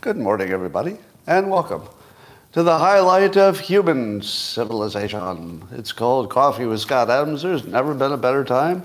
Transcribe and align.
Good 0.00 0.16
morning, 0.16 0.50
everybody, 0.50 0.98
and 1.28 1.48
welcome 1.48 1.82
to 2.54 2.64
the 2.64 2.76
highlight 2.76 3.36
of 3.36 3.60
human 3.60 4.20
civilization. 4.20 5.62
It's 5.70 5.92
called 5.92 6.28
Coffee 6.28 6.66
with 6.66 6.80
Scott 6.80 7.08
Adams. 7.08 7.42
There's 7.42 7.64
never 7.64 7.94
been 7.94 8.10
a 8.10 8.16
better 8.16 8.42
time 8.42 8.84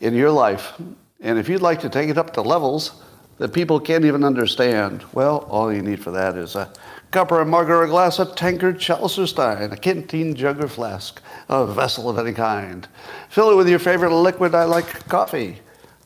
in 0.00 0.12
your 0.14 0.32
life. 0.32 0.72
And 1.20 1.38
if 1.38 1.48
you'd 1.48 1.62
like 1.62 1.80
to 1.82 1.88
take 1.88 2.10
it 2.10 2.18
up 2.18 2.32
to 2.32 2.42
levels 2.42 3.00
that 3.38 3.52
people 3.52 3.80
can't 3.80 4.04
even 4.04 4.24
understand, 4.24 5.04
well, 5.12 5.38
all 5.48 5.72
you 5.72 5.82
need 5.82 6.02
for 6.02 6.10
that 6.10 6.36
is 6.36 6.56
a 6.56 6.70
cup 7.10 7.32
or 7.32 7.40
a 7.40 7.46
mug 7.46 7.70
or 7.70 7.84
a 7.84 7.88
glass, 7.88 8.18
a 8.18 8.26
tankard, 8.34 8.78
chalice 8.78 9.18
or 9.18 9.26
stein, 9.26 9.72
a 9.72 9.76
canteen, 9.76 10.34
jug 10.34 10.62
or 10.62 10.68
flask, 10.68 11.22
a 11.48 11.66
vessel 11.66 12.08
of 12.08 12.18
any 12.18 12.32
kind. 12.32 12.86
Fill 13.30 13.50
it 13.50 13.56
with 13.56 13.68
your 13.68 13.78
favorite 13.78 14.14
liquid. 14.14 14.54
I 14.54 14.64
like 14.64 15.08
coffee. 15.08 15.58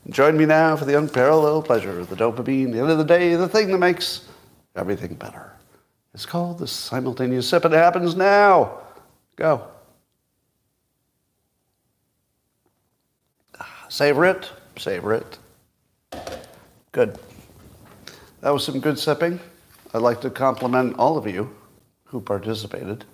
Join 0.09 0.37
me 0.37 0.45
now 0.45 0.75
for 0.75 0.85
the 0.85 0.97
unparalleled 0.97 1.65
pleasure 1.65 1.99
of 1.99 2.09
the 2.09 2.15
dopamine. 2.15 2.71
The 2.71 2.79
end 2.79 2.91
of 2.91 2.97
the 2.97 3.03
day, 3.03 3.35
the 3.35 3.47
thing 3.47 3.69
that 3.69 3.77
makes 3.77 4.27
everything 4.75 5.15
better. 5.15 5.51
It's 6.13 6.25
called 6.25 6.59
the 6.59 6.67
simultaneous 6.67 7.49
sip. 7.49 7.65
It 7.65 7.71
happens 7.71 8.15
now. 8.15 8.79
Go. 9.35 9.67
Savor 13.89 14.25
it. 14.25 14.51
Savor 14.77 15.13
it. 15.13 15.37
Good. 16.91 17.17
That 18.43 18.51
was 18.51 18.65
some 18.65 18.81
good 18.81 18.99
sipping. 18.99 19.39
I'd 19.93 20.01
like 20.01 20.19
to 20.19 20.29
compliment 20.29 20.97
all 20.99 21.17
of 21.17 21.25
you 21.25 21.55
who 22.03 22.19
participated 22.19 23.05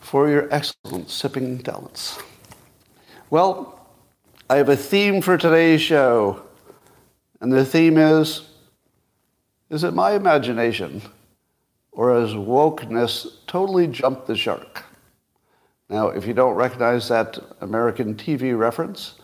for 0.00 0.28
your 0.28 0.52
excellent 0.52 1.08
sipping 1.08 1.60
talents. 1.60 2.18
Well, 3.30 3.86
I 4.50 4.56
have 4.56 4.70
a 4.70 4.76
theme 4.76 5.22
for 5.22 5.38
today's 5.38 5.82
show, 5.82 6.42
and 7.40 7.52
the 7.52 7.64
theme 7.64 7.96
is 7.96 8.48
Is 9.70 9.84
it 9.84 9.94
my 9.94 10.14
imagination, 10.14 11.00
or 11.92 12.12
has 12.12 12.30
wokeness 12.30 13.46
totally 13.46 13.86
jumped 13.86 14.26
the 14.26 14.36
shark? 14.36 14.82
Now, 15.88 16.08
if 16.08 16.26
you 16.26 16.34
don't 16.34 16.56
recognize 16.56 17.06
that 17.06 17.38
American 17.60 18.16
TV 18.16 18.58
reference, 18.58 19.14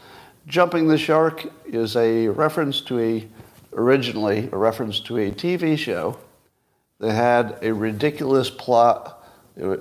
Jumping 0.47 0.89
the 0.89 0.99
Shark 0.99 1.47
is 1.67 1.97
a 1.97 2.27
reference 2.29 2.81
to 2.83 2.99
a, 2.99 3.29
originally, 3.73 4.49
a 4.53 4.57
reference 4.57 5.01
to 5.01 5.19
a 5.19 5.31
TV 5.31 5.77
show 5.77 6.19
that 6.99 7.13
had 7.13 7.59
a 7.63 7.73
ridiculous 7.73 8.51
plot. 8.51 9.25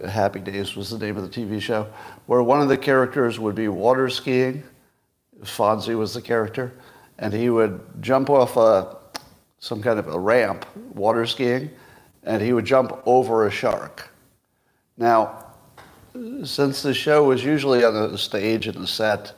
Happy 0.08 0.40
Days 0.40 0.76
was 0.76 0.90
the 0.90 0.98
name 0.98 1.18
of 1.18 1.24
the 1.24 1.30
TV 1.30 1.62
show, 1.62 1.88
where 2.26 2.44
one 2.44 2.62
of 2.62 2.68
the 2.68 2.78
characters 2.78 3.40
would 3.40 3.56
be 3.56 3.68
water 3.68 4.10
skiing. 4.10 4.64
Fonzie 5.44 5.98
was 5.98 6.14
the 6.14 6.22
character, 6.22 6.74
and 7.20 7.34
he 7.34 7.50
would 7.50 7.80
jump 8.02 8.30
off 8.30 8.58
a, 8.58 8.98
some 9.60 9.82
kind 9.82 9.98
of 9.98 10.08
a 10.08 10.20
ramp, 10.20 10.66
water 10.94 11.26
skiing, 11.26 11.70
and 12.24 12.42
he 12.42 12.54
would 12.54 12.66
jump 12.66 13.02
over 13.06 13.48
a 13.48 13.52
shark. 13.52 14.10
Now, 14.98 15.46
since 16.44 16.82
the 16.82 16.94
show 16.94 17.24
was 17.24 17.44
usually 17.44 17.84
on 17.84 17.94
the 17.94 18.18
stage 18.18 18.68
and 18.68 18.78
the 18.78 18.88
set, 18.88 19.34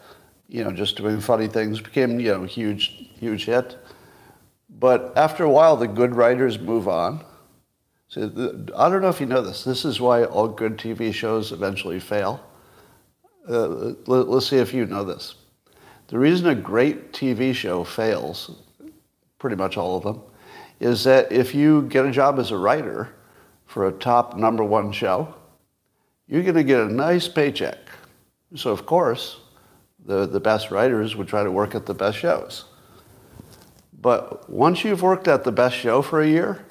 you 0.47 0.63
know, 0.63 0.71
just 0.71 0.97
doing 0.97 1.19
funny 1.19 1.47
things, 1.47 1.79
became, 1.79 2.19
you 2.19 2.31
know, 2.31 2.43
huge, 2.43 3.09
huge 3.19 3.45
hit. 3.45 3.77
But 4.79 5.13
after 5.15 5.43
a 5.43 5.49
while, 5.49 5.77
the 5.77 5.87
good 5.87 6.15
writers 6.15 6.59
move 6.59 6.87
on. 6.87 7.23
So 8.07 8.27
the, 8.27 8.71
I 8.75 8.89
don't 8.89 9.01
know 9.01 9.09
if 9.09 9.19
you 9.19 9.25
know 9.25 9.41
this. 9.41 9.63
This 9.63 9.85
is 9.85 9.99
why 9.99 10.25
all 10.25 10.47
good 10.47 10.77
TV 10.77 11.13
shows 11.13 11.51
eventually 11.51 11.99
fail. 11.99 12.43
Uh, 13.47 13.93
let, 14.07 14.27
let's 14.27 14.47
see 14.47 14.57
if 14.57 14.73
you 14.73 14.85
know 14.85 15.03
this. 15.03 15.35
The 16.07 16.19
reason 16.19 16.47
a 16.47 16.55
great 16.55 17.13
TV 17.13 17.53
show 17.53 17.83
fails, 17.83 18.51
pretty 19.39 19.55
much 19.55 19.77
all 19.77 19.97
of 19.97 20.03
them, 20.03 20.21
is 20.79 21.03
that 21.05 21.31
if 21.31 21.55
you 21.55 21.83
get 21.83 22.05
a 22.05 22.11
job 22.11 22.39
as 22.39 22.51
a 22.51 22.57
writer 22.57 23.09
for 23.65 23.87
a 23.87 23.91
top 23.91 24.37
number 24.37 24.63
one 24.63 24.91
show, 24.91 25.33
you're 26.27 26.43
going 26.43 26.55
to 26.55 26.63
get 26.63 26.81
a 26.81 26.93
nice 26.93 27.27
paycheck. 27.27 27.77
So, 28.55 28.71
of 28.71 28.85
course, 28.85 29.39
the, 30.05 30.25
the 30.25 30.39
best 30.39 30.71
writers 30.71 31.15
would 31.15 31.27
try 31.27 31.43
to 31.43 31.51
work 31.51 31.73
at 31.73 31.85
the 31.85 31.93
best 31.93 32.17
shows. 32.17 32.65
But 34.03 34.49
once 34.49 34.83
you've 34.83 35.01
worked 35.01 35.29
at 35.29 35.45
the 35.45 35.51
best 35.53 35.77
show 35.77 36.01
for 36.01 36.21
a 36.21 36.27
year, 36.27 36.65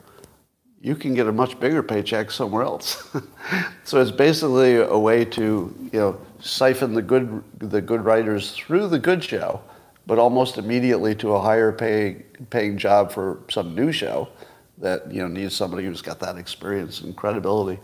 you 0.82 0.94
can 0.94 1.14
get 1.14 1.26
a 1.26 1.32
much 1.32 1.58
bigger 1.58 1.82
paycheck 1.82 2.30
somewhere 2.30 2.62
else. 2.62 3.08
so 3.84 4.02
it's 4.02 4.10
basically 4.10 4.76
a 4.76 4.98
way 4.98 5.24
to, 5.24 5.74
you 5.92 5.98
know, 5.98 6.20
siphon 6.40 6.92
the 6.92 7.00
good, 7.00 7.42
the 7.58 7.80
good 7.80 8.04
writers 8.04 8.52
through 8.52 8.88
the 8.88 8.98
good 8.98 9.24
show, 9.24 9.62
but 10.06 10.18
almost 10.18 10.58
immediately 10.58 11.14
to 11.14 11.32
a 11.32 11.40
higher 11.40 11.72
pay, 11.72 12.22
paying 12.50 12.76
job 12.76 13.10
for 13.10 13.38
some 13.48 13.74
new 13.74 13.92
show 13.92 14.28
that, 14.76 15.10
you 15.10 15.22
know, 15.22 15.28
needs 15.28 15.56
somebody 15.56 15.86
who's 15.86 16.02
got 16.02 16.20
that 16.20 16.36
experience 16.36 17.00
and 17.00 17.16
credibility. 17.16 17.80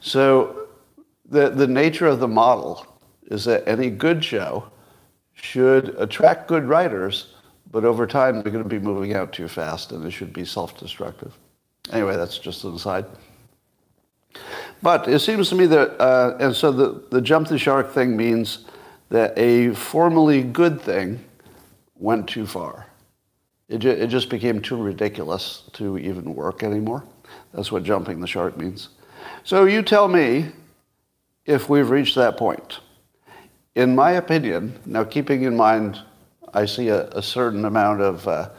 So 0.00 0.68
the, 1.24 1.48
the 1.48 1.66
nature 1.66 2.06
of 2.06 2.20
the 2.20 2.28
model 2.28 2.86
is 3.30 3.46
that 3.46 3.66
any 3.66 3.88
good 3.88 4.22
show 4.22 4.70
should 5.32 5.94
attract 5.98 6.48
good 6.48 6.64
writers, 6.64 7.32
but 7.70 7.84
over 7.84 8.06
time 8.06 8.42
they're 8.42 8.52
going 8.52 8.64
to 8.64 8.68
be 8.68 8.78
moving 8.78 9.14
out 9.14 9.32
too 9.32 9.48
fast 9.48 9.92
and 9.92 10.04
it 10.04 10.10
should 10.10 10.32
be 10.32 10.44
self-destructive. 10.44 11.36
Anyway, 11.92 12.16
that's 12.16 12.38
just 12.38 12.64
an 12.64 12.74
aside. 12.74 13.06
But 14.82 15.08
it 15.08 15.20
seems 15.20 15.48
to 15.48 15.54
me 15.54 15.66
that, 15.66 16.00
uh, 16.00 16.36
and 16.38 16.54
so 16.54 16.70
the, 16.70 17.02
the 17.10 17.20
jump 17.20 17.48
the 17.48 17.58
shark 17.58 17.92
thing 17.92 18.16
means 18.16 18.64
that 19.08 19.36
a 19.38 19.74
formally 19.74 20.42
good 20.42 20.80
thing 20.80 21.24
went 21.96 22.28
too 22.28 22.46
far. 22.46 22.86
It, 23.68 23.78
ju- 23.78 23.90
it 23.90 24.08
just 24.08 24.28
became 24.28 24.60
too 24.60 24.76
ridiculous 24.76 25.64
to 25.74 25.98
even 25.98 26.34
work 26.34 26.62
anymore. 26.62 27.04
That's 27.52 27.72
what 27.72 27.82
jumping 27.82 28.20
the 28.20 28.26
shark 28.26 28.56
means. 28.56 28.90
So 29.44 29.64
you 29.64 29.82
tell 29.82 30.08
me 30.08 30.52
if 31.44 31.68
we've 31.68 31.88
reached 31.88 32.14
that 32.16 32.36
point 32.36 32.80
in 33.78 33.94
my 33.94 34.10
opinion, 34.10 34.76
now 34.86 35.04
keeping 35.04 35.44
in 35.44 35.56
mind, 35.56 36.02
I 36.54 36.66
see 36.66 36.88
a, 36.88 37.08
a 37.08 37.22
certain 37.22 37.64
amount 37.64 38.00
of 38.00 38.26
uh, 38.26 38.50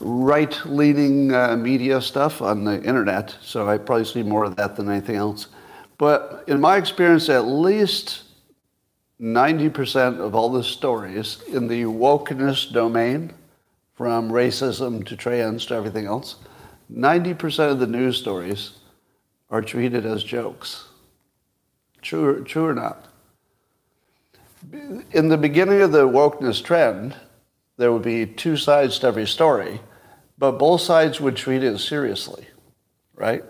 right 0.00 0.56
leaning 0.64 1.32
uh, 1.32 1.56
media 1.56 2.00
stuff 2.00 2.42
on 2.42 2.64
the 2.64 2.82
internet, 2.82 3.36
so 3.42 3.68
I 3.68 3.78
probably 3.78 4.04
see 4.04 4.22
more 4.22 4.44
of 4.44 4.56
that 4.56 4.76
than 4.76 4.90
anything 4.90 5.16
else. 5.16 5.48
But 5.96 6.44
in 6.46 6.60
my 6.60 6.76
experience, 6.76 7.28
at 7.28 7.46
least 7.46 8.22
90% 9.20 10.20
of 10.20 10.34
all 10.34 10.50
the 10.50 10.62
stories 10.62 11.42
in 11.48 11.66
the 11.66 11.82
wokeness 11.82 12.72
domain, 12.72 13.32
from 13.98 14.30
racism 14.30 15.04
to 15.04 15.16
trans 15.16 15.66
to 15.66 15.74
everything 15.74 16.06
else, 16.06 16.36
90% 16.92 17.72
of 17.72 17.80
the 17.80 17.86
news 17.86 18.16
stories 18.16 18.78
are 19.50 19.60
treated 19.60 20.06
as 20.06 20.22
jokes. 20.22 20.86
True, 22.00 22.44
true 22.44 22.66
or 22.66 22.74
not? 22.74 23.07
In 25.12 25.28
the 25.28 25.38
beginning 25.38 25.80
of 25.80 25.92
the 25.92 26.08
wokeness 26.08 26.62
trend, 26.62 27.16
there 27.76 27.92
would 27.92 28.02
be 28.02 28.26
two 28.26 28.56
sides 28.56 28.98
to 28.98 29.06
every 29.06 29.26
story, 29.26 29.80
but 30.36 30.52
both 30.52 30.80
sides 30.80 31.20
would 31.20 31.36
treat 31.36 31.62
it 31.62 31.78
seriously, 31.78 32.46
right? 33.14 33.44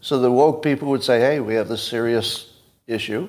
So 0.00 0.18
the 0.18 0.30
woke 0.30 0.62
people 0.62 0.88
would 0.88 1.02
say, 1.02 1.20
hey, 1.20 1.40
we 1.40 1.54
have 1.54 1.68
this 1.68 1.82
serious 1.82 2.52
issue. 2.86 3.28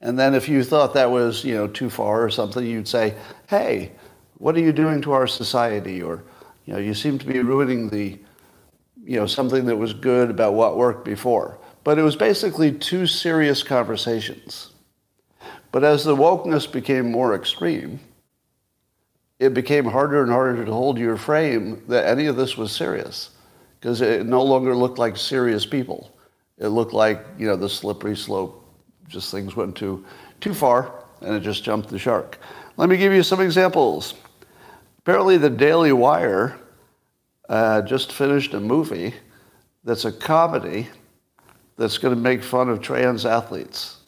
And 0.00 0.18
then 0.18 0.34
if 0.34 0.48
you 0.48 0.64
thought 0.64 0.94
that 0.94 1.10
was, 1.10 1.44
you 1.44 1.54
know, 1.54 1.68
too 1.68 1.88
far 1.88 2.24
or 2.24 2.30
something, 2.30 2.64
you'd 2.64 2.88
say, 2.88 3.14
hey, 3.48 3.92
what 4.38 4.56
are 4.56 4.60
you 4.60 4.72
doing 4.72 5.00
to 5.02 5.12
our 5.12 5.26
society? 5.26 6.02
Or, 6.02 6.24
you 6.64 6.74
know, 6.74 6.80
you 6.80 6.94
seem 6.94 7.18
to 7.18 7.26
be 7.26 7.38
ruining 7.40 7.88
the, 7.88 8.18
you 9.04 9.16
know, 9.16 9.26
something 9.26 9.66
that 9.66 9.76
was 9.76 9.92
good 9.94 10.30
about 10.30 10.54
what 10.54 10.76
worked 10.76 11.04
before. 11.04 11.58
But 11.84 11.98
it 11.98 12.02
was 12.02 12.16
basically 12.16 12.72
two 12.72 13.06
serious 13.06 13.62
conversations. 13.62 14.71
But 15.72 15.84
as 15.84 16.04
the 16.04 16.14
wokeness 16.14 16.70
became 16.70 17.10
more 17.10 17.34
extreme, 17.34 17.98
it 19.40 19.54
became 19.54 19.86
harder 19.86 20.22
and 20.22 20.30
harder 20.30 20.64
to 20.64 20.72
hold 20.72 20.98
your 20.98 21.16
frame 21.16 21.82
that 21.88 22.06
any 22.06 22.26
of 22.26 22.36
this 22.36 22.56
was 22.56 22.70
serious 22.70 23.30
because 23.80 24.02
it 24.02 24.26
no 24.26 24.42
longer 24.42 24.76
looked 24.76 24.98
like 24.98 25.16
serious 25.16 25.66
people. 25.66 26.14
It 26.58 26.68
looked 26.68 26.92
like, 26.92 27.24
you 27.38 27.46
know, 27.46 27.56
the 27.56 27.68
slippery 27.68 28.16
slope, 28.16 28.64
just 29.08 29.32
things 29.32 29.56
went 29.56 29.74
too, 29.74 30.04
too 30.40 30.54
far 30.54 30.92
and 31.22 31.34
it 31.34 31.40
just 31.40 31.64
jumped 31.64 31.88
the 31.88 31.98
shark. 31.98 32.38
Let 32.76 32.88
me 32.88 32.96
give 32.98 33.12
you 33.12 33.22
some 33.22 33.40
examples. 33.40 34.14
Apparently, 34.98 35.38
the 35.38 35.50
Daily 35.50 35.92
Wire 35.92 36.58
uh, 37.48 37.82
just 37.82 38.12
finished 38.12 38.54
a 38.54 38.60
movie 38.60 39.14
that's 39.84 40.04
a 40.04 40.12
comedy 40.12 40.88
that's 41.76 41.98
going 41.98 42.14
to 42.14 42.20
make 42.20 42.42
fun 42.42 42.68
of 42.68 42.80
trans 42.80 43.26
athletes 43.26 44.01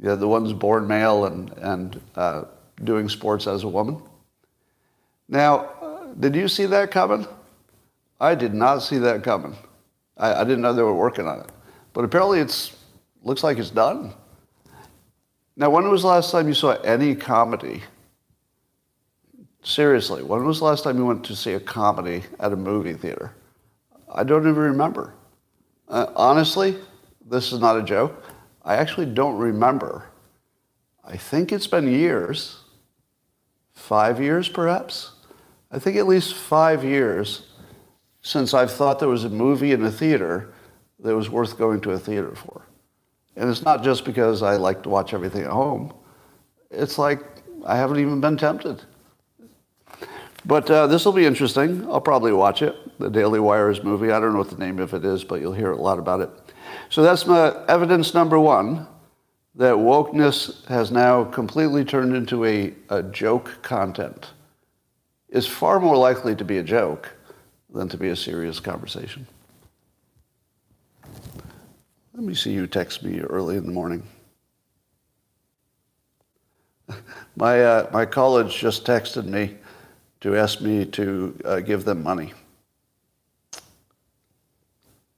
you 0.00 0.08
know, 0.08 0.16
the 0.16 0.28
ones 0.28 0.52
born 0.52 0.86
male 0.86 1.26
and, 1.26 1.50
and 1.58 2.00
uh, 2.16 2.44
doing 2.82 3.08
sports 3.08 3.46
as 3.46 3.64
a 3.64 3.68
woman. 3.68 4.02
Now, 5.28 5.70
did 6.18 6.34
you 6.34 6.48
see 6.48 6.66
that 6.66 6.90
coming? 6.90 7.26
I 8.20 8.34
did 8.34 8.54
not 8.54 8.80
see 8.80 8.98
that 8.98 9.22
coming. 9.22 9.56
I, 10.16 10.34
I 10.34 10.44
didn't 10.44 10.62
know 10.62 10.72
they 10.72 10.82
were 10.82 10.94
working 10.94 11.26
on 11.26 11.40
it. 11.40 11.50
But 11.92 12.04
apparently 12.04 12.40
it's 12.40 12.76
looks 13.22 13.42
like 13.42 13.58
it's 13.58 13.70
done. 13.70 14.12
Now, 15.56 15.70
when 15.70 15.88
was 15.88 16.02
the 16.02 16.08
last 16.08 16.30
time 16.30 16.48
you 16.48 16.54
saw 16.54 16.72
any 16.82 17.14
comedy? 17.14 17.82
Seriously, 19.62 20.22
when 20.22 20.44
was 20.44 20.58
the 20.58 20.64
last 20.66 20.84
time 20.84 20.98
you 20.98 21.06
went 21.06 21.24
to 21.24 21.36
see 21.36 21.52
a 21.52 21.60
comedy 21.60 22.22
at 22.40 22.52
a 22.52 22.56
movie 22.56 22.92
theater? 22.92 23.34
I 24.12 24.24
don't 24.24 24.42
even 24.42 24.56
remember. 24.56 25.14
Uh, 25.88 26.06
honestly, 26.16 26.76
this 27.26 27.52
is 27.52 27.60
not 27.60 27.78
a 27.78 27.82
joke. 27.82 28.24
I 28.64 28.76
actually 28.76 29.06
don't 29.06 29.36
remember. 29.36 30.06
I 31.04 31.16
think 31.16 31.52
it's 31.52 31.66
been 31.66 31.86
years, 31.86 32.60
five 33.72 34.20
years 34.20 34.48
perhaps. 34.48 35.12
I 35.70 35.78
think 35.78 35.96
at 35.96 36.06
least 36.06 36.34
five 36.34 36.84
years 36.84 37.46
since 38.22 38.54
I've 38.54 38.70
thought 38.70 39.00
there 39.00 39.08
was 39.08 39.24
a 39.24 39.28
movie 39.28 39.72
in 39.72 39.84
a 39.84 39.90
theater 39.90 40.54
that 41.00 41.14
was 41.14 41.28
worth 41.28 41.58
going 41.58 41.80
to 41.82 41.90
a 41.90 41.98
theater 41.98 42.34
for. 42.34 42.66
And 43.36 43.50
it's 43.50 43.62
not 43.62 43.82
just 43.82 44.04
because 44.04 44.42
I 44.42 44.56
like 44.56 44.82
to 44.84 44.88
watch 44.88 45.12
everything 45.12 45.42
at 45.42 45.50
home. 45.50 45.92
It's 46.70 46.96
like 46.96 47.22
I 47.66 47.76
haven't 47.76 47.98
even 47.98 48.20
been 48.20 48.36
tempted. 48.36 48.82
But 50.46 50.70
uh, 50.70 50.86
this 50.86 51.04
will 51.04 51.12
be 51.12 51.26
interesting. 51.26 51.84
I'll 51.86 52.00
probably 52.00 52.32
watch 52.32 52.62
it. 52.62 52.76
The 52.98 53.10
Daily 53.10 53.40
Wire's 53.40 53.82
movie. 53.82 54.10
I 54.10 54.20
don't 54.20 54.32
know 54.32 54.38
what 54.38 54.50
the 54.50 54.58
name 54.58 54.78
of 54.78 54.94
it 54.94 55.04
is, 55.04 55.24
but 55.24 55.40
you'll 55.40 55.52
hear 55.52 55.72
a 55.72 55.76
lot 55.76 55.98
about 55.98 56.20
it. 56.20 56.30
So 56.90 57.02
that's 57.02 57.26
my 57.26 57.64
evidence 57.66 58.14
number 58.14 58.38
one 58.38 58.86
that 59.56 59.74
wokeness 59.74 60.64
has 60.66 60.90
now 60.90 61.24
completely 61.24 61.84
turned 61.84 62.14
into 62.14 62.44
a, 62.44 62.74
a 62.88 63.02
joke 63.02 63.62
content. 63.62 64.32
Is 65.28 65.46
far 65.46 65.80
more 65.80 65.96
likely 65.96 66.34
to 66.36 66.44
be 66.44 66.58
a 66.58 66.62
joke 66.62 67.14
than 67.72 67.88
to 67.88 67.96
be 67.96 68.08
a 68.08 68.16
serious 68.16 68.60
conversation. 68.60 69.26
Let 72.14 72.22
me 72.22 72.34
see 72.34 72.52
you 72.52 72.66
text 72.68 73.02
me 73.02 73.20
early 73.20 73.56
in 73.56 73.66
the 73.66 73.72
morning. 73.72 74.04
My, 77.36 77.60
uh, 77.64 77.90
my 77.92 78.06
college 78.06 78.56
just 78.56 78.84
texted 78.86 79.24
me 79.24 79.56
to 80.20 80.36
ask 80.36 80.60
me 80.60 80.84
to 80.84 81.36
uh, 81.44 81.60
give 81.60 81.84
them 81.84 82.04
money. 82.04 82.32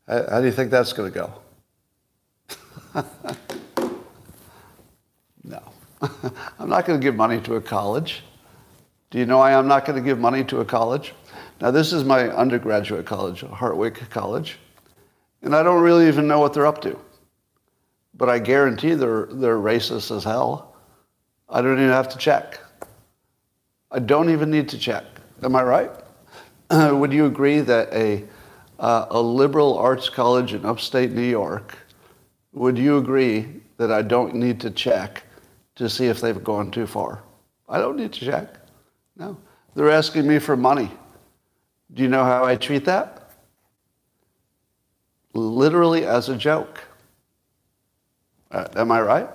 How, 0.09 0.31
how 0.31 0.41
do 0.41 0.47
you 0.47 0.53
think 0.53 0.71
that's 0.71 0.95
going 0.95 1.13
to 1.13 1.19
go? 1.19 1.35
no. 5.45 5.63
I'm 6.59 6.69
not 6.69 6.87
going 6.87 6.99
to 6.99 7.05
give 7.05 7.15
money 7.15 7.41
to 7.43 7.57
a 7.57 7.61
college. 7.61 8.23
Do 9.11 9.19
you 9.19 9.27
know 9.27 9.39
why 9.39 9.53
I 9.53 9.59
am 9.59 9.69
not 9.69 9.85
going 9.85 9.97
to 9.97 10.05
give 10.05 10.19
money 10.19 10.45
to 10.45 10.61
a 10.61 10.65
college? 10.65 11.15
Now, 11.61 11.71
this 11.71 11.93
is 11.93 12.05
my 12.05 12.29
undergraduate 12.29 13.07
college, 13.07 13.43
Hartwick 13.43 14.11
College, 14.11 14.59
and 15.43 15.55
I 15.55 15.63
don't 15.63 15.83
really 15.83 16.09
even 16.09 16.27
know 16.27 16.41
what 16.41 16.53
they're 16.53 16.67
up 16.67 16.83
to. 16.83 16.99
But 18.15 18.29
I 18.29 18.39
guarantee 18.39 18.95
they're, 18.95 19.27
they're 19.27 19.59
racist 19.59 20.15
as 20.15 20.25
hell. 20.25 20.77
I 21.49 21.63
don't 21.63 21.79
even 21.79 21.91
have 21.91 22.09
to 22.11 22.19
check. 22.19 22.61
I 23.91 24.01
don't 24.01 24.31
even 24.31 24.51
need 24.51 24.69
to 24.71 24.79
check. 24.79 25.05
Am 25.43 25.55
I 25.55 25.63
right? 25.63 25.91
would 26.71 27.13
you 27.13 27.27
agree 27.27 27.61
that 27.61 27.93
a, 27.93 28.25
uh, 28.79 29.07
a 29.11 29.21
liberal 29.21 29.79
arts 29.79 30.09
college 30.09 30.53
in 30.53 30.65
upstate 30.65 31.13
New 31.13 31.23
York 31.23 31.79
would 32.57 32.79
you 32.79 32.97
agree 32.97 33.47
that 33.77 33.93
I 33.93 34.01
don't 34.01 34.35
need 34.35 34.61
to 34.63 34.71
check 34.71 35.25
to 35.75 35.91
see 35.91 36.07
if 36.07 36.23
they've 36.23 36.43
gone 36.43 36.71
too 36.71 36.87
far? 36.87 37.23
I 37.69 37.79
don't 37.79 37.97
need 37.97 38.15
to 38.15 38.25
check. 38.25 38.55
No. 39.15 39.37
They're 39.75 39.91
asking 39.91 40.27
me 40.27 40.39
for 40.39 40.57
money. 40.57 40.91
Do 41.93 42.03
you 42.03 42.09
know 42.09 42.25
how 42.25 42.47
I 42.47 42.57
treat 42.57 42.87
that? 42.87 43.31
Literally 45.35 46.07
as 46.07 46.31
a 46.31 46.37
joke. 46.37 46.83
Uh, 48.51 48.67
am 48.75 48.91
I 48.91 49.03
right? 49.03 49.29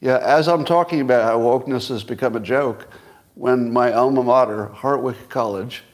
Yeah, 0.00 0.16
as 0.16 0.48
I'm 0.48 0.64
talking 0.64 1.02
about 1.02 1.24
how 1.24 1.38
wokeness 1.38 1.90
has 1.90 2.02
become 2.02 2.34
a 2.34 2.40
joke, 2.40 2.88
when 3.34 3.70
my 3.70 3.92
alma 3.92 4.22
mater, 4.22 4.70
Hartwick 4.74 5.28
College, 5.28 5.84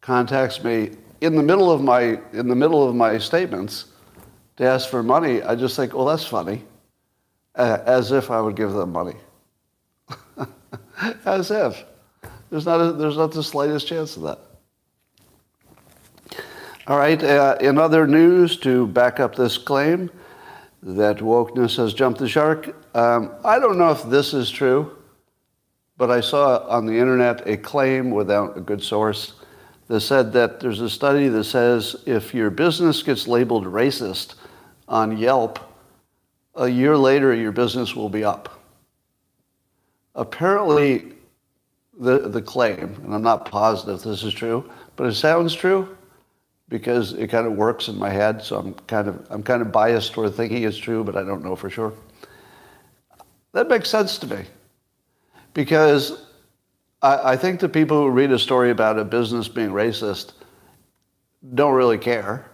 contacts 0.00 0.62
me 0.62 0.92
in 1.20 1.34
the 1.34 1.42
middle 1.42 1.72
of 1.72 1.82
my 1.82 2.20
in 2.32 2.46
the 2.46 2.54
middle 2.54 2.88
of 2.88 2.94
my 2.94 3.18
statements 3.18 3.86
to 4.58 4.64
ask 4.64 4.88
for 4.88 5.04
money, 5.04 5.40
I 5.40 5.54
just 5.54 5.76
think, 5.76 5.94
well, 5.94 6.04
that's 6.04 6.26
funny, 6.26 6.64
uh, 7.54 7.78
as 7.86 8.10
if 8.10 8.28
I 8.28 8.40
would 8.40 8.56
give 8.56 8.72
them 8.72 8.90
money. 8.90 9.14
as 11.24 11.52
if. 11.52 11.84
There's 12.50 12.66
not, 12.66 12.80
a, 12.80 12.92
there's 12.92 13.16
not 13.16 13.30
the 13.30 13.42
slightest 13.42 13.86
chance 13.86 14.16
of 14.16 14.24
that. 14.24 14.40
All 16.88 16.98
right, 16.98 17.22
uh, 17.22 17.56
in 17.60 17.78
other 17.78 18.08
news, 18.08 18.56
to 18.58 18.88
back 18.88 19.20
up 19.20 19.36
this 19.36 19.58
claim 19.58 20.10
that 20.82 21.18
wokeness 21.18 21.76
has 21.76 21.94
jumped 21.94 22.18
the 22.18 22.28
shark, 22.28 22.74
um, 22.96 23.30
I 23.44 23.60
don't 23.60 23.78
know 23.78 23.92
if 23.92 24.02
this 24.04 24.34
is 24.34 24.50
true, 24.50 24.96
but 25.96 26.10
I 26.10 26.20
saw 26.20 26.66
on 26.66 26.84
the 26.84 26.98
internet 26.98 27.46
a 27.46 27.56
claim 27.56 28.10
without 28.10 28.56
a 28.56 28.60
good 28.60 28.82
source 28.82 29.34
that 29.86 30.00
said 30.00 30.32
that 30.32 30.58
there's 30.58 30.80
a 30.80 30.90
study 30.90 31.28
that 31.28 31.44
says 31.44 31.94
if 32.06 32.34
your 32.34 32.50
business 32.50 33.04
gets 33.04 33.28
labeled 33.28 33.64
racist, 33.64 34.34
on 34.88 35.16
Yelp, 35.16 35.58
a 36.54 36.68
year 36.68 36.96
later 36.96 37.34
your 37.34 37.52
business 37.52 37.94
will 37.94 38.08
be 38.08 38.24
up. 38.24 38.60
Apparently, 40.14 41.12
the, 41.98 42.28
the 42.28 42.42
claim, 42.42 42.96
and 43.04 43.14
I'm 43.14 43.22
not 43.22 43.44
positive 43.44 44.02
this 44.02 44.22
is 44.22 44.34
true, 44.34 44.68
but 44.96 45.06
it 45.06 45.14
sounds 45.14 45.54
true 45.54 45.96
because 46.68 47.12
it 47.12 47.28
kind 47.28 47.46
of 47.46 47.54
works 47.54 47.88
in 47.88 47.98
my 47.98 48.10
head, 48.10 48.42
so 48.42 48.58
I'm 48.58 48.74
kind 48.74 49.08
of, 49.08 49.26
I'm 49.30 49.42
kind 49.42 49.62
of 49.62 49.72
biased 49.72 50.12
toward 50.12 50.34
thinking 50.34 50.64
it's 50.64 50.76
true, 50.76 51.02
but 51.02 51.16
I 51.16 51.22
don't 51.22 51.42
know 51.42 51.56
for 51.56 51.70
sure. 51.70 51.92
That 53.52 53.68
makes 53.68 53.88
sense 53.88 54.18
to 54.18 54.26
me 54.26 54.44
because 55.54 56.22
I, 57.02 57.32
I 57.32 57.36
think 57.36 57.60
the 57.60 57.68
people 57.68 58.02
who 58.02 58.10
read 58.10 58.30
a 58.32 58.38
story 58.38 58.70
about 58.70 58.98
a 58.98 59.04
business 59.04 59.48
being 59.48 59.70
racist 59.70 60.32
don't 61.54 61.74
really 61.74 61.98
care 61.98 62.50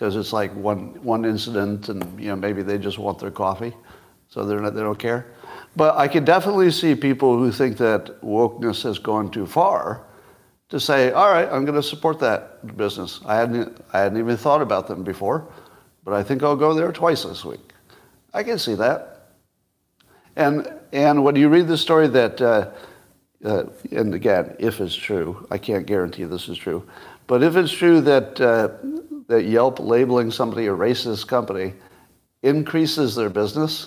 because 0.00 0.16
it's 0.16 0.32
like 0.32 0.50
one 0.54 0.94
one 1.04 1.26
incident, 1.26 1.90
and 1.90 2.18
you 2.18 2.28
know 2.28 2.36
maybe 2.36 2.62
they 2.62 2.78
just 2.78 2.98
want 2.98 3.18
their 3.18 3.30
coffee, 3.30 3.74
so 4.28 4.46
they're 4.46 4.58
not, 4.58 4.74
they 4.74 4.80
don't 4.80 4.98
care. 4.98 5.26
But 5.76 5.98
I 5.98 6.08
can 6.08 6.24
definitely 6.24 6.70
see 6.70 6.94
people 6.94 7.36
who 7.36 7.52
think 7.52 7.76
that 7.76 8.18
wokeness 8.22 8.82
has 8.84 8.98
gone 8.98 9.30
too 9.30 9.46
far 9.46 10.06
to 10.70 10.80
say, 10.80 11.12
all 11.12 11.30
right, 11.30 11.46
I'm 11.52 11.66
going 11.66 11.76
to 11.76 11.82
support 11.82 12.18
that 12.20 12.78
business. 12.78 13.20
I 13.26 13.36
hadn't 13.36 13.76
I 13.92 13.98
hadn't 13.98 14.18
even 14.18 14.38
thought 14.38 14.62
about 14.62 14.86
them 14.88 15.04
before, 15.04 15.52
but 16.02 16.14
I 16.14 16.22
think 16.22 16.42
I'll 16.42 16.56
go 16.56 16.72
there 16.72 16.92
twice 16.92 17.24
this 17.24 17.44
week. 17.44 17.74
I 18.32 18.42
can 18.42 18.58
see 18.58 18.76
that. 18.76 19.32
And 20.34 20.66
and 20.94 21.22
when 21.22 21.36
you 21.36 21.50
read 21.50 21.68
the 21.68 21.78
story 21.78 22.08
that. 22.08 22.40
Uh, 22.40 22.70
uh, 23.42 23.64
and 23.90 24.12
again, 24.14 24.54
if 24.58 24.82
it's 24.82 24.94
true, 24.94 25.46
I 25.50 25.56
can't 25.56 25.86
guarantee 25.86 26.24
this 26.24 26.50
is 26.50 26.58
true, 26.58 26.86
but 27.26 27.42
if 27.42 27.56
it's 27.56 27.72
true 27.72 28.02
that 28.02 28.38
uh, 28.38 28.68
that 29.30 29.44
Yelp 29.44 29.78
labeling 29.78 30.32
somebody 30.32 30.66
a 30.66 30.70
racist 30.70 31.28
company 31.28 31.72
increases 32.42 33.14
their 33.14 33.30
business. 33.30 33.86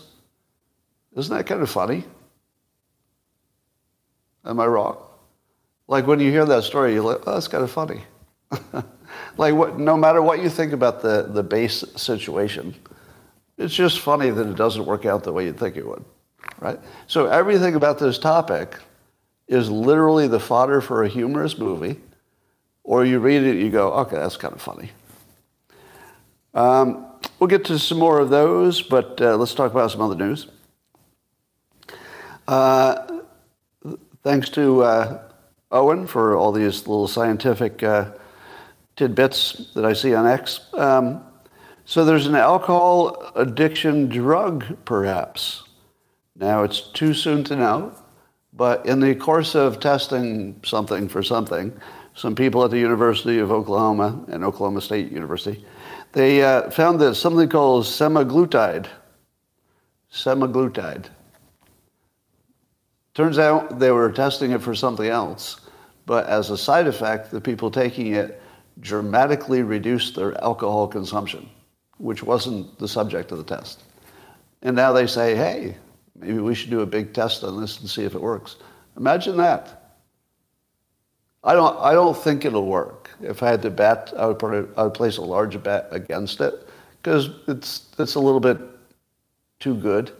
Isn't 1.17 1.35
that 1.35 1.45
kind 1.45 1.61
of 1.61 1.69
funny? 1.69 2.05
Am 4.45 4.57
I 4.61 4.65
wrong? 4.65 5.03
Like 5.89 6.07
when 6.07 6.21
you 6.21 6.31
hear 6.31 6.45
that 6.45 6.63
story, 6.63 6.93
you're 6.93 7.03
like, 7.03 7.27
oh, 7.27 7.33
that's 7.33 7.49
kind 7.49 7.61
of 7.61 7.69
funny. 7.69 8.03
like 9.37 9.53
what, 9.53 9.77
no 9.77 9.97
matter 9.97 10.21
what 10.21 10.41
you 10.41 10.49
think 10.49 10.71
about 10.71 11.01
the, 11.01 11.27
the 11.29 11.43
base 11.43 11.83
situation, 11.97 12.73
it's 13.57 13.75
just 13.75 13.99
funny 13.99 14.29
that 14.29 14.47
it 14.47 14.55
doesn't 14.55 14.85
work 14.85 15.05
out 15.05 15.25
the 15.25 15.33
way 15.33 15.43
you'd 15.43 15.59
think 15.59 15.75
it 15.75 15.85
would, 15.85 16.05
right? 16.61 16.79
So 17.07 17.25
everything 17.25 17.75
about 17.75 17.99
this 17.99 18.17
topic 18.17 18.77
is 19.49 19.69
literally 19.69 20.29
the 20.29 20.39
fodder 20.39 20.79
for 20.79 21.03
a 21.03 21.09
humorous 21.09 21.57
movie, 21.57 21.99
or 22.85 23.03
you 23.03 23.19
read 23.19 23.43
it, 23.43 23.57
you 23.57 23.69
go, 23.69 23.91
okay, 23.91 24.15
that's 24.15 24.37
kind 24.37 24.53
of 24.53 24.61
funny. 24.61 24.89
Um, 26.53 27.07
we'll 27.39 27.47
get 27.47 27.65
to 27.65 27.79
some 27.79 27.99
more 27.99 28.19
of 28.19 28.29
those, 28.29 28.81
but 28.81 29.19
uh, 29.21 29.35
let's 29.37 29.53
talk 29.53 29.71
about 29.71 29.91
some 29.91 30.01
other 30.01 30.15
news. 30.15 30.47
Uh, 32.47 33.21
thanks 34.23 34.49
to 34.49 34.83
uh, 34.83 35.21
Owen 35.71 36.05
for 36.05 36.37
all 36.37 36.51
these 36.51 36.87
little 36.87 37.07
scientific 37.07 37.81
uh, 37.81 38.11
tidbits 38.95 39.71
that 39.73 39.85
I 39.85 39.93
see 39.93 40.13
on 40.13 40.27
X. 40.27 40.61
Um, 40.73 41.23
so 41.85 42.05
there's 42.05 42.27
an 42.27 42.35
alcohol 42.35 43.31
addiction 43.35 44.07
drug, 44.07 44.85
perhaps. 44.85 45.63
Now 46.35 46.63
it's 46.63 46.81
too 46.81 47.13
soon 47.13 47.43
to 47.45 47.55
know, 47.55 47.93
but 48.53 48.85
in 48.85 48.99
the 48.99 49.15
course 49.15 49.55
of 49.55 49.79
testing 49.79 50.59
something 50.63 51.09
for 51.09 51.23
something, 51.23 51.73
some 52.15 52.35
people 52.35 52.63
at 52.63 52.71
the 52.71 52.79
University 52.79 53.39
of 53.39 53.51
Oklahoma 53.51 54.23
and 54.27 54.43
Oklahoma 54.43 54.81
State 54.81 55.11
University 55.11 55.65
they 56.13 56.43
uh, 56.43 56.69
found 56.69 56.99
that 57.01 57.15
something 57.15 57.49
called 57.49 57.85
semaglutide. 57.85 58.87
Semaglutide. 60.11 61.05
Turns 63.13 63.37
out 63.37 63.79
they 63.79 63.91
were 63.91 64.11
testing 64.11 64.51
it 64.51 64.61
for 64.61 64.73
something 64.73 65.07
else, 65.07 65.61
but 66.05 66.25
as 66.27 66.49
a 66.49 66.57
side 66.57 66.87
effect, 66.87 67.29
the 67.29 67.41
people 67.41 67.69
taking 67.69 68.13
it 68.13 68.41
dramatically 68.79 69.61
reduced 69.61 70.15
their 70.15 70.41
alcohol 70.43 70.87
consumption, 70.87 71.47
which 71.97 72.23
wasn't 72.23 72.79
the 72.79 72.87
subject 72.87 73.31
of 73.31 73.37
the 73.37 73.43
test. 73.43 73.83
And 74.63 74.75
now 74.75 74.93
they 74.93 75.05
say, 75.05 75.35
hey, 75.35 75.75
Maybe 76.15 76.39
we 76.39 76.55
should 76.55 76.69
do 76.69 76.81
a 76.81 76.85
big 76.85 77.13
test 77.13 77.43
on 77.43 77.59
this 77.59 77.79
and 77.79 77.89
see 77.89 78.03
if 78.03 78.15
it 78.15 78.21
works. 78.21 78.57
Imagine 78.97 79.37
that. 79.37 79.82
I 81.43 81.53
don't, 81.53 81.77
I 81.79 81.93
don't 81.93 82.15
think 82.15 82.45
it'll 82.45 82.65
work. 82.65 83.09
If 83.21 83.43
I 83.43 83.49
had 83.49 83.61
to 83.63 83.69
bet, 83.69 84.13
I 84.17 84.27
would, 84.27 84.41
a, 84.41 84.67
I 84.77 84.83
would 84.83 84.93
place 84.93 85.17
a 85.17 85.21
large 85.21 85.61
bet 85.61 85.87
against 85.91 86.39
it 86.39 86.67
because 87.01 87.29
it's, 87.47 87.89
it's 87.99 88.15
a 88.15 88.19
little 88.19 88.39
bit 88.39 88.57
too 89.59 89.75
good. 89.75 90.11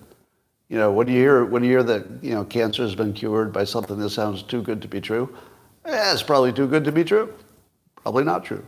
You 0.70 0.77
know, 0.77 0.92
when 0.92 1.08
you 1.08 1.15
hear, 1.15 1.46
when 1.46 1.63
you 1.63 1.70
hear 1.70 1.84
that, 1.84 2.06
you 2.22 2.32
know, 2.32 2.44
cancer 2.44 2.84
has 2.84 2.96
been 2.96 3.13
cured 3.13 3.53
by 3.53 3.63
something 3.63 3.98
that 4.00 4.10
sounds 4.10 4.44
too 4.44 4.62
good 4.62 4.82
to 4.82 4.88
be 4.88 5.00
true, 5.00 5.34
eh, 5.86 6.12
it's 6.12 6.24
probably 6.24 6.51
too 6.51 6.68
good 6.68 6.84
to 6.86 6.92
be 6.92 7.03
true. 7.03 7.34
Probably 8.01 8.25
not 8.25 8.44
true. 8.44 8.65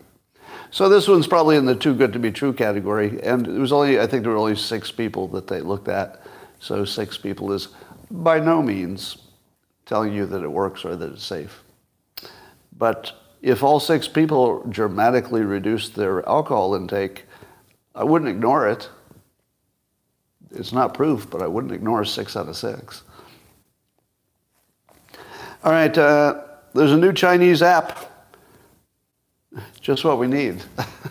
So 0.71 0.87
this 0.87 1.07
one's 1.07 1.27
probably 1.27 1.57
in 1.57 1.65
the 1.65 1.75
too 1.75 1.93
good 1.93 2.13
to 2.13 2.19
be 2.19 2.31
true 2.31 2.53
category. 2.53 3.19
And 3.21 3.47
it 3.47 3.59
was 3.59 3.71
only, 3.71 3.99
I 3.99 4.07
think 4.07 4.23
there 4.23 4.31
were 4.31 4.37
only 4.37 4.55
six 4.55 4.91
people 4.91 5.27
that 5.29 5.47
they 5.47 5.61
looked 5.61 5.87
at. 5.87 6.21
So 6.59 6.85
six 6.85 7.17
people 7.17 7.51
is 7.51 7.69
by 8.09 8.39
no 8.39 8.61
means 8.61 9.17
telling 9.85 10.13
you 10.13 10.25
that 10.25 10.41
it 10.41 10.51
works 10.51 10.85
or 10.85 10.95
that 10.95 11.13
it's 11.13 11.23
safe. 11.23 11.64
But 12.77 13.13
if 13.41 13.63
all 13.63 13.79
six 13.79 14.07
people 14.07 14.63
dramatically 14.67 15.41
reduced 15.41 15.95
their 15.95 16.27
alcohol 16.27 16.75
intake, 16.75 17.25
I 17.93 18.03
wouldn't 18.03 18.29
ignore 18.29 18.67
it. 18.67 18.89
It's 20.51 20.73
not 20.73 20.93
proof, 20.93 21.29
but 21.29 21.41
I 21.41 21.47
wouldn't 21.47 21.73
ignore 21.73 22.03
six 22.05 22.35
out 22.35 22.47
of 22.47 22.57
six. 22.57 23.03
All 25.63 25.71
right, 25.71 25.97
uh, 25.97 26.43
there's 26.73 26.91
a 26.91 26.97
new 26.97 27.13
Chinese 27.13 27.61
app. 27.61 28.11
Just 29.79 30.03
what 30.03 30.19
we 30.19 30.27
need. 30.27 30.61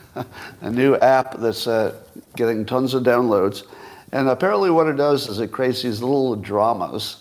a 0.61 0.71
new 0.71 0.97
app 0.97 1.39
that's 1.39 1.67
uh, 1.67 2.01
getting 2.37 2.67
tons 2.67 2.95
of 2.95 3.03
downloads. 3.03 3.65
And 4.13 4.29
apparently, 4.29 4.71
what 4.71 4.87
it 4.87 4.97
does 4.97 5.29
is 5.29 5.41
it 5.41 5.51
creates 5.51 5.83
these 5.83 6.01
little 6.01 6.37
dramas 6.37 7.17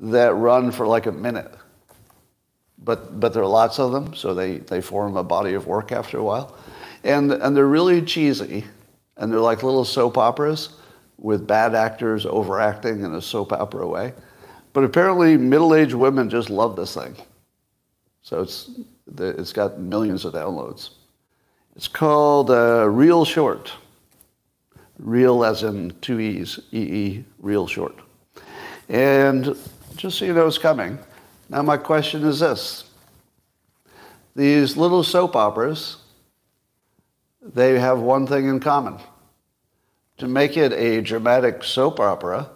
that 0.00 0.34
run 0.34 0.72
for 0.72 0.86
like 0.86 1.06
a 1.06 1.12
minute. 1.12 1.52
But, 2.78 3.18
but 3.18 3.32
there 3.32 3.42
are 3.42 3.48
lots 3.48 3.78
of 3.78 3.92
them, 3.92 4.14
so 4.14 4.34
they, 4.34 4.58
they 4.58 4.80
form 4.80 5.16
a 5.16 5.24
body 5.24 5.54
of 5.54 5.66
work 5.66 5.92
after 5.92 6.18
a 6.18 6.22
while. 6.22 6.56
And, 7.04 7.32
and 7.32 7.56
they're 7.56 7.66
really 7.66 8.02
cheesy, 8.02 8.64
and 9.16 9.32
they're 9.32 9.40
like 9.40 9.62
little 9.62 9.84
soap 9.84 10.18
operas 10.18 10.70
with 11.18 11.46
bad 11.46 11.74
actors 11.74 12.26
overacting 12.26 13.02
in 13.02 13.14
a 13.14 13.22
soap 13.22 13.52
opera 13.52 13.86
way. 13.86 14.12
But 14.72 14.84
apparently, 14.84 15.36
middle 15.36 15.74
aged 15.74 15.94
women 15.94 16.28
just 16.28 16.50
love 16.50 16.76
this 16.76 16.94
thing. 16.94 17.16
So 18.22 18.42
it's, 18.42 18.70
it's 19.18 19.52
got 19.52 19.78
millions 19.78 20.24
of 20.24 20.34
downloads. 20.34 20.90
It's 21.76 21.88
called 21.88 22.50
uh, 22.50 22.88
Reel 22.88 23.24
Short. 23.24 23.72
Reel 24.98 25.44
as 25.44 25.62
in 25.62 25.94
two 26.00 26.20
E's, 26.20 26.58
E-E, 26.72 27.24
Reel 27.38 27.66
Short. 27.66 27.94
And 28.88 29.56
just 29.96 30.18
so 30.18 30.24
you 30.24 30.32
know 30.32 30.46
it's 30.46 30.58
coming, 30.58 30.98
now 31.48 31.62
my 31.62 31.76
question 31.76 32.24
is 32.24 32.40
this. 32.40 32.84
These 34.34 34.76
little 34.76 35.02
soap 35.02 35.34
operas, 35.36 35.96
they 37.42 37.78
have 37.78 38.00
one 38.00 38.26
thing 38.26 38.48
in 38.48 38.60
common 38.60 38.98
to 40.18 40.26
make 40.26 40.56
it 40.56 40.72
a 40.72 41.00
dramatic 41.02 41.62
soap 41.62 42.00
opera, 42.00 42.48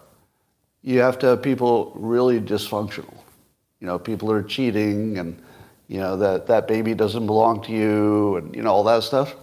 you 0.83 1.01
have 1.01 1.19
to 1.19 1.27
have 1.27 1.43
people 1.43 1.93
really 1.95 2.41
dysfunctional. 2.41 3.15
You 3.81 3.87
know, 3.87 3.99
people 3.99 4.31
are 4.33 4.43
cheating 4.43 5.19
and, 5.19 5.41
you 5.89 5.99
know, 5.99 6.17
that, 6.17 6.47
that 6.47 6.67
baby 6.67 6.95
doesn't 6.95 7.27
belong 7.27 7.63
to 7.65 7.73
you 7.73 8.37
and, 8.37 8.55
you 8.55 8.63
know, 8.63 8.71
all 8.71 8.85
that 8.85 9.03
stuff. 9.03 9.35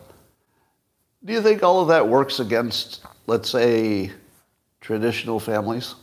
Do 1.26 1.34
you 1.34 1.42
think 1.42 1.64
all 1.64 1.82
of 1.82 1.88
that 1.90 2.08
works 2.08 2.40
against, 2.40 3.02
let's 3.28 3.50
say, 3.50 4.12
traditional 4.82 5.40
families? 5.40 5.96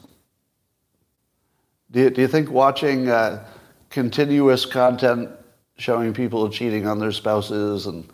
Do 1.95 2.01
you, 2.01 2.11
do 2.11 2.23
you 2.23 2.27
think 2.27 2.51
watching 2.51 3.09
uh, 3.09 3.47
continuous 3.89 4.67
content 4.67 5.31
showing 5.77 6.13
people 6.13 6.49
cheating 6.51 6.89
on 6.89 6.99
their 6.99 7.13
spouses 7.13 7.87
and, 7.87 8.11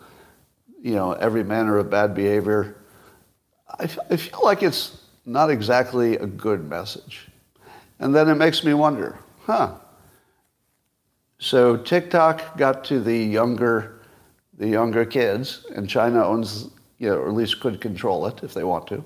you 0.83 0.93
know, 0.93 1.13
every 1.13 1.43
manner 1.43 1.79
of 1.79 1.89
bad 1.89 2.13
behavior, 2.13 2.75
I, 3.79 3.85
I 4.11 4.17
feel 4.17 4.41
like 4.43 4.61
it's 4.61 5.01
not 5.25 5.49
exactly 5.49 6.15
a 6.17 6.27
good 6.27 6.69
message. 6.69 7.27
And 7.97 8.13
then 8.13 8.29
it 8.29 8.35
makes 8.35 8.63
me 8.63 8.75
wonder, 8.75 9.17
huh? 9.45 9.73
So 11.39 11.75
TikTok 11.75 12.59
got 12.59 12.83
to 12.85 12.99
the 12.99 13.17
younger, 13.17 14.03
the 14.59 14.67
younger 14.67 15.05
kids, 15.05 15.65
and 15.75 15.89
China 15.89 16.23
owns, 16.23 16.69
you 16.99 17.09
know, 17.09 17.15
or 17.15 17.29
at 17.29 17.33
least 17.33 17.59
could 17.59 17.81
control 17.81 18.27
it 18.27 18.43
if 18.43 18.53
they 18.53 18.63
want 18.63 18.85
to. 18.89 19.03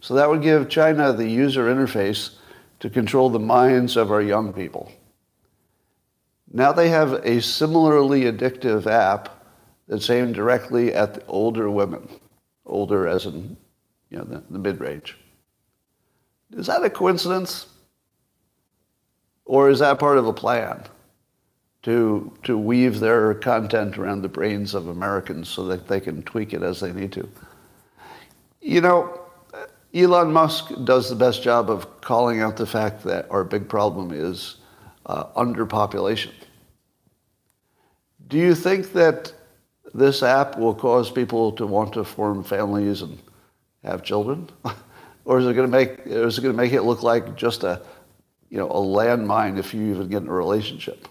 So 0.00 0.14
that 0.14 0.26
would 0.26 0.40
give 0.40 0.70
China 0.70 1.12
the 1.12 1.28
user 1.28 1.66
interface 1.66 2.36
to 2.80 2.90
control 2.90 3.30
the 3.30 3.38
minds 3.38 3.96
of 3.96 4.10
our 4.10 4.22
young 4.22 4.52
people. 4.52 4.92
Now 6.52 6.72
they 6.72 6.88
have 6.88 7.12
a 7.24 7.40
similarly 7.40 8.22
addictive 8.22 8.86
app 8.86 9.44
that's 9.88 10.10
aimed 10.10 10.34
directly 10.34 10.94
at 10.94 11.14
the 11.14 11.26
older 11.26 11.70
women, 11.70 12.08
older 12.64 13.06
as 13.06 13.26
in 13.26 13.56
you 14.10 14.18
know, 14.18 14.24
the, 14.24 14.42
the 14.50 14.58
mid-range. 14.58 15.16
Is 16.52 16.66
that 16.66 16.84
a 16.84 16.90
coincidence? 16.90 17.66
Or 19.44 19.70
is 19.70 19.78
that 19.78 19.98
part 19.98 20.18
of 20.18 20.26
a 20.26 20.32
plan 20.32 20.82
to, 21.82 22.32
to 22.42 22.58
weave 22.58 22.98
their 22.98 23.34
content 23.34 23.96
around 23.96 24.22
the 24.22 24.28
brains 24.28 24.74
of 24.74 24.88
Americans 24.88 25.48
so 25.48 25.64
that 25.66 25.86
they 25.86 26.00
can 26.00 26.22
tweak 26.22 26.52
it 26.52 26.62
as 26.62 26.80
they 26.80 26.92
need 26.92 27.12
to? 27.12 27.28
You 28.60 28.80
know, 28.80 29.25
Elon 29.94 30.32
Musk 30.32 30.72
does 30.84 31.08
the 31.08 31.16
best 31.16 31.42
job 31.42 31.70
of 31.70 32.00
calling 32.00 32.40
out 32.40 32.56
the 32.56 32.66
fact 32.66 33.04
that 33.04 33.30
our 33.30 33.44
big 33.44 33.68
problem 33.68 34.12
is 34.12 34.56
uh, 35.06 35.24
underpopulation. 35.36 36.32
Do 38.28 38.36
you 38.36 38.54
think 38.54 38.92
that 38.92 39.32
this 39.94 40.22
app 40.22 40.58
will 40.58 40.74
cause 40.74 41.10
people 41.10 41.52
to 41.52 41.66
want 41.66 41.92
to 41.94 42.04
form 42.04 42.42
families 42.42 43.02
and 43.02 43.18
have 43.84 44.02
children? 44.02 44.50
or 45.24 45.38
is 45.38 45.46
it 45.46 45.54
going 45.54 45.70
to 45.70 45.76
make 45.76 46.00
is 46.04 46.38
it 46.38 46.42
going 46.42 46.54
to 46.54 46.56
make 46.56 46.72
it 46.72 46.82
look 46.82 47.02
like 47.02 47.36
just 47.36 47.64
a 47.64 47.80
you 48.50 48.58
know 48.58 48.68
a 48.68 48.80
landmine 48.80 49.58
if 49.58 49.72
you 49.72 49.90
even 49.90 50.08
get 50.08 50.22
in 50.22 50.28
a 50.28 50.32
relationship? 50.32 51.08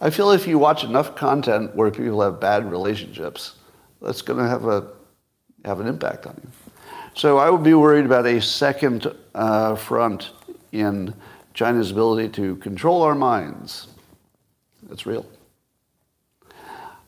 I 0.00 0.10
feel 0.10 0.32
if 0.32 0.46
you 0.46 0.58
watch 0.58 0.84
enough 0.84 1.14
content 1.14 1.74
where 1.74 1.90
people 1.90 2.20
have 2.20 2.40
bad 2.40 2.70
relationships, 2.70 3.54
that's 4.02 4.22
going 4.22 4.38
to 4.38 4.48
have 4.48 4.66
a 4.66 4.88
have 5.64 5.80
an 5.80 5.86
impact 5.86 6.26
on 6.26 6.38
you. 6.42 6.63
So 7.14 7.38
I 7.38 7.48
would 7.48 7.62
be 7.62 7.74
worried 7.74 8.04
about 8.04 8.26
a 8.26 8.40
second 8.40 9.06
uh, 9.36 9.76
front 9.76 10.32
in 10.72 11.14
China's 11.54 11.92
ability 11.92 12.30
to 12.30 12.56
control 12.56 13.02
our 13.02 13.14
minds. 13.14 13.86
That's 14.82 15.06
real. 15.06 15.24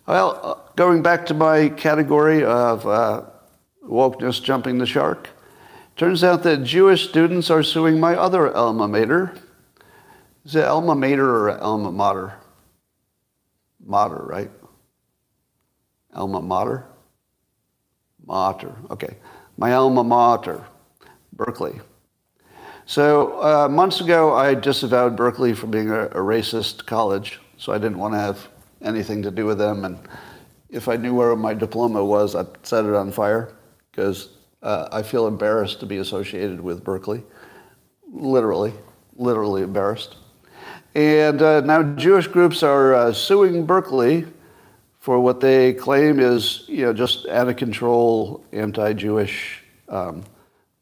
Well, 0.06 0.40
uh, 0.44 0.72
going 0.76 1.02
back 1.02 1.26
to 1.26 1.34
my 1.34 1.70
category 1.70 2.44
of 2.44 2.86
uh, 2.86 3.22
wokeness 3.84 4.40
jumping 4.40 4.78
the 4.78 4.86
shark. 4.86 5.28
Turns 5.96 6.22
out 6.22 6.44
that 6.44 6.62
Jewish 6.62 7.08
students 7.08 7.50
are 7.50 7.64
suing 7.64 7.98
my 7.98 8.14
other 8.14 8.54
alma 8.54 8.86
mater. 8.86 9.34
Is 10.44 10.54
it 10.54 10.64
alma 10.64 10.94
mater 10.94 11.28
or 11.28 11.58
alma 11.58 11.90
mater? 11.90 12.34
Mater, 13.84 14.22
right? 14.24 14.50
Alma 16.14 16.40
mater? 16.40 16.84
Mater, 18.24 18.76
okay. 18.90 19.16
My 19.56 19.72
alma 19.72 20.04
mater, 20.04 20.66
Berkeley. 21.32 21.80
So 22.84 23.42
uh, 23.42 23.68
months 23.68 24.00
ago, 24.00 24.34
I 24.34 24.54
disavowed 24.54 25.16
Berkeley 25.16 25.54
for 25.54 25.66
being 25.66 25.90
a, 25.90 26.02
a 26.06 26.20
racist 26.20 26.86
college, 26.86 27.40
so 27.56 27.72
I 27.72 27.78
didn't 27.78 27.98
want 27.98 28.14
to 28.14 28.20
have 28.20 28.48
anything 28.82 29.22
to 29.22 29.30
do 29.30 29.46
with 29.46 29.58
them. 29.58 29.84
And 29.84 29.98
if 30.70 30.88
I 30.88 30.96
knew 30.96 31.14
where 31.14 31.34
my 31.34 31.54
diploma 31.54 32.04
was, 32.04 32.34
I'd 32.34 32.66
set 32.66 32.84
it 32.84 32.94
on 32.94 33.10
fire 33.10 33.54
because 33.90 34.28
uh, 34.62 34.88
I 34.92 35.02
feel 35.02 35.26
embarrassed 35.26 35.80
to 35.80 35.86
be 35.86 35.98
associated 35.98 36.60
with 36.60 36.84
Berkeley. 36.84 37.22
Literally, 38.12 38.72
literally 39.16 39.62
embarrassed. 39.62 40.16
And 40.94 41.42
uh, 41.42 41.60
now 41.60 41.82
Jewish 41.82 42.26
groups 42.26 42.62
are 42.62 42.94
uh, 42.94 43.12
suing 43.12 43.66
Berkeley 43.66 44.26
for 45.06 45.20
what 45.20 45.40
they 45.40 45.72
claim 45.72 46.18
is, 46.18 46.64
you 46.66 46.84
know, 46.84 46.92
just 46.92 47.28
out 47.28 47.48
of 47.48 47.54
control 47.54 48.44
anti-Jewish 48.50 49.62
um, 49.88 50.24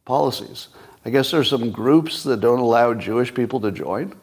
policies. 0.06 0.68
I 1.04 1.10
guess 1.10 1.30
there's 1.30 1.50
some 1.50 1.70
groups 1.70 2.22
that 2.22 2.40
don't 2.40 2.58
allow 2.58 2.94
Jewish 2.94 3.34
people 3.34 3.60
to 3.60 3.70
join. 3.70 4.14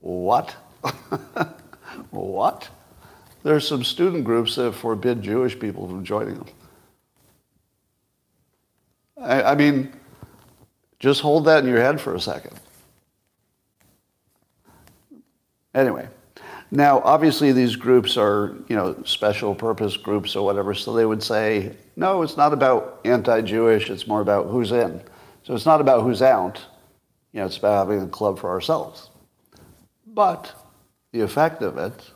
what? 0.00 0.56
what? 2.12 2.70
There's 3.42 3.68
some 3.68 3.84
student 3.84 4.24
groups 4.24 4.56
that 4.56 4.72
forbid 4.72 5.20
Jewish 5.20 5.60
people 5.60 5.86
from 5.86 6.02
joining 6.02 6.36
them. 6.36 6.48
I, 9.20 9.42
I 9.42 9.54
mean, 9.54 9.92
just 10.98 11.20
hold 11.20 11.44
that 11.44 11.62
in 11.62 11.68
your 11.68 11.82
head 11.82 12.00
for 12.00 12.14
a 12.14 12.20
second. 12.20 12.58
Anyway, 15.74 16.08
now 16.70 17.00
obviously 17.00 17.52
these 17.52 17.76
groups 17.76 18.16
are, 18.16 18.54
you 18.68 18.76
know, 18.76 18.96
special 19.04 19.54
purpose 19.54 19.96
groups 19.96 20.36
or 20.36 20.44
whatever, 20.44 20.74
so 20.74 20.92
they 20.92 21.06
would 21.06 21.22
say, 21.22 21.74
no, 21.96 22.22
it's 22.22 22.36
not 22.36 22.52
about 22.52 23.00
anti-Jewish, 23.04 23.90
it's 23.90 24.06
more 24.06 24.20
about 24.20 24.46
who's 24.46 24.72
in. 24.72 25.02
So 25.42 25.54
it's 25.54 25.66
not 25.66 25.80
about 25.80 26.02
who's 26.02 26.22
out. 26.22 26.60
You 27.32 27.40
know, 27.40 27.46
it's 27.46 27.56
about 27.56 27.88
having 27.88 28.02
a 28.02 28.08
club 28.08 28.38
for 28.38 28.50
ourselves. 28.50 29.10
But 30.06 30.52
the 31.12 31.20
effect 31.20 31.62
of 31.62 31.78
it 31.78 32.10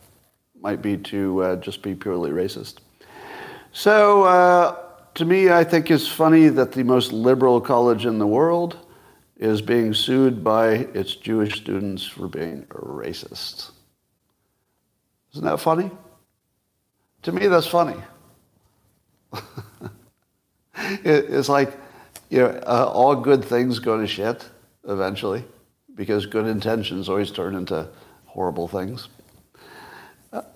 might 0.61 0.82
be 0.82 0.96
to 0.96 1.42
uh, 1.42 1.56
just 1.56 1.82
be 1.82 1.94
purely 1.94 2.30
racist. 2.30 2.78
So 3.73 4.25
uh, 4.25 4.76
to 5.14 5.25
me, 5.25 5.50
I 5.50 5.64
think 5.64 5.90
it's 5.90 6.08
funny 6.08 6.49
that 6.49 6.73
the 6.73 6.84
most 6.84 7.12
liberal 7.12 7.61
college 7.61 8.06
in 8.06 8.18
the 8.18 8.26
world 8.26 8.78
is 9.37 9.61
being 9.61 9.92
sued 9.92 10.44
by 10.44 10.68
its 10.94 11.16
Jewish 11.16 11.56
students 11.61 12.04
for 12.04 12.28
being 12.28 12.62
racist. 12.66 13.70
Isn't 15.34 15.44
that 15.44 15.58
funny? 15.58 15.90
To 17.22 17.32
me, 17.32 17.48
that's 17.48 17.66
funny. 17.66 17.96
it's 20.76 21.48
like, 21.48 21.72
you 22.30 22.38
know, 22.38 22.46
uh, 22.66 22.88
all 22.92 23.16
good 23.16 23.44
things 23.44 23.80
go 23.80 24.00
to 24.00 24.06
shit 24.06 24.48
eventually 24.86 25.42
because 25.96 26.26
good 26.26 26.46
intentions 26.46 27.08
always 27.08 27.32
turn 27.32 27.56
into 27.56 27.88
horrible 28.26 28.68
things. 28.68 29.08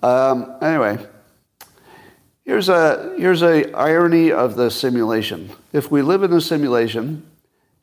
Um, 0.00 0.56
anyway, 0.62 0.99
here's 2.44 2.68
a 2.68 3.16
here's 3.18 3.42
a 3.42 3.73
irony 3.73 4.30
of 4.30 4.54
the 4.54 4.70
simulation. 4.70 5.50
If 5.73 5.90
we 5.90 6.02
live 6.02 6.23
in 6.23 6.32
a 6.32 6.40
simulation, 6.40 7.28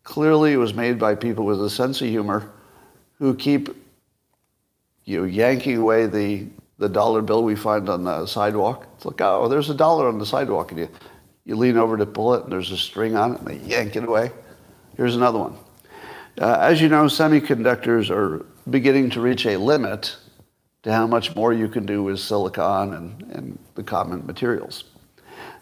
clearly 0.03 0.53
it 0.53 0.57
was 0.57 0.73
made 0.73 0.97
by 0.97 1.15
people 1.15 1.45
with 1.45 1.61
a 1.61 1.69
sense 1.69 2.01
of 2.01 2.07
humor 2.07 2.51
who 3.19 3.35
keep 3.35 3.69
you 5.03 5.19
know, 5.19 5.25
yanking 5.25 5.77
away 5.77 6.05
the 6.07 6.47
the 6.77 6.89
dollar 6.89 7.21
bill 7.21 7.43
we 7.43 7.55
find 7.55 7.89
on 7.89 8.03
the 8.03 8.25
sidewalk. 8.25 8.87
It's 8.95 9.05
like, 9.05 9.21
oh, 9.21 9.47
there's 9.47 9.69
a 9.69 9.75
dollar 9.75 10.07
on 10.07 10.19
the 10.19 10.25
sidewalk, 10.25 10.71
and 10.71 10.81
you 10.81 10.89
you 11.45 11.55
lean 11.55 11.77
over 11.77 11.95
to 11.95 12.05
pull 12.05 12.33
it, 12.33 12.43
and 12.43 12.51
there's 12.51 12.71
a 12.71 12.77
string 12.77 13.15
on 13.15 13.35
it, 13.35 13.39
and 13.39 13.47
they 13.47 13.57
yank 13.57 13.95
it 13.95 14.03
away. 14.03 14.31
Here's 14.97 15.15
another 15.15 15.37
one. 15.37 15.55
Uh, 16.39 16.57
as 16.59 16.81
you 16.81 16.89
know, 16.89 17.05
semiconductors 17.05 18.09
are 18.09 18.45
beginning 18.69 19.11
to 19.11 19.21
reach 19.21 19.45
a 19.45 19.55
limit 19.57 20.17
to 20.83 20.91
how 20.91 21.05
much 21.05 21.35
more 21.35 21.53
you 21.53 21.67
can 21.67 21.85
do 21.85 22.03
with 22.03 22.19
silicon 22.19 22.93
and, 22.93 23.21
and 23.31 23.59
the 23.75 23.83
common 23.83 24.25
materials. 24.25 24.85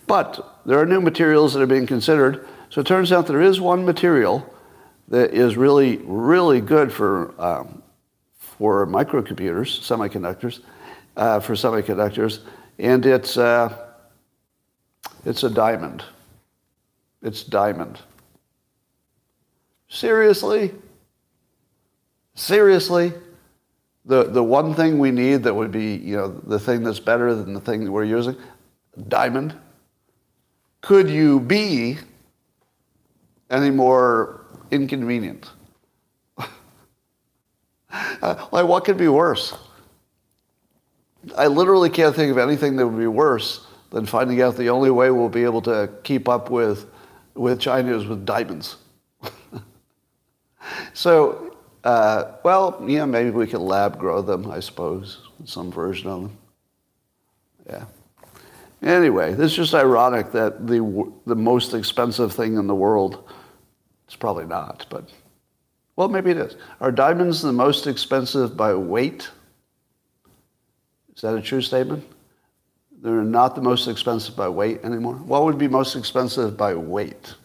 But 0.07 0.61
there 0.65 0.79
are 0.79 0.85
new 0.85 1.01
materials 1.01 1.53
that 1.53 1.61
are 1.61 1.67
being 1.67 1.85
considered. 1.85 2.47
So 2.69 2.81
it 2.81 2.87
turns 2.87 3.11
out 3.11 3.27
there 3.27 3.41
is 3.41 3.61
one 3.61 3.85
material 3.85 4.49
that 5.09 5.33
is 5.33 5.57
really, 5.57 5.97
really 5.97 6.61
good 6.61 6.91
for, 6.91 7.39
um, 7.39 7.83
for 8.37 8.87
microcomputers, 8.87 9.81
semiconductors, 9.81 10.61
uh, 11.15 11.39
for 11.39 11.53
semiconductors, 11.53 12.39
and 12.79 13.05
it's, 13.05 13.37
uh, 13.37 13.75
it's 15.25 15.43
a 15.43 15.49
diamond. 15.49 16.03
It's 17.21 17.43
diamond. 17.43 17.99
Seriously? 19.87 20.73
Seriously? 22.35 23.13
The, 24.05 24.23
the 24.23 24.43
one 24.43 24.73
thing 24.73 24.99
we 24.99 25.11
need 25.11 25.43
that 25.43 25.53
would 25.53 25.71
be, 25.71 25.95
you 25.95 26.17
know, 26.17 26.27
the 26.29 26.59
thing 26.59 26.83
that's 26.83 26.99
better 26.99 27.33
than 27.33 27.53
the 27.53 27.61
thing 27.61 27.85
that 27.85 27.91
we're 27.91 28.03
using? 28.03 28.35
Diamond. 29.07 29.55
Could 30.81 31.09
you 31.09 31.39
be 31.39 31.97
any 33.49 33.69
more 33.69 34.45
inconvenient? 34.71 35.49
uh, 36.37 36.47
like, 38.51 38.67
what 38.67 38.83
could 38.83 38.97
be 38.97 39.07
worse? 39.07 39.53
I 41.37 41.47
literally 41.47 41.89
can't 41.89 42.15
think 42.15 42.31
of 42.31 42.37
anything 42.37 42.75
that 42.75 42.87
would 42.87 42.99
be 42.99 43.07
worse 43.07 43.65
than 43.91 44.05
finding 44.05 44.41
out 44.41 44.57
the 44.57 44.69
only 44.69 44.91
way 44.91 45.11
we'll 45.11 45.29
be 45.29 45.43
able 45.43 45.61
to 45.61 45.89
keep 46.03 46.27
up 46.27 46.49
with, 46.49 46.87
with 47.35 47.59
China 47.59 47.95
is 47.95 48.05
with 48.05 48.25
diamonds. 48.25 48.77
so, 50.93 51.55
uh, 51.83 52.33
well, 52.43 52.83
yeah, 52.85 53.05
maybe 53.05 53.29
we 53.29 53.47
could 53.47 53.61
lab 53.61 53.97
grow 53.97 54.21
them, 54.21 54.49
I 54.49 54.59
suppose, 54.59 55.19
some 55.45 55.71
version 55.71 56.09
of 56.09 56.21
them. 56.23 56.37
Yeah. 57.67 57.85
Anyway, 58.81 59.33
it's 59.33 59.53
just 59.53 59.73
ironic 59.73 60.31
that 60.33 60.67
the, 60.67 61.11
the 61.25 61.35
most 61.35 61.73
expensive 61.73 62.33
thing 62.33 62.57
in 62.57 62.67
the 62.67 62.75
world, 62.75 63.29
it's 64.07 64.15
probably 64.15 64.45
not, 64.45 64.85
but, 64.89 65.09
well, 65.95 66.09
maybe 66.09 66.31
it 66.31 66.37
is. 66.37 66.57
Are 66.81 66.91
diamonds 66.91 67.41
the 67.41 67.53
most 67.53 67.87
expensive 67.87 68.57
by 68.57 68.73
weight? 68.73 69.29
Is 71.15 71.21
that 71.21 71.35
a 71.35 71.41
true 71.41 71.61
statement? 71.61 72.03
They're 73.01 73.23
not 73.23 73.55
the 73.55 73.61
most 73.61 73.87
expensive 73.87 74.35
by 74.35 74.47
weight 74.47 74.83
anymore. 74.83 75.15
What 75.15 75.43
would 75.43 75.57
be 75.57 75.67
most 75.67 75.95
expensive 75.95 76.55
by 76.55 76.73
weight? 76.73 77.35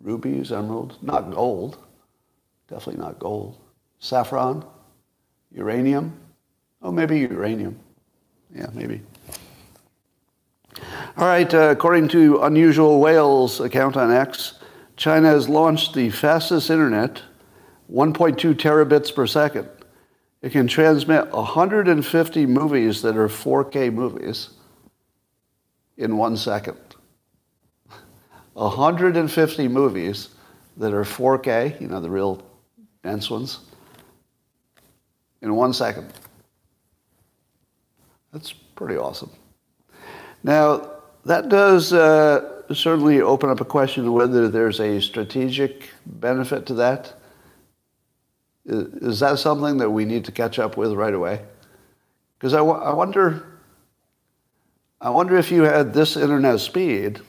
Rubies, 0.00 0.50
emeralds, 0.50 0.96
not 1.00 1.30
gold. 1.30 1.78
Definitely 2.68 3.02
not 3.02 3.18
gold. 3.20 3.58
Saffron, 4.00 4.64
uranium. 5.52 6.12
Oh, 6.82 6.90
maybe 6.90 7.20
uranium. 7.20 7.78
Yeah, 8.52 8.66
maybe. 8.74 9.00
All 11.16 11.26
right, 11.26 11.52
uh, 11.54 11.70
according 11.70 12.08
to 12.08 12.42
Unusual 12.42 12.98
Whales 12.98 13.60
account 13.60 13.96
on 13.96 14.10
X, 14.10 14.54
China 14.96 15.28
has 15.28 15.48
launched 15.48 15.94
the 15.94 16.10
fastest 16.10 16.70
internet, 16.70 17.22
1.2 17.92 18.54
terabits 18.54 19.14
per 19.14 19.26
second. 19.26 19.68
It 20.42 20.50
can 20.50 20.66
transmit 20.66 21.30
150 21.30 22.46
movies 22.46 23.02
that 23.02 23.16
are 23.16 23.28
4K 23.28 23.92
movies 23.92 24.50
in 25.96 26.16
one 26.16 26.36
second. 26.36 26.78
150 28.54 29.68
movies 29.68 30.30
that 30.76 30.92
are 30.92 31.04
4K, 31.04 31.80
you 31.80 31.86
know, 31.86 32.00
the 32.00 32.10
real 32.10 32.42
dense 33.04 33.30
ones, 33.30 33.60
in 35.40 35.54
one 35.54 35.72
second. 35.72 36.12
That's 38.32 38.52
pretty 38.52 38.96
awesome. 38.96 39.30
Now, 40.42 40.90
that 41.24 41.48
does 41.48 41.92
uh, 41.92 42.62
certainly 42.74 43.20
open 43.20 43.48
up 43.48 43.60
a 43.60 43.64
question 43.64 44.12
whether 44.12 44.48
there's 44.48 44.80
a 44.80 45.00
strategic 45.00 45.90
benefit 46.04 46.66
to 46.66 46.74
that. 46.74 47.14
Is 48.64 49.20
that 49.20 49.38
something 49.38 49.78
that 49.78 49.90
we 49.90 50.04
need 50.04 50.24
to 50.26 50.32
catch 50.32 50.58
up 50.58 50.76
with 50.76 50.92
right 50.92 51.14
away? 51.14 51.40
Because 52.38 52.54
I, 52.54 52.60
wonder, 52.60 53.44
I 55.00 55.10
wonder 55.10 55.36
if 55.36 55.50
you 55.50 55.62
had 55.62 55.92
this 55.92 56.16
internet 56.16 56.60
speed 56.60 57.20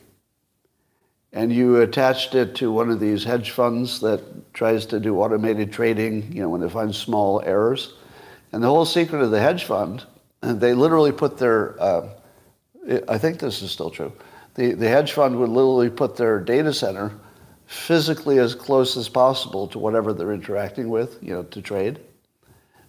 and 1.32 1.52
you 1.52 1.82
attached 1.82 2.36
it 2.36 2.56
to 2.56 2.72
one 2.72 2.92
of 2.92 3.00
these 3.00 3.24
hedge 3.24 3.52
funds 3.52 4.00
that 4.02 4.54
tries 4.54 4.86
to 4.88 5.00
do 5.00 5.18
automated 5.18 5.72
trading, 5.72 6.32
you 6.32 6.42
know, 6.42 6.50
when 6.50 6.62
they 6.62 6.70
find 6.70 6.94
small 6.94 7.42
errors. 7.42 7.96
And 8.52 8.64
the 8.64 8.68
whole 8.68 8.86
secret 8.86 9.22
of 9.22 9.32
the 9.32 9.40
hedge 9.40 9.64
fund, 9.64 10.06
they 10.42 10.76
literally 10.76 11.12
put 11.12 11.40
their, 11.40 11.82
uh, 11.82 12.10
I 13.08 13.18
think 13.18 13.40
this 13.40 13.64
is 13.64 13.72
still 13.72 13.90
true, 13.90 14.14
the, 14.54 14.74
the 14.74 14.88
hedge 14.88 15.14
fund 15.14 15.40
would 15.40 15.50
literally 15.50 15.90
put 15.90 16.16
their 16.16 16.40
data 16.40 16.72
center 16.72 17.12
physically 17.74 18.38
as 18.38 18.54
close 18.54 18.96
as 18.96 19.10
possible 19.10 19.68
to 19.68 19.80
whatever 19.80 20.14
they're 20.14 20.32
interacting 20.32 20.90
with, 20.90 21.18
you 21.22 21.34
know, 21.34 21.44
to 21.44 21.62
trade, 21.62 22.00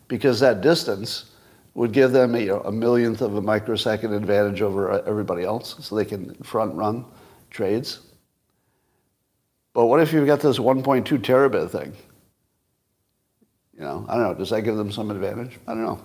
because 0.08 0.38
that 0.40 0.60
distance 0.60 1.32
would 1.72 1.90
give 1.90 2.12
them 2.12 2.36
you 2.36 2.46
know, 2.46 2.60
a 2.60 2.70
millionth 2.70 3.20
of 3.22 3.34
a 3.34 3.40
microsecond 3.42 4.14
advantage 4.14 4.60
over 4.62 4.92
uh, 4.92 5.02
everybody 5.06 5.42
else, 5.42 5.74
so 5.80 5.96
they 5.96 6.04
can 6.04 6.34
front 6.44 6.74
run 6.74 7.04
trades. 7.50 8.00
But 9.72 9.86
what 9.86 10.00
if 10.00 10.12
you've 10.12 10.26
got 10.26 10.40
this 10.40 10.58
1.2 10.58 11.04
terabit 11.18 11.70
thing? 11.70 11.94
You 13.72 13.80
know, 13.80 14.06
I 14.08 14.14
don't 14.14 14.22
know. 14.22 14.34
Does 14.34 14.50
that 14.50 14.62
give 14.62 14.76
them 14.76 14.92
some 14.92 15.10
advantage? 15.10 15.58
I 15.66 15.72
don't 15.74 15.82
know. 15.82 16.04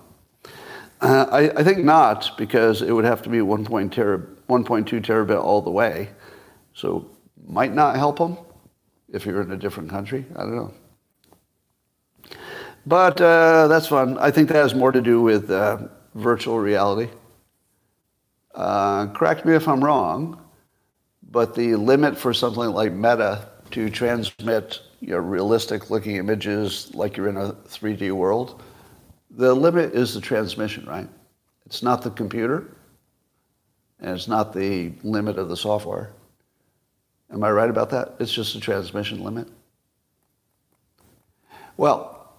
Uh, 1.02 1.26
I, 1.30 1.60
I, 1.60 1.62
think 1.62 1.84
not, 1.84 2.36
because 2.36 2.82
it 2.82 2.92
would 2.92 3.04
have 3.04 3.22
to 3.22 3.28
be 3.28 3.38
1.2 3.38 3.90
terabit 4.48 5.42
all 5.42 5.62
the 5.62 5.70
way. 5.70 6.08
So 6.74 7.10
might 7.46 7.72
not 7.72 7.96
help 7.96 8.18
them 8.18 8.36
if 9.12 9.26
you're 9.26 9.42
in 9.42 9.52
a 9.52 9.56
different 9.56 9.90
country. 9.90 10.24
I 10.36 10.40
don't 10.40 10.56
know. 10.56 10.74
But 12.86 13.20
uh, 13.20 13.68
that's 13.68 13.88
fun. 13.88 14.18
I 14.18 14.30
think 14.30 14.48
that 14.48 14.56
has 14.56 14.74
more 14.74 14.92
to 14.92 15.00
do 15.00 15.20
with 15.20 15.50
uh, 15.50 15.78
virtual 16.14 16.58
reality. 16.58 17.10
Uh, 18.54 19.06
correct 19.08 19.44
me 19.44 19.54
if 19.54 19.68
I'm 19.68 19.84
wrong, 19.84 20.42
but 21.30 21.54
the 21.54 21.76
limit 21.76 22.16
for 22.16 22.32
something 22.32 22.70
like 22.70 22.92
Meta 22.92 23.48
to 23.70 23.88
transmit 23.90 24.80
you 25.00 25.10
know, 25.10 25.18
realistic 25.18 25.90
looking 25.90 26.16
images 26.16 26.92
like 26.94 27.16
you're 27.16 27.28
in 27.28 27.36
a 27.36 27.52
3D 27.52 28.12
world, 28.12 28.62
the 29.30 29.54
limit 29.54 29.94
is 29.94 30.14
the 30.14 30.20
transmission, 30.20 30.84
right? 30.86 31.08
It's 31.66 31.82
not 31.82 32.02
the 32.02 32.10
computer, 32.10 32.76
and 34.00 34.10
it's 34.10 34.26
not 34.26 34.52
the 34.52 34.92
limit 35.04 35.38
of 35.38 35.48
the 35.48 35.56
software. 35.56 36.12
Am 37.32 37.44
I 37.44 37.50
right 37.50 37.70
about 37.70 37.90
that? 37.90 38.14
It's 38.18 38.32
just 38.32 38.54
a 38.54 38.60
transmission 38.60 39.22
limit. 39.22 39.48
Well, 41.76 42.32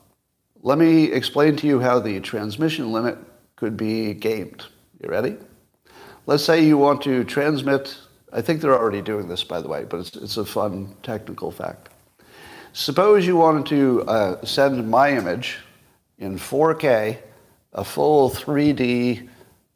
let 0.62 0.78
me 0.78 1.06
explain 1.06 1.56
to 1.58 1.68
you 1.68 1.80
how 1.80 2.00
the 2.00 2.20
transmission 2.20 2.92
limit 2.92 3.18
could 3.56 3.78
be 3.78 4.14
gamed. 4.14 4.66
You 5.02 5.10
ready? 5.10 5.38
Let's 6.26 6.44
say 6.44 6.64
you 6.64 6.78
want 6.78 7.02
to 7.04 7.24
transmit 7.24 7.98
I 8.34 8.42
think 8.42 8.62
they're 8.62 8.78
already 8.78 9.02
doing 9.02 9.28
this, 9.28 9.44
by 9.44 9.62
the 9.62 9.68
way, 9.68 9.84
but 9.84 10.00
it's, 10.00 10.16
it's 10.16 10.38
a 10.38 10.46
fun 10.46 10.96
technical 11.04 11.52
fact. 11.52 11.90
Suppose 12.74 13.28
you 13.28 13.36
wanted 13.36 13.66
to 13.68 14.04
uh, 14.04 14.46
send 14.46 14.90
my 14.90 15.12
image 15.12 15.58
in 16.18 16.38
4K, 16.38 17.18
a 17.74 17.84
full 17.84 18.30
3D 18.30 19.28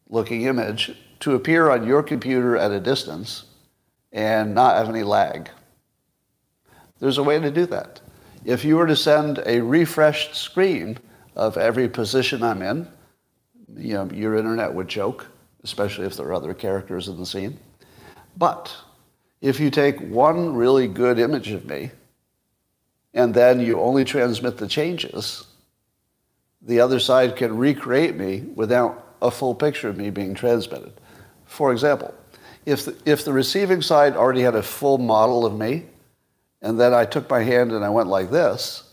looking 0.10 0.44
image, 0.44 0.96
to 1.20 1.36
appear 1.36 1.70
on 1.70 1.86
your 1.86 2.02
computer 2.02 2.56
at 2.56 2.72
a 2.72 2.80
distance 2.80 3.46
and 4.16 4.56
not 4.56 4.78
have 4.78 4.90
any 4.90 5.04
lag. 5.04 5.50
There's 7.00 7.18
a 7.18 7.24
way 7.24 7.38
to 7.38 7.52
do 7.52 7.66
that. 7.68 8.00
If 8.46 8.64
you 8.64 8.78
were 8.78 8.88
to 8.88 8.96
send 8.96 9.44
a 9.46 9.60
refreshed 9.60 10.36
screen 10.36 10.98
of 11.36 11.58
every 11.58 11.90
position 11.90 12.42
I'm 12.42 12.62
in, 12.62 12.88
you 13.76 13.94
know, 13.96 14.10
your 14.12 14.38
internet 14.38 14.74
would 14.74 14.88
choke, 14.88 15.28
especially 15.64 16.06
if 16.06 16.16
there 16.16 16.28
are 16.28 16.34
other 16.34 16.54
characters 16.54 17.10
in 17.10 17.18
the 17.18 17.26
scene. 17.26 17.60
But 18.38 18.74
if 19.42 19.60
you 19.60 19.70
take 19.70 20.00
one 20.00 20.56
really 20.56 20.88
good 20.88 21.20
image 21.20 21.52
of 21.52 21.66
me 21.66 21.92
and 23.14 23.34
then 23.34 23.60
you 23.60 23.82
only 23.82 24.06
transmit 24.06 24.58
the 24.58 24.68
changes, 24.68 25.46
the 26.62 26.80
other 26.80 27.00
side 27.00 27.36
can 27.36 27.58
recreate 27.58 28.16
me 28.16 28.42
without 28.56 29.16
a 29.22 29.30
full 29.30 29.56
picture 29.56 29.90
of 29.90 29.98
me 29.98 30.10
being 30.10 30.34
transmitted. 30.36 30.94
For 31.46 31.74
example, 31.74 32.14
if 32.66 32.86
the, 32.86 32.96
if 33.06 33.24
the 33.24 33.34
receiving 33.34 33.82
side 33.82 34.16
already 34.16 34.42
had 34.42 34.56
a 34.56 34.64
full 34.64 34.98
model 34.98 35.46
of 35.46 35.58
me, 35.58 35.86
and 36.62 36.80
then 36.80 36.94
I 36.94 37.06
took 37.06 37.30
my 37.30 37.44
hand 37.44 37.72
and 37.72 37.86
I 37.86 37.90
went 37.90 38.10
like 38.10 38.32
this, 38.32 38.92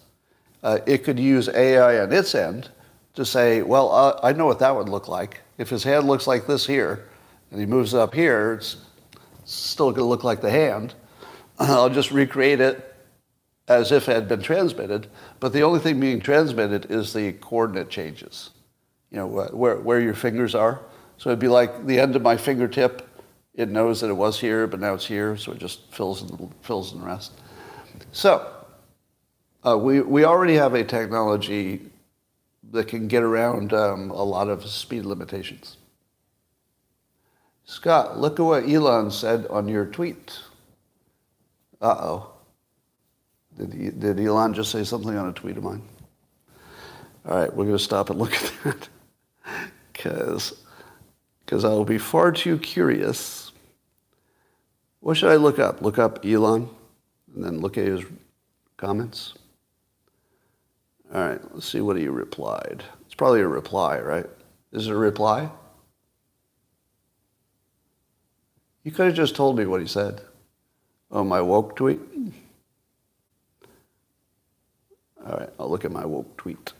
uh, 0.62 0.78
it 0.86 1.04
could 1.04 1.18
use 1.18 1.48
AI 1.48 2.00
on 2.00 2.12
its 2.12 2.34
end 2.34 2.70
to 3.14 3.24
say, 3.24 3.62
well, 3.62 3.90
uh, 3.92 4.20
I 4.22 4.32
know 4.32 4.46
what 4.46 4.58
that 4.60 4.74
would 4.74 4.88
look 4.88 5.08
like. 5.08 5.40
If 5.58 5.70
his 5.70 5.82
hand 5.82 6.06
looks 6.06 6.26
like 6.26 6.46
this 6.46 6.66
here, 6.66 7.08
and 7.50 7.60
he 7.60 7.66
moves 7.66 7.94
up 7.94 8.14
here, 8.14 8.54
it's 8.54 8.76
still 9.44 9.90
going 9.90 10.00
to 10.00 10.04
look 10.04 10.24
like 10.24 10.40
the 10.40 10.50
hand. 10.50 10.94
I'll 11.58 11.90
just 11.90 12.10
recreate 12.10 12.60
it 12.60 12.88
as 13.68 13.92
if 13.92 14.08
it 14.08 14.14
had 14.14 14.28
been 14.28 14.42
transmitted, 14.42 15.08
but 15.40 15.52
the 15.52 15.62
only 15.62 15.80
thing 15.80 16.00
being 16.00 16.20
transmitted 16.20 16.90
is 16.90 17.12
the 17.12 17.32
coordinate 17.34 17.90
changes, 17.90 18.50
you 19.10 19.18
know, 19.18 19.26
where, 19.26 19.76
where 19.76 20.00
your 20.00 20.14
fingers 20.14 20.54
are. 20.54 20.80
So 21.16 21.30
it'd 21.30 21.38
be 21.38 21.48
like 21.48 21.86
the 21.86 22.00
end 22.00 22.16
of 22.16 22.22
my 22.22 22.36
fingertip, 22.36 23.08
it 23.54 23.68
knows 23.68 24.00
that 24.00 24.08
it 24.08 24.14
was 24.16 24.40
here, 24.40 24.66
but 24.66 24.80
now 24.80 24.94
it's 24.94 25.06
here, 25.06 25.36
so 25.36 25.52
it 25.52 25.58
just 25.58 25.92
fills 25.92 26.22
in, 26.22 26.52
fills 26.62 26.92
in 26.92 27.00
the 27.00 27.06
rest. 27.06 27.32
So, 28.12 28.50
uh, 29.64 29.76
we, 29.78 30.00
we 30.00 30.24
already 30.24 30.54
have 30.54 30.74
a 30.74 30.84
technology 30.84 31.90
that 32.70 32.88
can 32.88 33.08
get 33.08 33.22
around 33.22 33.72
um, 33.72 34.10
a 34.10 34.22
lot 34.22 34.48
of 34.48 34.66
speed 34.66 35.04
limitations. 35.04 35.76
Scott, 37.64 38.18
look 38.18 38.40
at 38.40 38.42
what 38.42 38.68
Elon 38.68 39.10
said 39.10 39.46
on 39.46 39.68
your 39.68 39.86
tweet. 39.86 40.38
Uh 41.80 41.96
oh. 41.98 42.32
Did, 43.58 44.00
did 44.00 44.20
Elon 44.20 44.54
just 44.54 44.70
say 44.70 44.84
something 44.84 45.16
on 45.16 45.28
a 45.28 45.32
tweet 45.32 45.56
of 45.56 45.64
mine? 45.64 45.82
All 47.26 47.38
right, 47.38 47.54
we're 47.54 47.64
going 47.64 47.76
to 47.76 47.82
stop 47.82 48.10
and 48.10 48.18
look 48.18 48.34
at 48.34 48.52
that 48.64 48.88
because 49.92 50.54
I'll 51.64 51.84
be 51.84 51.98
far 51.98 52.32
too 52.32 52.58
curious. 52.58 53.41
What 55.02 55.16
should 55.16 55.32
I 55.32 55.36
look 55.36 55.58
up? 55.58 55.82
Look 55.82 55.98
up 55.98 56.24
Elon 56.24 56.70
and 57.34 57.44
then 57.44 57.60
look 57.60 57.76
at 57.76 57.86
his 57.86 58.04
comments. 58.76 59.34
All 61.12 61.20
right, 61.20 61.40
let's 61.52 61.68
see 61.68 61.80
what 61.80 61.96
he 61.96 62.06
replied. 62.06 62.84
It's 63.04 63.16
probably 63.16 63.40
a 63.40 63.48
reply, 63.48 63.98
right? 63.98 64.26
Is 64.70 64.86
it 64.86 64.92
a 64.92 64.96
reply? 64.96 65.50
You 68.84 68.92
could 68.92 69.06
have 69.06 69.16
just 69.16 69.34
told 69.34 69.58
me 69.58 69.66
what 69.66 69.80
he 69.80 69.88
said. 69.88 70.20
Oh, 71.10 71.24
my 71.24 71.40
woke 71.40 71.74
tweet? 71.74 72.00
All 75.26 75.36
right, 75.36 75.50
I'll 75.58 75.68
look 75.68 75.84
at 75.84 75.90
my 75.90 76.06
woke 76.06 76.36
tweet. 76.36 76.72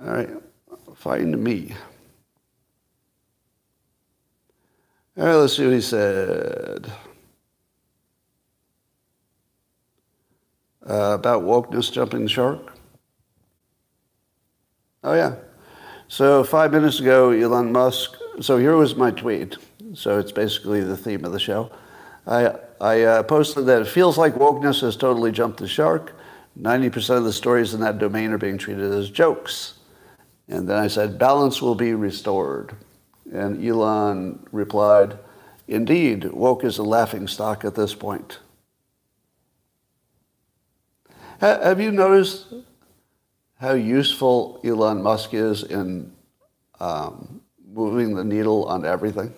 All 0.00 0.12
right, 0.12 0.30
find 0.94 1.36
me. 1.42 1.74
All 5.18 5.26
right, 5.26 5.34
let's 5.34 5.56
see 5.56 5.64
what 5.64 5.74
he 5.74 5.80
said. 5.80 6.92
uh, 10.88 11.14
about 11.14 11.42
wokeness 11.42 11.90
jumping 11.90 12.22
the 12.22 12.28
shark? 12.28 12.72
Oh, 15.02 15.14
yeah. 15.14 15.36
So 16.08 16.44
five 16.44 16.72
minutes 16.72 17.00
ago, 17.00 17.30
Elon 17.30 17.72
Musk. 17.72 18.16
So 18.40 18.58
here 18.58 18.76
was 18.76 18.94
my 18.94 19.10
tweet. 19.10 19.56
So 19.94 20.18
it's 20.18 20.32
basically 20.32 20.82
the 20.82 20.96
theme 20.96 21.24
of 21.24 21.32
the 21.32 21.40
show. 21.40 21.70
I, 22.26 22.54
I 22.80 23.02
uh, 23.02 23.22
posted 23.22 23.66
that 23.66 23.82
it 23.82 23.88
feels 23.88 24.18
like 24.18 24.34
wokeness 24.34 24.80
has 24.82 24.96
totally 24.96 25.32
jumped 25.32 25.58
the 25.58 25.68
shark. 25.68 26.14
90% 26.60 27.18
of 27.18 27.24
the 27.24 27.32
stories 27.32 27.74
in 27.74 27.80
that 27.80 27.98
domain 27.98 28.30
are 28.30 28.38
being 28.38 28.58
treated 28.58 28.92
as 28.92 29.10
jokes. 29.10 29.74
And 30.48 30.68
then 30.68 30.76
I 30.76 30.86
said, 30.86 31.18
balance 31.18 31.60
will 31.60 31.74
be 31.74 31.94
restored. 31.94 32.76
And 33.32 33.64
Elon 33.64 34.46
replied, 34.52 35.18
indeed, 35.66 36.24
woke 36.32 36.64
is 36.64 36.78
a 36.78 36.82
laughing 36.82 37.26
stock 37.26 37.64
at 37.64 37.74
this 37.74 37.94
point. 37.94 38.38
Have 41.40 41.80
you 41.80 41.90
noticed 41.90 42.46
how 43.58 43.72
useful 43.72 44.60
Elon 44.64 45.02
Musk 45.02 45.34
is 45.34 45.62
in 45.62 46.12
um, 46.80 47.40
moving 47.68 48.14
the 48.14 48.24
needle 48.24 48.64
on 48.64 48.86
everything? 48.86 49.34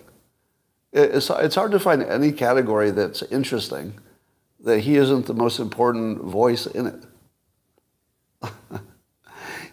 It's, 0.93 1.29
it's 1.29 1.55
hard 1.55 1.71
to 1.71 1.79
find 1.79 2.01
any 2.01 2.31
category 2.31 2.91
that's 2.91 3.21
interesting 3.23 3.99
that 4.61 4.79
he 4.79 4.95
isn't 4.95 5.25
the 5.25 5.33
most 5.33 5.59
important 5.59 6.21
voice 6.21 6.65
in 6.65 6.87
it. 6.87 8.51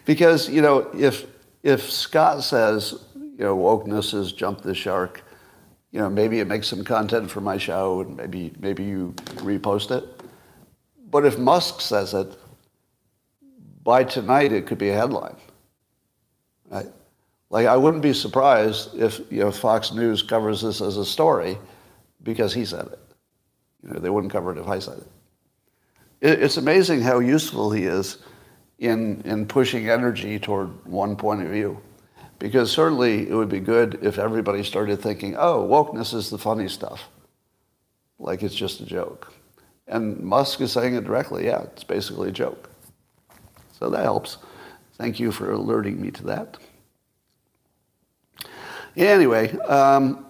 because, 0.05 0.49
you 0.49 0.61
know, 0.61 0.89
if, 0.93 1.25
if 1.63 1.89
Scott 1.89 2.43
says, 2.43 3.03
you 3.37 3.43
know, 3.43 3.55
wokeness 3.55 4.11
has 4.11 4.31
jumped 4.31 4.63
the 4.63 4.73
shark, 4.73 5.23
you 5.91 5.99
know, 5.99 6.09
maybe 6.09 6.39
it 6.39 6.47
makes 6.47 6.67
some 6.67 6.83
content 6.83 7.29
for 7.29 7.41
my 7.41 7.57
show 7.57 8.01
and 8.01 8.17
maybe, 8.17 8.53
maybe 8.59 8.83
you 8.83 9.13
repost 9.37 9.91
it. 9.91 10.03
But 11.09 11.25
if 11.25 11.37
Musk 11.37 11.81
says 11.81 12.13
it, 12.13 12.35
by 13.83 14.03
tonight 14.03 14.51
it 14.51 14.65
could 14.65 14.77
be 14.77 14.89
a 14.89 14.93
headline. 14.93 15.37
Right? 16.69 16.87
Like 17.49 17.67
I 17.67 17.77
wouldn't 17.77 18.03
be 18.03 18.13
surprised 18.13 18.95
if 18.95 19.21
you 19.31 19.39
know 19.39 19.51
Fox 19.51 19.93
News 19.93 20.21
covers 20.21 20.61
this 20.61 20.81
as 20.81 20.97
a 20.97 21.05
story 21.05 21.57
because 22.23 22.53
he 22.53 22.65
said 22.65 22.87
it. 22.87 22.99
You 23.83 23.93
know, 23.93 23.99
they 23.99 24.09
wouldn't 24.09 24.33
cover 24.33 24.51
it 24.51 24.57
if 24.57 24.67
I 24.67 24.79
said 24.79 24.97
it. 24.97 25.07
it 26.19 26.43
it's 26.43 26.57
amazing 26.57 27.01
how 27.01 27.19
useful 27.19 27.71
he 27.71 27.85
is 27.85 28.17
in 28.79 29.21
in 29.21 29.45
pushing 29.45 29.89
energy 29.89 30.37
toward 30.37 30.85
one 30.85 31.15
point 31.15 31.41
of 31.41 31.49
view. 31.49 31.79
Because 32.39 32.71
certainly 32.71 33.27
it 33.27 33.33
would 33.33 33.49
be 33.49 33.59
good 33.59 33.99
if 34.01 34.19
everybody 34.19 34.63
started 34.63 35.01
thinking, 35.01 35.35
oh, 35.37 35.67
wokeness 35.67 36.13
is 36.13 36.29
the 36.29 36.37
funny 36.37 36.67
stuff. 36.67 37.09
Like 38.19 38.43
it's 38.43 38.55
just 38.55 38.79
a 38.79 38.85
joke. 38.85 39.33
And 39.87 40.19
Musk 40.19 40.61
is 40.61 40.71
saying 40.71 40.95
it 40.95 41.05
directly. 41.05 41.45
Yeah, 41.45 41.63
it's 41.63 41.83
basically 41.83 42.29
a 42.29 42.31
joke. 42.31 42.69
So 43.79 43.89
that 43.89 44.03
helps. 44.03 44.37
Thank 44.97 45.19
you 45.19 45.31
for 45.31 45.51
alerting 45.51 46.01
me 46.01 46.11
to 46.11 46.23
that. 46.25 46.57
Anyway, 48.95 49.55
um, 49.59 50.25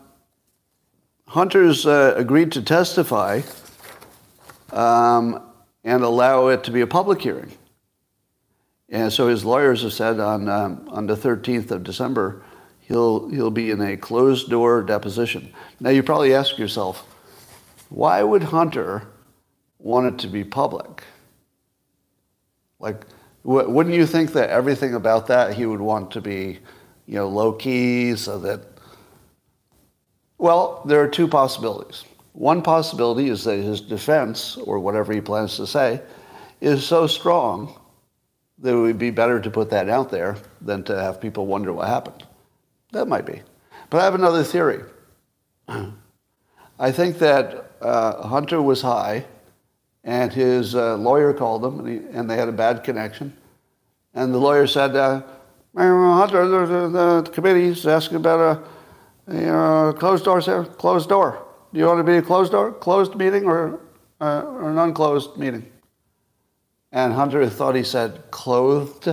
Hunter's 1.27 1.85
uh, 1.85 2.13
agreed 2.17 2.51
to 2.53 2.61
testify 2.61 3.41
um, 4.71 5.41
and 5.83 6.03
allow 6.03 6.47
it 6.47 6.63
to 6.65 6.71
be 6.71 6.81
a 6.81 6.87
public 6.87 7.21
hearing. 7.21 7.51
And 8.89 9.11
so 9.11 9.27
his 9.27 9.43
lawyers 9.43 9.83
have 9.83 9.93
said 9.93 10.19
on, 10.19 10.47
um, 10.47 10.87
on 10.89 11.07
the 11.07 11.15
13th 11.15 11.71
of 11.71 11.83
December, 11.83 12.41
he'll, 12.81 13.27
he'll 13.29 13.51
be 13.51 13.71
in 13.71 13.81
a 13.81 13.97
closed 13.97 14.49
door 14.49 14.81
deposition. 14.81 15.53
Now, 15.79 15.89
you 15.89 16.03
probably 16.03 16.33
ask 16.33 16.57
yourself, 16.57 17.05
why 17.89 18.23
would 18.23 18.43
Hunter 18.43 19.07
want 19.79 20.07
it 20.07 20.19
to 20.19 20.27
be 20.27 20.43
public. 20.43 21.03
Like, 22.79 23.05
wouldn't 23.43 23.95
you 23.95 24.05
think 24.05 24.33
that 24.33 24.49
everything 24.49 24.93
about 24.93 25.27
that 25.27 25.53
he 25.53 25.65
would 25.65 25.79
want 25.79 26.11
to 26.11 26.21
be, 26.21 26.59
you 27.05 27.15
know, 27.15 27.27
low 27.27 27.53
key 27.53 28.15
so 28.15 28.37
that. 28.39 28.61
Well, 30.37 30.83
there 30.85 31.01
are 31.01 31.07
two 31.07 31.27
possibilities. 31.27 32.03
One 32.33 32.61
possibility 32.61 33.29
is 33.29 33.43
that 33.45 33.57
his 33.57 33.81
defense, 33.81 34.57
or 34.57 34.79
whatever 34.79 35.11
he 35.13 35.21
plans 35.21 35.55
to 35.55 35.65
say, 35.65 36.01
is 36.61 36.85
so 36.85 37.07
strong 37.07 37.79
that 38.59 38.73
it 38.73 38.75
would 38.75 38.97
be 38.97 39.11
better 39.11 39.39
to 39.39 39.49
put 39.49 39.69
that 39.69 39.89
out 39.89 40.09
there 40.09 40.37
than 40.61 40.83
to 40.83 40.99
have 40.99 41.21
people 41.21 41.45
wonder 41.45 41.71
what 41.73 41.87
happened. 41.87 42.25
That 42.91 43.07
might 43.07 43.25
be. 43.25 43.41
But 43.89 44.01
I 44.01 44.03
have 44.05 44.15
another 44.15 44.43
theory. 44.43 44.83
I 46.79 46.91
think 46.91 47.19
that 47.19 47.71
uh, 47.81 48.27
Hunter 48.27 48.61
was 48.61 48.81
high 48.81 49.25
and 50.03 50.31
his 50.31 50.73
uh, 50.73 50.95
lawyer 50.95 51.33
called 51.33 51.65
him, 51.65 51.79
and, 51.79 51.87
he, 51.87 52.17
and, 52.17 52.29
they 52.29 52.37
had 52.37 52.47
a 52.47 52.53
bad 52.53 52.83
connection. 52.83 53.35
And 54.13 54.33
the 54.33 54.37
lawyer 54.37 54.65
said, 54.65 54.95
uh, 54.95 55.21
Hunter, 55.75 56.47
the, 56.47 56.65
the, 56.65 57.21
the 57.21 57.31
committee 57.31 57.65
is 57.65 57.85
asking 57.85 58.17
about 58.17 58.39
a 58.39 59.33
You 59.33 59.41
know, 59.41 59.93
closed 59.97 60.23
doors 60.23 60.45
here, 60.45 60.63
closed 60.63 61.09
door. 61.09 61.43
Do 61.73 61.79
you 61.79 61.85
want 61.85 61.99
to 61.99 62.03
be 62.03 62.17
a 62.17 62.21
closed 62.21 62.53
door, 62.53 62.71
closed 62.71 63.15
meeting, 63.15 63.43
or, 63.43 63.81
uh, 64.21 64.43
or 64.43 64.71
an 64.71 64.77
unclosed 64.77 65.35
meeting? 65.35 65.69
And 66.91 67.13
Hunter 67.13 67.47
thought 67.49 67.75
he 67.75 67.83
said 67.83 68.31
clothed. 68.31 69.09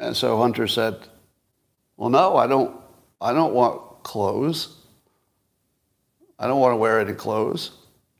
And 0.00 0.16
so 0.16 0.38
Hunter 0.38 0.66
said, 0.66 0.96
Well, 1.96 2.08
no, 2.08 2.36
I 2.36 2.46
don't, 2.46 2.80
I 3.20 3.32
don't 3.32 3.52
want 3.52 4.02
clothes. 4.02 4.76
I 6.38 6.46
don't 6.46 6.60
want 6.60 6.72
to 6.72 6.76
wear 6.76 7.00
any 7.00 7.14
clothes. 7.14 7.72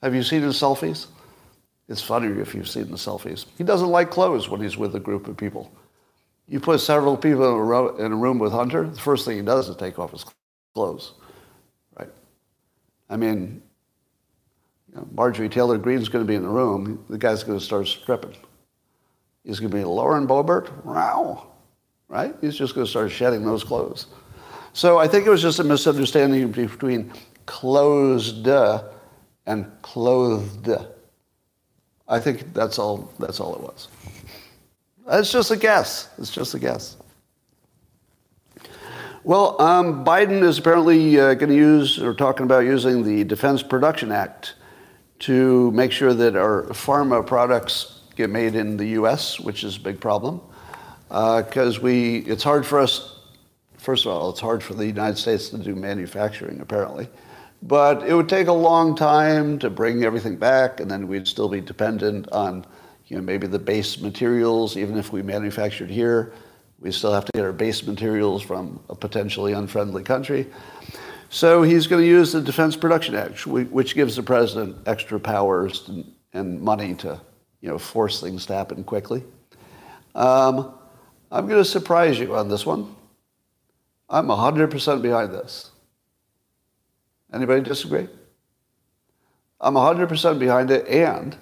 Have 0.02 0.14
you 0.14 0.22
seen 0.22 0.42
his 0.42 0.60
selfies? 0.60 1.06
It's 1.88 2.02
funnier 2.02 2.40
if 2.40 2.54
you've 2.54 2.68
seen 2.68 2.90
the 2.90 2.96
selfies. 2.96 3.46
He 3.56 3.64
doesn't 3.64 3.88
like 3.88 4.10
clothes 4.10 4.48
when 4.48 4.60
he's 4.60 4.76
with 4.76 4.94
a 4.94 5.00
group 5.00 5.26
of 5.28 5.36
people. 5.36 5.72
You 6.46 6.60
put 6.60 6.80
several 6.80 7.16
people 7.16 7.46
in 7.46 7.72
a, 7.72 8.06
in 8.06 8.12
a 8.12 8.16
room 8.16 8.38
with 8.38 8.52
Hunter, 8.52 8.84
the 8.86 9.00
first 9.00 9.24
thing 9.24 9.36
he 9.36 9.42
does 9.42 9.68
is 9.68 9.76
take 9.76 9.98
off 9.98 10.12
his 10.12 10.24
clothes, 10.74 11.12
right? 11.98 12.08
I 13.08 13.16
mean, 13.16 13.62
you 14.88 14.96
know, 14.96 15.08
Marjorie 15.12 15.48
Taylor 15.48 15.78
Greene's 15.78 16.08
going 16.08 16.24
to 16.24 16.28
be 16.28 16.34
in 16.34 16.42
the 16.42 16.48
room. 16.48 17.04
The 17.08 17.18
guy's 17.18 17.42
going 17.42 17.58
to 17.58 17.64
start 17.64 17.86
stripping. 17.86 18.36
He's 19.44 19.60
going 19.60 19.70
to 19.70 19.76
be 19.76 19.84
Lauren 19.84 20.26
Boebert. 20.26 20.84
Wow, 20.84 21.48
right? 22.08 22.34
He's 22.40 22.56
just 22.56 22.74
going 22.74 22.86
to 22.86 22.90
start 22.90 23.10
shedding 23.10 23.44
those 23.44 23.64
clothes. 23.64 24.06
So 24.72 24.98
I 24.98 25.08
think 25.08 25.26
it 25.26 25.30
was 25.30 25.42
just 25.42 25.58
a 25.58 25.64
misunderstanding 25.64 26.50
between 26.50 27.12
closed 27.46 28.46
and 28.46 29.72
clothed. 29.82 30.68
I 32.06 32.20
think 32.20 32.52
that's 32.54 32.78
all, 32.78 33.12
that's 33.18 33.40
all 33.40 33.54
it 33.54 33.60
was. 33.60 33.88
It's 35.10 35.32
just 35.32 35.50
a 35.50 35.56
guess. 35.56 36.10
It's 36.18 36.30
just 36.30 36.54
a 36.54 36.58
guess. 36.58 36.96
Well, 39.24 39.60
um, 39.60 40.04
Biden 40.04 40.42
is 40.42 40.58
apparently 40.58 41.18
uh, 41.18 41.34
going 41.34 41.50
to 41.50 41.56
use 41.56 41.98
or 41.98 42.14
talking 42.14 42.44
about 42.44 42.60
using 42.64 43.02
the 43.02 43.24
Defense 43.24 43.62
Production 43.62 44.12
Act 44.12 44.54
to 45.20 45.70
make 45.72 45.92
sure 45.92 46.14
that 46.14 46.36
our 46.36 46.64
pharma 46.68 47.26
products 47.26 48.00
get 48.16 48.30
made 48.30 48.54
in 48.54 48.76
the 48.76 48.86
U.S., 48.88 49.40
which 49.40 49.64
is 49.64 49.76
a 49.76 49.80
big 49.80 50.00
problem. 50.00 50.40
Because 51.08 51.78
uh, 51.78 51.82
we, 51.82 52.18
it's 52.18 52.42
hard 52.42 52.66
for 52.66 52.78
us. 52.78 53.16
First 53.78 54.04
of 54.04 54.12
all, 54.12 54.30
it's 54.30 54.40
hard 54.40 54.62
for 54.62 54.74
the 54.74 54.86
United 54.86 55.16
States 55.16 55.48
to 55.50 55.58
do 55.58 55.74
manufacturing, 55.74 56.60
apparently. 56.60 57.08
But 57.62 58.06
it 58.06 58.14
would 58.14 58.28
take 58.28 58.46
a 58.46 58.52
long 58.52 58.94
time 58.94 59.58
to 59.60 59.70
bring 59.70 60.04
everything 60.04 60.36
back, 60.36 60.80
and 60.80 60.90
then 60.90 61.08
we'd 61.08 61.26
still 61.26 61.48
be 61.48 61.60
dependent 61.60 62.30
on, 62.30 62.64
you 63.06 63.16
know, 63.16 63.22
maybe 63.22 63.46
the 63.46 63.58
base 63.58 64.00
materials. 64.00 64.76
Even 64.76 64.96
if 64.96 65.12
we 65.12 65.22
manufactured 65.22 65.90
here, 65.90 66.32
we 66.80 66.92
still 66.92 67.12
have 67.12 67.24
to 67.24 67.32
get 67.34 67.44
our 67.44 67.52
base 67.52 67.84
materials 67.84 68.42
from 68.42 68.80
a 68.88 68.94
potentially 68.94 69.52
unfriendly 69.54 70.04
country. 70.04 70.46
So 71.30 71.62
he's 71.62 71.86
going 71.86 72.02
to 72.02 72.08
use 72.08 72.32
the 72.32 72.40
Defense 72.40 72.74
Production 72.74 73.14
Act, 73.14 73.46
which 73.46 73.94
gives 73.94 74.16
the 74.16 74.22
president 74.22 74.76
extra 74.86 75.20
powers 75.20 75.90
and 76.32 76.60
money 76.60 76.94
to, 76.96 77.20
you 77.60 77.68
know, 77.68 77.78
force 77.78 78.20
things 78.20 78.46
to 78.46 78.54
happen 78.54 78.82
quickly. 78.82 79.22
Um, 80.14 80.74
I'm 81.30 81.46
going 81.46 81.62
to 81.62 81.68
surprise 81.68 82.18
you 82.18 82.34
on 82.34 82.48
this 82.48 82.64
one. 82.64 82.94
I'm 84.08 84.28
100% 84.28 85.02
behind 85.02 85.32
this. 85.32 85.70
Anybody 87.32 87.60
disagree? 87.60 88.08
I'm 89.60 89.74
100% 89.74 90.38
behind 90.38 90.70
it, 90.70 90.86
and 90.88 91.36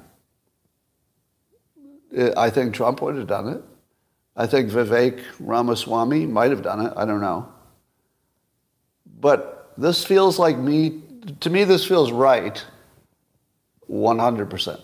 I 2.37 2.51
think 2.51 2.75
Trump 2.75 3.03
would 3.03 3.17
have 3.17 3.29
done 3.29 3.49
it. 3.49 3.63
I 4.35 4.47
think 4.47 4.71
Vivek 4.71 5.23
Ramaswamy 5.39 6.27
might 6.27 6.51
have 6.51 6.63
done 6.63 6.87
it. 6.87 6.93
I 6.97 7.05
don't 7.05 7.21
know. 7.21 7.53
But 9.19 9.56
this 9.79 10.05
feels 10.05 10.39
like 10.39 10.59
me, 10.59 11.03
to 11.41 11.51
me, 11.51 11.65
this 11.65 11.85
feels 11.85 12.13
right 12.13 12.65
100%. 13.91 14.81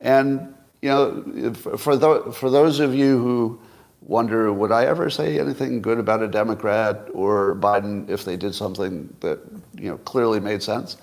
And, 0.00 0.54
you 0.82 0.88
know, 0.90 1.54
for, 1.54 1.98
th- 1.98 2.34
for 2.34 2.50
those 2.50 2.80
of 2.80 2.94
you 2.94 3.18
who 3.18 3.60
wonder, 4.02 4.52
would 4.52 4.72
I 4.72 4.86
ever 4.86 5.10
say 5.10 5.38
anything 5.38 5.82
good 5.82 5.98
about 5.98 6.22
a 6.22 6.28
Democrat 6.28 7.08
or 7.12 7.56
Biden 7.56 8.08
if 8.08 8.24
they 8.24 8.36
did 8.36 8.54
something 8.54 9.14
that, 9.20 9.40
you 9.74 9.90
know, 9.90 9.98
clearly 9.98 10.38
made 10.38 10.62
sense? 10.62 10.96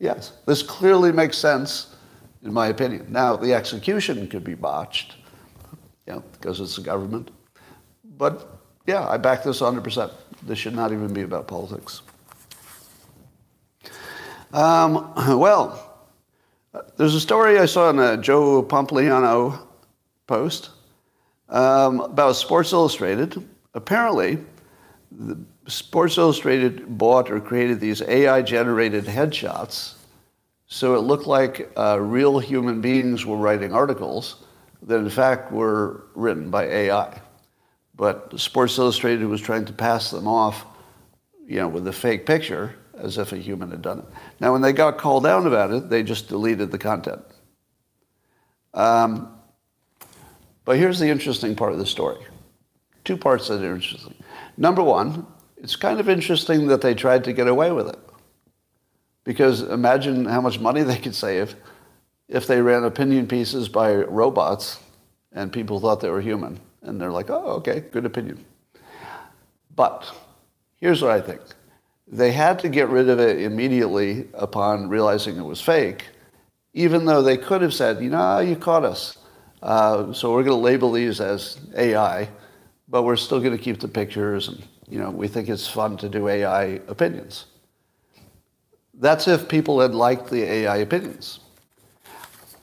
Yes, 0.00 0.32
this 0.46 0.62
clearly 0.62 1.12
makes 1.12 1.36
sense, 1.36 1.96
in 2.42 2.52
my 2.52 2.68
opinion. 2.68 3.06
Now, 3.10 3.36
the 3.36 3.52
execution 3.52 4.28
could 4.28 4.44
be 4.44 4.54
botched, 4.54 5.16
you 6.06 6.14
know, 6.14 6.24
because 6.32 6.60
it's 6.60 6.76
the 6.76 6.82
government. 6.82 7.30
But, 8.16 8.48
yeah, 8.86 9.08
I 9.08 9.16
back 9.16 9.42
this 9.42 9.60
100%. 9.60 10.12
This 10.42 10.58
should 10.58 10.74
not 10.74 10.92
even 10.92 11.12
be 11.12 11.22
about 11.22 11.48
politics. 11.48 12.02
Um, 14.52 15.12
well, 15.38 16.06
there's 16.96 17.14
a 17.14 17.20
story 17.20 17.58
I 17.58 17.66
saw 17.66 17.90
in 17.90 17.98
a 17.98 18.16
Joe 18.16 18.62
Pompliano 18.62 19.66
post 20.26 20.70
um, 21.48 22.00
about 22.00 22.36
Sports 22.36 22.72
Illustrated. 22.72 23.46
Apparently, 23.74 24.38
Sports 25.66 26.18
Illustrated 26.18 26.98
bought 26.98 27.30
or 27.30 27.40
created 27.40 27.80
these 27.80 28.02
AI-generated 28.02 29.04
headshots, 29.04 29.94
so 30.66 30.94
it 30.94 31.00
looked 31.00 31.26
like 31.26 31.70
uh, 31.76 31.98
real 32.00 32.38
human 32.38 32.80
beings 32.80 33.24
were 33.24 33.36
writing 33.36 33.72
articles 33.72 34.44
that 34.82 34.98
in 34.98 35.10
fact 35.10 35.50
were 35.50 36.04
written 36.14 36.50
by 36.50 36.64
AI. 36.64 37.20
But 37.98 38.38
Sports 38.38 38.78
Illustrated 38.78 39.26
was 39.26 39.40
trying 39.42 39.66
to 39.66 39.72
pass 39.72 40.12
them 40.12 40.28
off, 40.28 40.64
you 41.44 41.56
know, 41.56 41.68
with 41.68 41.86
a 41.88 41.92
fake 41.92 42.24
picture 42.24 42.74
as 42.94 43.18
if 43.18 43.32
a 43.32 43.36
human 43.36 43.70
had 43.70 43.82
done 43.82 43.98
it. 43.98 44.04
Now, 44.40 44.52
when 44.52 44.62
they 44.62 44.72
got 44.72 44.98
called 44.98 45.24
down 45.24 45.46
about 45.46 45.72
it, 45.72 45.90
they 45.90 46.04
just 46.04 46.28
deleted 46.28 46.70
the 46.70 46.78
content. 46.78 47.20
Um, 48.72 49.36
but 50.64 50.78
here's 50.78 51.00
the 51.00 51.08
interesting 51.08 51.56
part 51.56 51.72
of 51.72 51.78
the 51.78 51.86
story. 51.86 52.24
Two 53.04 53.16
parts 53.16 53.48
that 53.48 53.62
are 53.62 53.74
interesting. 53.74 54.14
Number 54.56 54.82
one, 54.82 55.26
it's 55.56 55.74
kind 55.74 55.98
of 55.98 56.08
interesting 56.08 56.68
that 56.68 56.80
they 56.80 56.94
tried 56.94 57.24
to 57.24 57.32
get 57.32 57.48
away 57.48 57.72
with 57.72 57.88
it. 57.88 57.98
Because 59.24 59.62
imagine 59.62 60.24
how 60.24 60.40
much 60.40 60.60
money 60.60 60.82
they 60.82 60.98
could 60.98 61.16
save 61.16 61.56
if 62.28 62.46
they 62.46 62.62
ran 62.62 62.84
opinion 62.84 63.26
pieces 63.26 63.68
by 63.68 63.94
robots 63.94 64.78
and 65.32 65.52
people 65.52 65.80
thought 65.80 66.00
they 66.00 66.10
were 66.10 66.20
human. 66.20 66.60
And 66.82 67.00
they're 67.00 67.10
like, 67.10 67.30
oh, 67.30 67.52
okay, 67.56 67.80
good 67.90 68.04
opinion. 68.04 68.44
But 69.74 70.10
here's 70.80 71.02
what 71.02 71.10
I 71.10 71.20
think. 71.20 71.40
They 72.06 72.32
had 72.32 72.58
to 72.60 72.68
get 72.68 72.88
rid 72.88 73.08
of 73.08 73.20
it 73.20 73.42
immediately 73.42 74.28
upon 74.34 74.88
realizing 74.88 75.36
it 75.36 75.42
was 75.42 75.60
fake, 75.60 76.06
even 76.72 77.04
though 77.04 77.22
they 77.22 77.36
could 77.36 77.62
have 77.62 77.74
said, 77.74 78.02
you 78.02 78.10
know, 78.10 78.38
you 78.40 78.56
caught 78.56 78.84
us. 78.84 79.18
Uh, 79.62 80.12
so 80.12 80.32
we're 80.32 80.42
going 80.42 80.56
to 80.56 80.62
label 80.62 80.92
these 80.92 81.20
as 81.20 81.58
AI, 81.76 82.28
but 82.88 83.02
we're 83.02 83.16
still 83.16 83.40
going 83.40 83.56
to 83.56 83.62
keep 83.62 83.80
the 83.80 83.88
pictures 83.88 84.48
and, 84.48 84.66
you 84.88 84.98
know, 84.98 85.10
we 85.10 85.28
think 85.28 85.48
it's 85.48 85.68
fun 85.68 85.96
to 85.98 86.08
do 86.08 86.28
AI 86.28 86.80
opinions. 86.88 87.46
That's 88.94 89.28
if 89.28 89.48
people 89.48 89.80
had 89.80 89.94
liked 89.94 90.30
the 90.30 90.42
AI 90.42 90.78
opinions. 90.78 91.40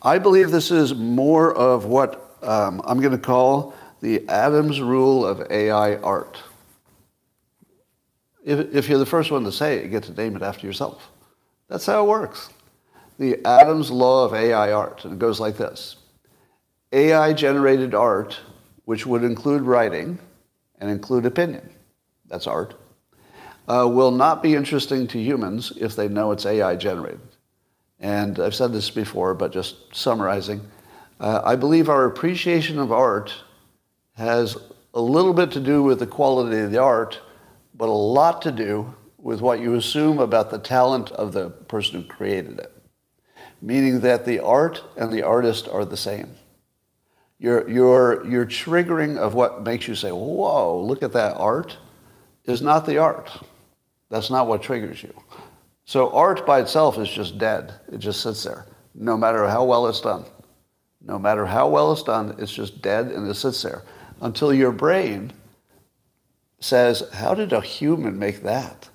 I 0.02 0.18
believe 0.18 0.52
this 0.52 0.72
is 0.72 0.94
more 0.94 1.56
of 1.56 1.86
what 1.86 2.38
um, 2.42 2.82
I'm 2.86 3.00
going 3.00 3.12
to 3.12 3.18
call 3.18 3.74
the 4.06 4.24
Adams 4.30 4.80
rule 4.80 5.26
of 5.26 5.50
AI 5.50 5.96
art. 5.96 6.38
If, 8.44 8.72
if 8.72 8.88
you're 8.88 9.00
the 9.00 9.06
first 9.06 9.32
one 9.32 9.44
to 9.46 9.52
say 9.52 9.78
it, 9.78 9.84
you 9.84 9.90
get 9.90 10.04
to 10.04 10.14
name 10.14 10.36
it 10.36 10.44
after 10.44 10.68
yourself. 10.68 11.10
That's 11.70 11.88
how 11.88 12.04
it 12.04 12.08
works. 12.08 12.52
The 13.18 13.44
Adams 13.44 13.90
law 13.90 14.24
of 14.24 14.36
AI 14.36 14.72
art, 14.72 15.06
and 15.06 15.14
it 15.14 15.18
goes 15.18 15.40
like 15.40 15.58
this. 15.58 15.96
AI 16.92 17.34
generated 17.34 17.96
art, 17.96 18.40
which 18.84 19.08
would 19.08 19.24
include 19.24 19.64
writing 19.64 20.20
and 20.80 20.92
include 20.92 21.26
opinion, 21.26 21.68
that's 22.28 22.46
art, 22.46 22.76
uh, 23.68 23.90
will 23.92 24.12
not 24.12 24.44
be 24.44 24.54
interesting 24.54 25.08
to 25.08 25.20
humans 25.20 25.74
if 25.82 25.96
they 25.96 26.08
know 26.08 26.32
it's 26.32 26.46
AI 26.46 26.76
generated. 26.76 27.22
And 28.00 28.40
I've 28.40 28.54
said 28.54 28.72
this 28.72 28.92
before, 28.92 29.34
but 29.34 29.52
just 29.52 29.96
summarizing, 29.96 30.62
uh, 31.20 31.42
I 31.44 31.56
believe 31.56 31.90
our 31.90 32.06
appreciation 32.06 32.78
of 32.78 32.92
art 32.92 33.34
has 34.16 34.58
a 34.94 35.02
little 35.02 35.34
bit 35.34 35.52
to 35.52 35.60
do 35.60 35.84
with 35.84 36.00
the 36.00 36.08
quality 36.08 36.60
of 36.60 36.72
the 36.72 36.82
art, 36.82 37.20
but 37.74 37.90
a 37.90 37.92
lot 37.92 38.42
to 38.42 38.52
do 38.52 38.96
with 39.18 39.42
what 39.42 39.60
you 39.60 39.76
assume 39.76 40.20
about 40.20 40.50
the 40.50 40.60
talent 40.60 41.12
of 41.12 41.34
the 41.34 41.50
person 41.50 42.02
who 42.02 42.08
created 42.08 42.60
it. 42.60 42.72
Meaning 43.62 44.02
that 44.02 44.26
the 44.26 44.40
art 44.40 44.84
and 44.96 45.12
the 45.12 45.24
artist 45.24 45.68
are 45.68 45.84
the 45.84 45.98
same. 45.98 46.36
Your, 47.40 47.70
your, 47.70 48.26
your 48.26 48.46
triggering 48.46 49.18
of 49.18 49.34
what 49.34 49.64
makes 49.64 49.88
you 49.88 49.96
say, 49.96 50.12
whoa, 50.12 50.82
look 50.82 51.04
at 51.04 51.12
that 51.14 51.36
art, 51.36 51.78
is 52.46 52.62
not 52.62 52.86
the 52.86 52.98
art. 52.98 53.30
That's 54.10 54.30
not 54.30 54.48
what 54.48 54.62
triggers 54.62 55.04
you. 55.04 55.14
So 55.84 56.12
art 56.12 56.46
by 56.46 56.62
itself 56.62 56.98
is 56.98 57.10
just 57.10 57.38
dead. 57.38 57.74
It 57.92 57.98
just 57.98 58.22
sits 58.22 58.44
there, 58.44 58.66
no 58.94 59.18
matter 59.18 59.46
how 59.48 59.66
well 59.66 59.88
it's 59.88 60.00
done. 60.00 60.24
No 61.02 61.20
matter 61.20 61.46
how 61.46 61.68
well 61.68 61.92
it's 61.92 62.04
done, 62.04 62.36
it's 62.38 62.54
just 62.54 62.82
dead 62.82 63.08
and 63.08 63.30
it 63.30 63.36
sits 63.36 63.62
there 63.62 63.84
until 64.22 64.54
your 64.54 64.72
brain 64.72 65.34
says, 66.60 67.04
how 67.14 67.34
did 67.34 67.54
a 67.54 67.62
human 67.62 68.18
make 68.18 68.44
that? 68.44 68.90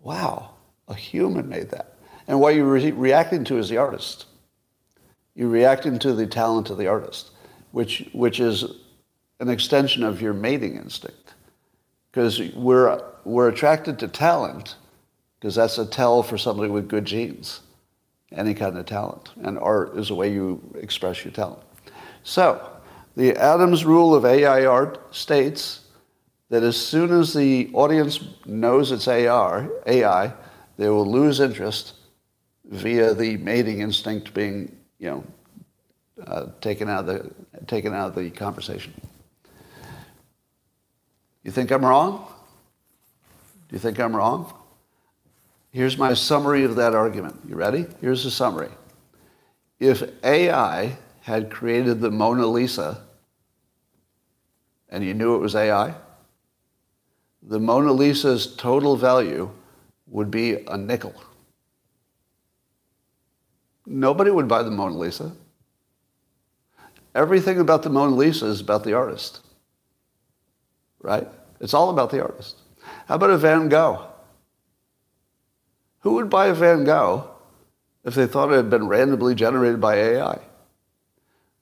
Wow, 0.00 0.50
a 0.86 0.94
human 0.94 1.48
made 1.48 1.70
that. 1.70 1.94
And 2.26 2.40
what 2.40 2.54
you're 2.54 2.70
re- 2.70 2.90
reacting 2.90 3.44
to 3.44 3.58
is 3.58 3.68
the 3.68 3.78
artist. 3.78 4.26
You're 5.34 5.48
reacting 5.48 5.98
to 6.00 6.12
the 6.12 6.26
talent 6.26 6.68
of 6.70 6.78
the 6.78 6.86
artist, 6.86 7.30
which, 7.72 8.08
which 8.12 8.40
is 8.40 8.64
an 9.40 9.48
extension 9.48 10.02
of 10.02 10.20
your 10.20 10.34
mating 10.34 10.76
instinct. 10.76 11.34
Because 12.10 12.40
we're, 12.54 13.02
we're 13.24 13.48
attracted 13.48 13.98
to 14.00 14.08
talent, 14.08 14.76
because 15.38 15.54
that's 15.54 15.78
a 15.78 15.86
tell 15.86 16.22
for 16.22 16.36
somebody 16.36 16.70
with 16.70 16.88
good 16.88 17.04
genes, 17.04 17.60
any 18.32 18.54
kind 18.54 18.76
of 18.76 18.86
talent. 18.86 19.30
And 19.42 19.58
art 19.58 19.96
is 19.96 20.10
a 20.10 20.14
way 20.14 20.32
you 20.32 20.60
express 20.80 21.24
your 21.24 21.32
talent. 21.32 21.62
So, 22.24 22.68
the 23.18 23.36
Adams 23.36 23.84
rule 23.84 24.14
of 24.14 24.24
AI 24.24 24.64
art 24.64 25.12
states 25.12 25.80
that 26.50 26.62
as 26.62 26.76
soon 26.76 27.10
as 27.10 27.34
the 27.34 27.68
audience 27.74 28.20
knows 28.46 28.92
it's 28.92 29.08
AR, 29.08 29.68
AI, 29.88 30.32
they 30.76 30.88
will 30.88 31.04
lose 31.04 31.40
interest 31.40 31.94
via 32.64 33.12
the 33.14 33.36
mating 33.38 33.80
instinct 33.80 34.32
being, 34.34 34.76
you 35.00 35.10
know, 35.10 35.24
uh, 36.28 36.46
taken 36.60 36.88
out 36.88 37.00
of 37.00 37.06
the 37.06 37.64
taken 37.66 37.92
out 37.92 38.10
of 38.10 38.14
the 38.14 38.30
conversation. 38.30 38.94
You 41.42 41.50
think 41.50 41.72
I'm 41.72 41.84
wrong? 41.84 42.24
Do 43.68 43.74
you 43.74 43.80
think 43.80 43.98
I'm 43.98 44.14
wrong? 44.14 44.54
Here's 45.72 45.98
my 45.98 46.14
summary 46.14 46.62
of 46.62 46.76
that 46.76 46.94
argument. 46.94 47.40
You 47.48 47.56
ready? 47.56 47.86
Here's 48.00 48.22
the 48.22 48.30
summary. 48.30 48.70
If 49.80 50.04
AI 50.22 50.96
had 51.22 51.50
created 51.50 52.00
the 52.00 52.12
Mona 52.12 52.46
Lisa 52.46 53.02
and 54.88 55.04
you 55.04 55.14
knew 55.14 55.34
it 55.34 55.38
was 55.38 55.54
AI, 55.54 55.94
the 57.42 57.60
Mona 57.60 57.92
Lisa's 57.92 58.54
total 58.56 58.96
value 58.96 59.50
would 60.06 60.30
be 60.30 60.64
a 60.66 60.76
nickel. 60.76 61.14
Nobody 63.86 64.30
would 64.30 64.48
buy 64.48 64.62
the 64.62 64.70
Mona 64.70 64.96
Lisa. 64.96 65.32
Everything 67.14 67.58
about 67.58 67.82
the 67.82 67.90
Mona 67.90 68.14
Lisa 68.14 68.46
is 68.46 68.60
about 68.60 68.84
the 68.84 68.92
artist. 68.92 69.40
Right? 71.00 71.26
It's 71.60 71.74
all 71.74 71.90
about 71.90 72.10
the 72.10 72.22
artist. 72.22 72.58
How 73.06 73.14
about 73.14 73.30
a 73.30 73.38
Van 73.38 73.68
Gogh? 73.68 74.06
Who 76.00 76.14
would 76.14 76.30
buy 76.30 76.48
a 76.48 76.54
Van 76.54 76.84
Gogh 76.84 77.28
if 78.04 78.14
they 78.14 78.26
thought 78.26 78.52
it 78.52 78.56
had 78.56 78.70
been 78.70 78.88
randomly 78.88 79.34
generated 79.34 79.80
by 79.80 79.96
AI? 79.96 80.38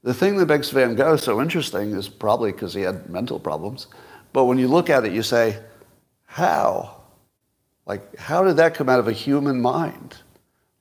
The 0.07 0.15
thing 0.15 0.37
that 0.37 0.47
makes 0.47 0.71
Van 0.71 0.95
Gogh 0.95 1.17
so 1.17 1.43
interesting 1.43 1.91
is 1.91 2.09
probably 2.09 2.53
because 2.53 2.73
he 2.73 2.83
had 2.83 3.11
mental 3.11 3.41
problems. 3.41 3.89
But 4.33 4.45
when 4.45 4.57
you 4.57 4.69
look 4.69 4.89
at 4.89 5.05
it, 5.05 5.11
you 5.11 5.25
say, 5.25 5.59
how? 6.27 7.03
Like, 7.87 8.17
how 8.17 8.45
did 8.45 8.59
that 8.59 8.75
come 8.75 8.89
out 8.89 9.01
of 9.01 9.09
a 9.09 9.13
human 9.13 9.61
mind? 9.61 10.17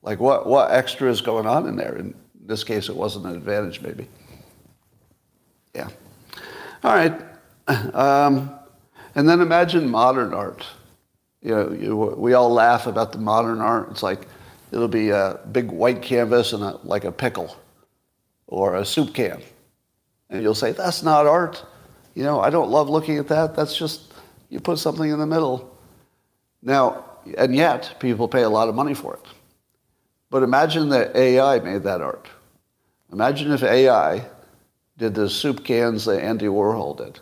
Like, 0.00 0.20
what, 0.20 0.46
what 0.46 0.70
extra 0.70 1.10
is 1.10 1.22
going 1.22 1.44
on 1.44 1.66
in 1.66 1.74
there? 1.74 1.96
In 1.96 2.14
this 2.40 2.62
case, 2.62 2.88
it 2.88 2.94
wasn't 2.94 3.26
an 3.26 3.34
advantage, 3.34 3.80
maybe. 3.80 4.06
Yeah. 5.74 5.88
All 6.84 6.94
right. 6.94 7.20
Um, 7.94 8.52
and 9.16 9.28
then 9.28 9.40
imagine 9.40 9.90
modern 9.90 10.32
art. 10.34 10.64
You 11.42 11.50
know, 11.50 11.72
you, 11.72 11.96
we 11.96 12.34
all 12.34 12.52
laugh 12.52 12.86
about 12.86 13.10
the 13.10 13.18
modern 13.18 13.60
art. 13.60 13.88
It's 13.90 14.04
like 14.04 14.28
it'll 14.70 14.86
be 14.86 15.10
a 15.10 15.40
big 15.50 15.72
white 15.72 16.00
canvas 16.00 16.52
and 16.52 16.62
a, 16.62 16.78
like 16.84 17.02
a 17.02 17.10
pickle 17.10 17.56
or 18.46 18.76
a 18.76 18.84
soup 18.84 19.14
can. 19.14 19.42
And 20.30 20.42
you'll 20.42 20.54
say, 20.54 20.72
that's 20.72 21.02
not 21.02 21.26
art. 21.26 21.64
You 22.14 22.24
know, 22.24 22.40
I 22.40 22.50
don't 22.50 22.70
love 22.70 22.88
looking 22.88 23.18
at 23.18 23.28
that. 23.28 23.54
That's 23.54 23.76
just, 23.76 24.12
you 24.48 24.60
put 24.60 24.78
something 24.78 25.10
in 25.10 25.18
the 25.18 25.26
middle. 25.26 25.76
Now, 26.62 27.04
and 27.36 27.54
yet, 27.54 27.96
people 28.00 28.28
pay 28.28 28.42
a 28.42 28.48
lot 28.48 28.68
of 28.68 28.74
money 28.74 28.94
for 28.94 29.14
it. 29.14 29.22
But 30.30 30.42
imagine 30.42 30.88
that 30.90 31.14
AI 31.14 31.60
made 31.60 31.82
that 31.84 32.00
art. 32.00 32.28
Imagine 33.12 33.52
if 33.52 33.62
AI 33.62 34.24
did 34.98 35.14
the 35.14 35.28
soup 35.28 35.64
cans 35.64 36.04
that 36.06 36.22
Andy 36.22 36.46
Warhol 36.46 36.96
did. 36.96 37.20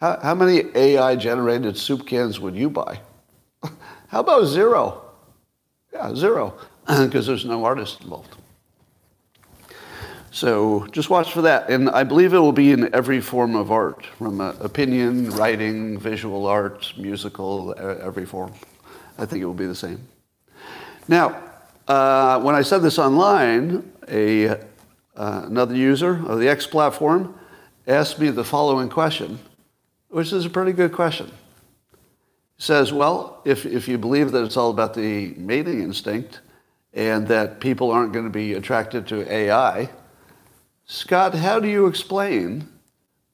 How, 0.00 0.18
how 0.22 0.34
many 0.34 0.64
AI 0.74 1.16
generated 1.16 1.76
soup 1.76 2.06
cans 2.06 2.38
would 2.38 2.54
you 2.54 2.70
buy? 2.70 3.00
how 4.08 4.20
about 4.20 4.46
zero? 4.46 5.02
Yeah, 5.92 6.14
zero, 6.14 6.54
because 6.86 7.26
there's 7.26 7.44
no 7.44 7.64
artist 7.64 8.02
involved. 8.02 8.36
So 10.36 10.86
just 10.88 11.08
watch 11.08 11.32
for 11.32 11.40
that. 11.40 11.70
And 11.70 11.88
I 11.88 12.04
believe 12.04 12.34
it 12.34 12.38
will 12.38 12.52
be 12.52 12.70
in 12.70 12.94
every 12.94 13.22
form 13.22 13.56
of 13.56 13.72
art, 13.72 14.04
from 14.18 14.42
uh, 14.42 14.52
opinion, 14.60 15.30
writing, 15.30 15.98
visual 15.98 16.46
art, 16.46 16.92
musical, 16.98 17.74
every 17.78 18.26
form. 18.26 18.52
I 19.16 19.24
think 19.24 19.40
it 19.40 19.46
will 19.46 19.54
be 19.54 19.64
the 19.64 19.74
same. 19.74 20.06
Now, 21.08 21.42
uh, 21.88 22.38
when 22.42 22.54
I 22.54 22.60
said 22.60 22.82
this 22.82 22.98
online, 22.98 23.90
a, 24.08 24.48
uh, 24.48 24.56
another 25.16 25.74
user 25.74 26.22
of 26.26 26.38
the 26.38 26.50
X 26.50 26.66
platform 26.66 27.34
asked 27.86 28.18
me 28.18 28.28
the 28.28 28.44
following 28.44 28.90
question, 28.90 29.38
which 30.10 30.34
is 30.34 30.44
a 30.44 30.50
pretty 30.50 30.72
good 30.72 30.92
question. 30.92 31.28
He 31.28 32.62
says, 32.62 32.92
well, 32.92 33.40
if, 33.46 33.64
if 33.64 33.88
you 33.88 33.96
believe 33.96 34.32
that 34.32 34.44
it's 34.44 34.58
all 34.58 34.68
about 34.68 34.92
the 34.92 35.28
mating 35.38 35.80
instinct 35.80 36.42
and 36.92 37.26
that 37.28 37.58
people 37.58 37.90
aren't 37.90 38.12
going 38.12 38.26
to 38.26 38.30
be 38.30 38.52
attracted 38.52 39.06
to 39.06 39.32
AI, 39.32 39.88
Scott, 40.88 41.34
how 41.34 41.58
do 41.58 41.66
you 41.68 41.86
explain 41.86 42.68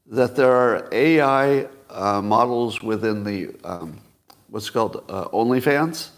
that 0.06 0.36
there 0.36 0.52
are 0.52 0.88
AI 0.90 1.68
uh, 1.90 2.22
models 2.22 2.82
within 2.82 3.24
the 3.24 3.54
um, 3.62 4.00
what's 4.48 4.70
called 4.70 5.04
uh, 5.10 5.28
OnlyFans? 5.28 6.08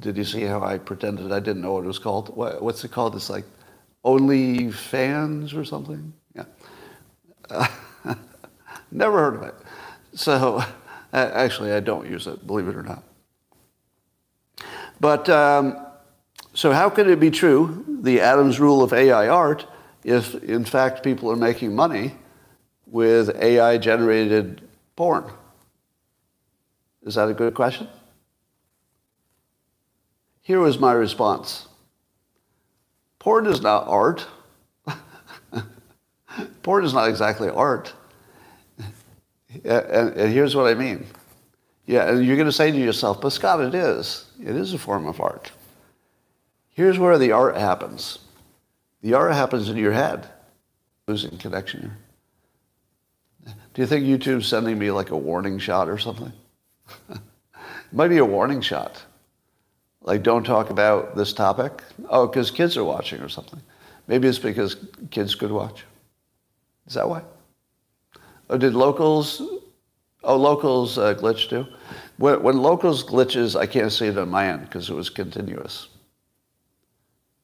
Did 0.00 0.16
you 0.16 0.24
see 0.24 0.42
how 0.42 0.60
I 0.60 0.78
pretended 0.78 1.30
I 1.30 1.38
didn't 1.38 1.62
know 1.62 1.74
what 1.74 1.84
it 1.84 1.86
was 1.86 2.00
called? 2.00 2.36
What, 2.36 2.60
what's 2.62 2.84
it 2.84 2.90
called? 2.90 3.14
It's 3.14 3.30
like 3.30 3.44
OnlyFans 4.04 5.54
or 5.54 5.64
something. 5.64 6.12
Yeah, 6.34 6.44
uh, 7.48 7.68
never 8.90 9.18
heard 9.18 9.36
of 9.36 9.42
it. 9.44 9.54
So 10.14 10.64
actually, 11.12 11.70
I 11.70 11.78
don't 11.78 12.10
use 12.10 12.26
it, 12.26 12.44
believe 12.44 12.66
it 12.66 12.74
or 12.74 12.82
not. 12.82 13.04
But 14.98 15.28
um, 15.28 15.86
so 16.54 16.72
how 16.72 16.90
could 16.90 17.06
it 17.06 17.20
be 17.20 17.30
true, 17.30 17.84
the 18.02 18.20
Adams 18.20 18.58
rule 18.58 18.82
of 18.82 18.92
AI 18.92 19.28
art, 19.28 19.66
if 20.06 20.40
in 20.44 20.64
fact 20.64 21.02
people 21.02 21.28
are 21.32 21.36
making 21.36 21.74
money 21.74 22.14
with 22.86 23.34
AI 23.42 23.76
generated 23.76 24.62
porn? 24.94 25.24
Is 27.02 27.16
that 27.16 27.28
a 27.28 27.34
good 27.34 27.54
question? 27.54 27.88
Here 30.42 30.60
was 30.60 30.78
my 30.78 30.92
response. 30.92 31.66
Porn 33.18 33.46
is 33.46 33.60
not 33.60 33.88
art. 33.88 34.24
porn 36.62 36.84
is 36.84 36.94
not 36.94 37.08
exactly 37.08 37.48
art. 37.48 37.92
And, 39.64 40.12
and, 40.14 40.32
here's 40.32 40.54
what 40.54 40.68
I 40.68 40.74
mean. 40.74 41.04
Yeah, 41.86 42.10
and 42.10 42.24
you're 42.24 42.36
going 42.36 42.46
to 42.46 42.52
say 42.52 42.70
to 42.70 42.78
yourself, 42.78 43.20
but 43.20 43.30
Scott, 43.30 43.60
it 43.60 43.74
is. 43.74 44.26
It 44.40 44.54
is 44.54 44.72
a 44.72 44.78
form 44.78 45.06
of 45.06 45.20
art. 45.20 45.50
Here's 46.70 46.98
where 46.98 47.18
the 47.18 47.32
art 47.32 47.56
happens. 47.56 48.20
The 49.06 49.14
art 49.14 49.34
happens 49.34 49.68
in 49.68 49.76
your 49.76 49.92
head. 49.92 50.26
Losing 51.06 51.38
connection. 51.38 51.92
Do 53.44 53.80
you 53.80 53.86
think 53.86 54.04
YouTube's 54.04 54.48
sending 54.48 54.80
me 54.80 54.90
like 54.90 55.10
a 55.10 55.16
warning 55.16 55.60
shot 55.60 55.88
or 55.88 55.96
something? 55.96 56.32
it 57.10 57.20
might 57.92 58.08
be 58.08 58.18
a 58.18 58.24
warning 58.24 58.60
shot. 58.60 59.00
Like, 60.02 60.24
don't 60.24 60.42
talk 60.42 60.70
about 60.70 61.14
this 61.14 61.32
topic. 61.32 61.84
Oh, 62.08 62.26
because 62.26 62.50
kids 62.50 62.76
are 62.76 62.82
watching 62.82 63.20
or 63.20 63.28
something. 63.28 63.62
Maybe 64.08 64.26
it's 64.26 64.40
because 64.40 64.74
kids 65.12 65.36
could 65.36 65.52
watch. 65.52 65.84
Is 66.88 66.94
that 66.94 67.08
why? 67.08 67.22
Or 68.48 68.58
did 68.58 68.74
locals, 68.74 69.40
oh, 70.24 70.36
locals 70.36 70.98
uh, 70.98 71.14
glitch 71.14 71.48
too? 71.48 71.64
When, 72.16 72.42
when 72.42 72.58
locals 72.58 73.04
glitches, 73.04 73.54
I 73.54 73.66
can't 73.66 73.92
see 73.92 74.06
it 74.06 74.18
on 74.18 74.30
my 74.30 74.48
end 74.48 74.62
because 74.62 74.90
it 74.90 74.94
was 74.94 75.10
continuous. 75.10 75.90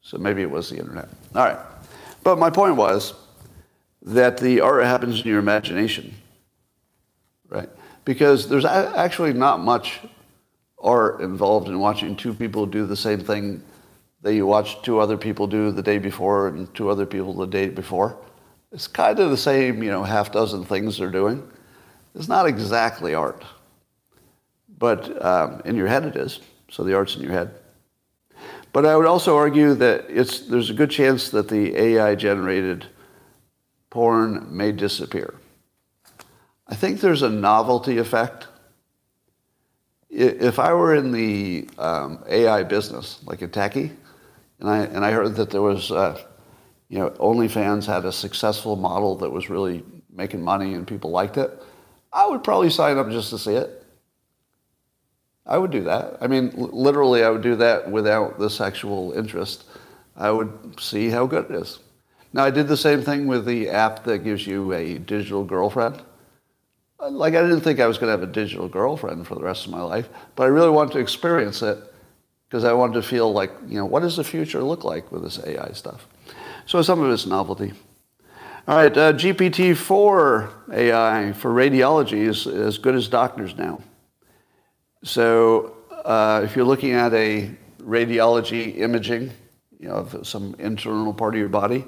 So 0.03 0.19
maybe 0.19 0.43
it 0.43 0.51
was 0.51 0.69
the 0.69 0.77
internet. 0.77 1.09
All 1.35 1.45
right. 1.45 1.59
But 2.23 2.39
my 2.39 2.51
point 2.51 2.77
was 2.77 3.15
that 4.03 4.37
the 4.37 4.61
art 4.61 4.85
happens 4.85 5.21
in 5.21 5.29
your 5.29 5.39
imagination, 5.39 6.15
right? 7.49 7.69
Because 8.05 8.49
there's 8.49 8.65
actually 8.65 9.33
not 9.33 9.61
much 9.61 10.01
art 10.81 11.21
involved 11.21 11.69
in 11.69 11.79
watching 11.79 12.17
two 12.17 12.35
people 12.35 12.67
do 12.67 12.85
the 12.85 12.97
same 12.97 13.21
thing 13.21 13.63
that 14.23 14.35
you 14.35 14.47
watch 14.47 14.83
two 14.83 14.99
other 14.99 15.17
people 15.17 15.47
do 15.47 15.71
the 15.71 15.83
day 15.83 15.99
before 15.99 16.49
and 16.49 16.73
two 16.75 16.89
other 16.91 17.07
people 17.07 17.35
the 17.35 17.47
day 17.47 17.69
before. 17.69 18.17
It's 18.73 18.87
kind 18.87 19.19
of 19.19 19.31
the 19.31 19.37
same, 19.37 19.83
you 19.83 19.91
know, 19.91 20.03
half 20.03 20.33
dozen 20.33 20.65
things 20.65 20.99
they're 20.99 21.11
doing. 21.11 21.49
It's 22.15 22.29
not 22.29 22.47
exactly 22.47 23.15
art, 23.15 23.45
but 24.79 25.25
um, 25.25 25.63
in 25.65 25.77
your 25.77 25.87
head 25.87 26.05
it 26.05 26.17
is. 26.17 26.41
So 26.71 26.83
the 26.83 26.95
art's 26.95 27.17
in 27.17 27.23
your 27.23 27.33
head. 27.33 27.55
But 28.73 28.87
I 28.87 28.97
would 28.97 29.07
also 29.07 29.37
argue 29.37 29.75
that 29.75 30.07
it's, 30.09 30.41
there's 30.41 30.71
a 30.71 30.75
good 30.75 30.91
chance 30.91 31.29
that 31.31 31.49
the 31.49 31.77
AI 31.77 32.15
generated 32.15 32.87
porn 33.91 34.47
may 34.57 34.73
disappear. 34.73 35.35
I 36.67 36.75
think 36.75 37.01
there's 37.01 37.23
a 37.23 37.29
novelty 37.29 37.99
effect. 37.99 38.47
If 40.09 40.59
I 40.59 40.73
were 40.73 40.95
in 40.95 41.13
the 41.13 41.69
um, 41.79 42.25
AI 42.27 42.63
business, 42.63 43.21
like 43.25 43.43
a 43.43 43.49
techie, 43.49 43.95
and 44.61 44.71
I, 44.71 44.79
and 44.85 45.05
I 45.05 45.11
heard 45.13 45.37
that 45.37 45.51
there 45.51 45.61
was, 45.61 45.91
uh, 45.91 46.19
you 46.89 46.99
know, 46.99 47.11
OnlyFans 47.11 47.85
had 47.85 48.05
a 48.05 48.13
successful 48.13 48.77
model 48.77 49.17
that 49.17 49.31
was 49.31 49.51
really 49.51 49.83
making 50.11 50.43
money 50.43 50.75
and 50.75 50.87
people 50.87 51.11
liked 51.11 51.37
it, 51.37 51.51
I 52.13 52.27
would 52.27 52.45
probably 52.45 52.71
sign 52.71 52.99
up 52.99 53.11
just 53.11 53.31
to 53.31 53.39
see 53.39 53.55
it. 53.55 53.82
I 55.47 55.59
would 55.59 55.71
do 55.71 55.83
that. 55.85 56.19
I 56.21 56.27
mean, 56.29 56.53
literally, 56.55 57.25
I 57.25 57.31
would 57.31 57.43
do 57.43 57.57
that 57.57 57.91
without 57.91 58.39
the 58.39 58.49
sexual 58.49 59.13
interest. 59.13 59.65
I 60.17 60.31
would 60.31 60.79
see 60.81 61.09
how 61.09 61.27
good 61.27 61.51
it 61.51 61.55
is. 61.57 61.81
Now, 62.33 62.45
I 62.45 62.51
did 62.51 62.69
the 62.69 62.77
same 62.77 63.03
thing 63.03 63.27
with 63.27 63.45
the 63.45 63.69
app 63.69 64.05
that 64.05 64.19
gives 64.19 64.47
you 64.47 64.73
a 64.73 64.99
digital 64.99 65.45
girlfriend. 65.45 66.03
Like, 66.99 67.35
I 67.35 67.43
didn't 67.43 67.63
think 67.63 67.81
I 67.81 67.87
was 67.87 67.99
going 67.99 68.09
to 68.09 68.19
have 68.19 68.29
a 68.29 68.33
digital 68.33 68.69
girlfriend 68.69 69.27
for 69.27 69.35
the 69.35 69.43
rest 69.43 69.67
of 69.67 69.73
my 69.73 69.83
life, 69.83 70.09
but 70.37 70.45
I 70.45 70.47
really 70.47 70.71
wanted 70.71 70.93
to 70.93 70.99
experience 71.01 71.61
it 71.61 71.79
because 72.49 72.65
I 72.65 72.73
wanted 72.73 72.95
to 72.95 73.03
feel 73.03 73.33
like, 73.33 73.51
you 73.67 73.77
know, 73.77 73.87
what 73.87 74.01
does 74.01 74.17
the 74.17 74.25
future 74.25 74.63
look 74.63 74.85
like 74.85 75.11
with 75.11 75.23
this 75.23 75.45
AI 75.45 75.73
stuff? 75.73 76.07
So 76.67 76.81
some 76.81 77.03
of 77.03 77.11
it's 77.11 77.27
novelty. 77.27 77.73
All 78.69 78.77
right, 78.77 78.97
uh, 78.97 79.13
GPT-4 79.15 80.73
AI 80.73 81.33
for 81.33 81.51
radiology 81.51 82.29
is 82.29 82.47
as 82.47 82.79
good 82.79 82.95
as 82.95 83.09
doctors 83.09 83.57
now. 83.57 83.81
So 85.05 85.77
uh, 86.05 86.43
if 86.45 86.55
you're 86.55 86.65
looking 86.65 86.93
at 86.93 87.13
a 87.13 87.51
radiology 87.81 88.79
imaging, 88.79 89.33
you 89.81 89.89
know, 89.89 89.95
of 89.95 90.27
some 90.27 90.55
internal 90.59 91.13
part 91.13 91.35
of 91.35 91.41
your 91.41 91.49
body, 91.49 91.85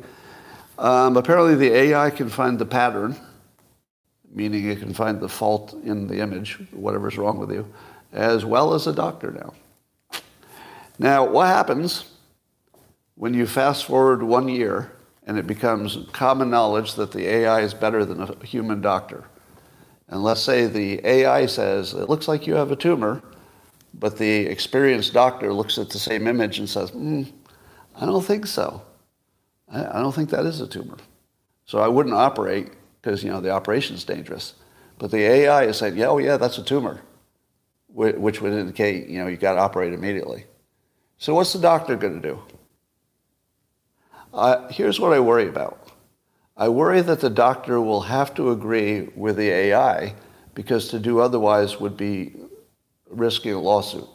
um, 0.79 1.17
apparently 1.17 1.55
the 1.55 1.73
AI 1.73 2.11
can 2.11 2.29
find 2.29 2.59
the 2.59 2.67
pattern, 2.67 3.17
meaning 4.33 4.69
it 4.69 4.81
can 4.81 4.93
find 4.93 5.21
the 5.21 5.29
fault 5.29 5.75
in 5.85 6.09
the 6.09 6.19
image, 6.21 6.59
whatever's 6.73 7.17
wrong 7.17 7.39
with 7.39 7.53
you, 7.53 7.73
as 8.12 8.45
well 8.45 8.75
as 8.75 8.89
a 8.89 8.93
doctor 8.93 9.31
now. 9.31 9.55
Now, 10.99 11.25
what 11.25 11.47
happens 11.47 12.11
when 13.15 13.35
you 13.35 13.47
fast 13.47 13.85
forward 13.85 14.25
one 14.25 14.49
year 14.49 14.91
and 15.27 15.39
it 15.39 15.47
becomes 15.47 15.99
common 16.12 16.51
knowledge 16.51 16.95
that 16.95 17.12
the 17.12 17.27
AI 17.29 17.61
is 17.61 17.75
better 17.75 18.05
than 18.05 18.21
a 18.23 18.45
human 18.45 18.81
doctor? 18.81 19.25
And 20.09 20.23
let's 20.23 20.43
say 20.43 20.67
the 20.67 21.05
AI 21.07 21.47
says, 21.47 21.95
it 21.95 22.09
looks 22.09 22.29
like 22.29 22.47
you 22.47 22.55
have 22.55 22.71
a 22.71 22.77
tumor, 22.77 23.23
but 23.95 24.19
the 24.19 24.47
experienced 24.47 25.13
doctor 25.13 25.53
looks 25.53 25.79
at 25.79 25.91
the 25.91 25.99
same 25.99 26.27
image 26.27 26.59
and 26.59 26.69
says, 26.69 26.91
hmm, 26.91 27.23
I 27.97 28.07
don't 28.07 28.25
think 28.25 28.47
so. 28.47 28.83
I 29.71 30.01
don't 30.01 30.15
think 30.15 30.31
that 30.31 30.47
is 30.47 30.61
a 30.61 30.67
tumor. 30.67 30.99
So 31.65 31.79
I 31.79 31.89
wouldn't 31.89 32.15
operate 32.15 32.73
because, 33.01 33.25
you 33.25 33.31
know, 33.31 33.41
the 33.41 33.51
operation's 33.51 34.05
dangerous. 34.05 34.55
But 34.99 35.11
the 35.11 35.19
AI 35.19 35.65
is 35.65 35.79
saying, 35.79 35.97
yeah, 35.97 36.07
oh 36.07 36.19
yeah, 36.19 36.37
that's 36.37 36.59
a 36.59 36.63
tumor, 36.63 37.01
which 37.89 38.41
would 38.41 38.53
indicate, 38.53 39.09
you 39.09 39.19
know, 39.19 39.27
you've 39.27 39.41
got 39.41 39.55
to 39.55 39.61
operate 39.61 39.93
immediately. 39.93 40.45
So 41.19 41.35
what's 41.35 41.53
the 41.53 41.59
doctor 41.59 41.97
going 41.97 42.21
to 42.21 42.29
do? 42.29 42.43
Uh, 44.33 44.69
here's 44.69 45.01
what 45.01 45.13
I 45.13 45.21
worry 45.21 45.49
about. 45.49 45.84
I 46.57 46.69
worry 46.69 47.01
that 47.01 47.21
the 47.21 47.31
doctor 47.31 47.81
will 47.81 48.03
have 48.03 48.33
to 48.35 48.51
agree 48.51 49.09
with 49.17 49.37
the 49.37 49.51
AI 49.51 50.15
because 50.55 50.89
to 50.89 51.01
do 51.01 51.19
otherwise 51.19 51.81
would 51.81 51.97
be 51.97 52.35
risking 53.11 53.53
a 53.53 53.61
lawsuit. 53.61 54.09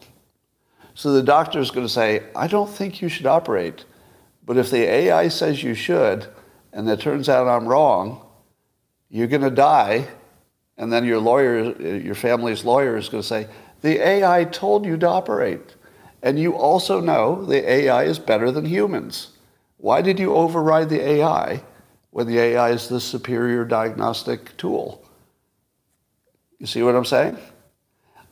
So 0.94 1.12
the 1.12 1.24
doctor 1.24 1.60
is 1.60 1.72
going 1.72 1.86
to 1.86 1.92
say, 1.92 2.24
I 2.36 2.48
don't 2.48 2.70
think 2.70 3.02
you 3.02 3.10
should 3.10 3.26
operate. 3.26 3.84
But 4.46 4.58
if 4.58 4.72
the 4.72 4.84
AI 4.84 5.28
says 5.28 5.64
you 5.64 5.74
should, 5.74 6.28
and 6.72 6.90
it 6.90 7.02
turns 7.02 7.28
out 7.28 7.48
I'm 7.48 7.68
wrong, 7.68 8.26
you're 9.10 9.28
going 9.28 9.42
to 9.42 9.50
die. 9.50 10.08
And 10.78 10.94
then 10.94 11.04
your 11.06 11.20
lawyer, 11.20 11.76
your 11.82 12.16
family's 12.16 12.64
lawyer 12.64 12.96
is 12.96 13.10
going 13.10 13.22
to 13.22 13.28
say, 13.28 13.48
the 13.82 14.00
AI 14.00 14.46
told 14.46 14.86
you 14.86 14.98
to 14.98 15.08
operate. 15.08 15.76
And 16.22 16.40
you 16.40 16.54
also 16.54 17.02
know 17.02 17.44
the 17.44 17.70
AI 17.70 18.04
is 18.04 18.18
better 18.20 18.50
than 18.50 18.66
humans. 18.66 19.32
Why 19.78 20.02
did 20.02 20.20
you 20.20 20.34
override 20.34 20.90
the 20.90 21.02
AI 21.02 21.64
when 22.12 22.28
the 22.28 22.40
AI 22.40 22.72
is 22.72 22.88
the 22.88 23.00
superior 23.00 23.66
diagnostic 23.66 24.56
tool? 24.58 25.06
You 26.58 26.68
see 26.68 26.84
what 26.84 26.96
I'm 26.96 27.06
saying? 27.06 27.38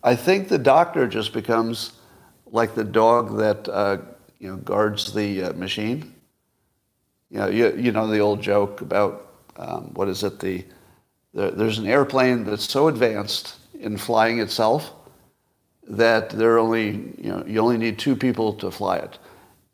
I 0.03 0.15
think 0.15 0.47
the 0.47 0.57
doctor 0.57 1.07
just 1.07 1.33
becomes 1.33 1.93
like 2.45 2.75
the 2.75 2.83
dog 2.83 3.37
that 3.37 3.67
uh, 3.69 3.97
you 4.39 4.49
know 4.49 4.57
guards 4.57 5.13
the 5.13 5.43
uh, 5.43 5.53
machine. 5.53 6.13
You 7.29 7.39
know, 7.39 7.47
you, 7.47 7.75
you 7.75 7.91
know 7.91 8.07
the 8.07 8.19
old 8.19 8.41
joke 8.41 8.81
about 8.81 9.33
um, 9.57 9.91
what 9.93 10.07
is 10.07 10.23
it? 10.23 10.39
The, 10.39 10.65
the 11.33 11.51
there's 11.51 11.77
an 11.77 11.87
airplane 11.87 12.43
that's 12.43 12.69
so 12.69 12.87
advanced 12.87 13.55
in 13.79 13.97
flying 13.97 14.39
itself 14.39 14.93
that 15.89 16.29
there 16.29 16.57
only 16.57 17.13
you 17.17 17.29
know 17.29 17.43
you 17.45 17.59
only 17.59 17.77
need 17.77 17.97
two 17.97 18.15
people 18.15 18.53
to 18.53 18.71
fly 18.71 18.97
it. 18.97 19.17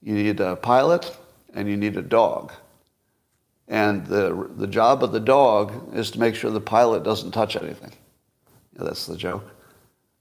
You 0.01 0.13
need 0.13 0.39
a 0.39 0.55
pilot 0.55 1.15
and 1.53 1.67
you 1.67 1.77
need 1.77 1.97
a 1.97 2.01
dog. 2.01 2.51
And 3.67 4.05
the 4.05 4.49
the 4.57 4.67
job 4.67 5.03
of 5.03 5.11
the 5.11 5.19
dog 5.19 5.95
is 5.95 6.11
to 6.11 6.19
make 6.19 6.35
sure 6.35 6.51
the 6.51 6.59
pilot 6.59 7.03
doesn't 7.03 7.31
touch 7.31 7.55
anything. 7.55 7.93
Yeah, 8.75 8.83
that's 8.83 9.05
the 9.05 9.15
joke. 9.15 9.45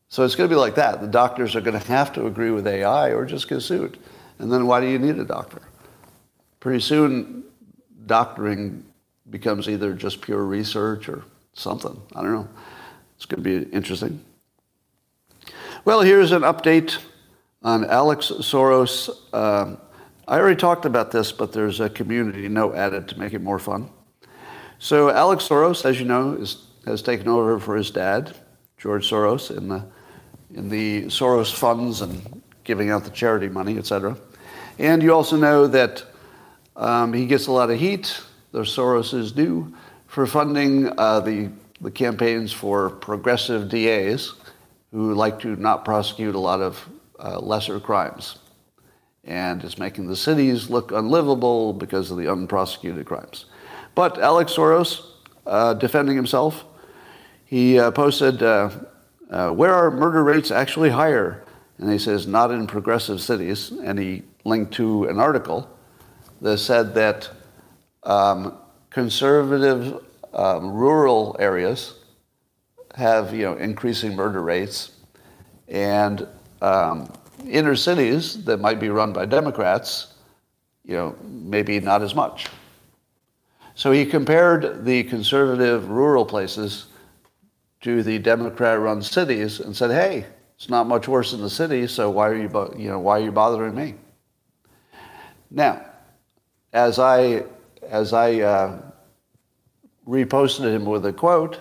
So 0.09 0.25
it's 0.25 0.35
going 0.35 0.49
to 0.49 0.55
be 0.55 0.59
like 0.61 0.75
that. 0.75 1.01
The 1.01 1.07
doctors 1.07 1.57
are 1.57 1.63
going 1.63 1.79
to 1.79 1.87
have 1.89 2.13
to 2.13 2.27
agree 2.27 2.51
with 2.51 2.67
AI 2.67 3.13
or 3.13 3.25
just 3.25 3.49
get 3.49 3.63
sued. 3.63 3.99
And 4.39 4.53
then 4.53 4.67
why 4.67 4.81
do 4.81 4.87
you 4.87 4.99
need 4.99 5.19
a 5.19 5.25
doctor? 5.25 5.63
Pretty 6.61 6.81
soon, 6.81 7.45
doctoring 8.05 8.85
becomes 9.31 9.69
either 9.69 9.95
just 9.95 10.21
pure 10.21 10.45
research 10.45 11.09
or 11.09 11.25
something. 11.55 11.99
I 12.15 12.23
don't 12.23 12.33
know. 12.33 12.49
It's 13.17 13.25
going 13.25 13.43
to 13.43 13.63
be 13.63 13.71
interesting. 13.71 14.23
Well, 15.85 16.03
here's 16.03 16.33
an 16.33 16.43
update 16.43 16.99
on 17.63 17.85
Alex 17.89 18.29
Soros. 18.29 19.09
Um, 19.33 19.79
I 20.29 20.39
already 20.39 20.57
talked 20.57 20.85
about 20.85 21.11
this, 21.11 21.33
but 21.33 21.53
there's 21.53 21.81
a 21.81 21.91
community 21.91 22.49
note 22.49 22.75
added 22.77 23.09
to 23.09 23.19
make 23.19 23.33
it 23.33 23.41
more 23.41 23.59
fun. 23.59 23.91
So 24.79 25.11
Alex 25.11 25.49
Soros, 25.49 25.85
as 25.85 25.99
you 25.99 26.07
know, 26.07 26.35
is, 26.35 26.65
has 26.87 27.03
taken 27.03 27.29
over 27.29 27.59
for 27.59 27.77
his 27.77 27.91
dad, 27.91 28.37
George 28.79 29.09
Soros, 29.09 29.57
in 29.57 29.69
the 29.69 29.85
in 30.55 30.69
the 30.69 31.05
Soros 31.05 31.53
funds 31.53 32.03
and 32.03 32.43
giving 32.65 32.91
out 32.91 33.05
the 33.05 33.11
charity 33.11 33.49
money, 33.49 33.79
etc. 33.79 34.17
And 34.79 35.03
you 35.03 35.13
also 35.13 35.37
know 35.37 35.67
that 35.67 36.05
um, 36.77 37.13
he 37.13 37.27
gets 37.27 37.47
a 37.47 37.53
lot 37.53 37.71
of 37.71 37.79
heat, 37.79 38.21
the 38.53 38.61
Soroses 38.61 39.35
do, 39.35 39.75
for 40.07 40.27
funding 40.27 40.93
uh, 40.99 41.21
the, 41.21 41.51
the 41.81 41.91
campaigns 41.91 42.53
for 42.53 42.91
progressive 42.91 43.69
DAs 43.69 44.35
who 44.93 45.15
like 45.15 45.41
to 45.41 45.57
not 45.57 45.85
prosecute 45.85 46.35
a 46.35 46.39
lot 46.39 46.61
of 46.61 46.89
uh, 47.19 47.39
lesser 47.39 47.81
crimes. 47.81 48.39
And 49.25 49.63
it's 49.63 49.79
making 49.79 50.09
the 50.09 50.17
cities 50.17 50.69
look 50.69 50.91
unlivable 50.91 51.73
because 51.73 52.11
of 52.11 52.17
the 52.17 52.31
unprosecuted 52.31 53.07
crimes. 53.07 53.47
But 53.95 54.19
Alex 54.19 54.55
Soros, 54.55 55.05
uh, 55.47 55.75
defending 55.75 56.17
himself, 56.17 56.65
he 57.45 57.79
uh, 57.79 57.91
posted, 57.91 58.43
uh, 58.43 58.71
uh, 59.31 59.51
where 59.51 59.73
are 59.73 59.91
murder 59.91 60.25
rates 60.25 60.51
actually 60.51 60.91
higher? 60.91 61.45
And 61.79 61.91
he 61.91 61.99
says, 61.99 62.27
not 62.27 62.51
in 62.51 62.67
progressive 62.67 63.21
cities. 63.21 63.71
And 63.71 63.99
he 63.99 64.23
linked 64.45 64.73
to 64.75 65.05
an 65.05 65.19
article 65.19 65.69
that 66.41 66.59
said 66.59 66.95
that 66.95 67.31
um, 68.03 68.59
conservative 68.91 70.05
um, 70.35 70.73
rural 70.73 71.37
areas 71.39 71.95
have 72.95 73.33
you 73.35 73.45
know 73.45 73.55
increasing 73.55 74.15
murder 74.15 74.43
rates, 74.43 74.93
and 75.69 76.27
um, 76.61 77.11
inner 77.49 77.77
cities 77.77 78.45
that 78.45 78.59
might 78.59 78.81
be 78.81 78.89
run 78.89 79.13
by 79.13 79.27
Democrats, 79.27 80.15
you 80.85 80.95
know, 80.95 81.17
maybe 81.23 81.81
not 81.81 82.03
as 82.03 82.15
much. 82.15 82.49
So 83.75 83.93
he 83.93 84.05
compared 84.05 84.85
the 84.85 85.05
conservative 85.05 85.89
rural 85.89 86.25
places 86.25 86.87
to 87.81 88.03
the 88.03 88.19
Democrat-run 88.19 89.03
cities 89.03 89.61
and 89.61 89.75
said, 89.75 89.91
"Hey, 89.91 90.27
it's 90.57 90.69
not 90.69 90.87
much 90.87 91.09
worse 91.09 91.33
in 91.33 91.41
the 91.41 91.51
city, 91.51 91.87
so 91.87 92.11
why 92.11 92.29
are 92.29 92.37
you, 92.37 92.49
bo- 92.49 92.75
you 92.77 92.89
know, 92.89 92.99
why 92.99 93.19
are 93.19 93.25
you 93.25 93.33
bothering 93.33 93.75
me?" 93.75 93.95
Now, 95.51 95.85
as 96.73 96.99
I 96.99 97.45
as 97.89 98.13
I 98.13 98.41
uh, 98.41 98.83
reposted 100.07 100.73
him 100.73 100.85
with 100.85 101.05
a 101.07 101.13
quote, 101.13 101.59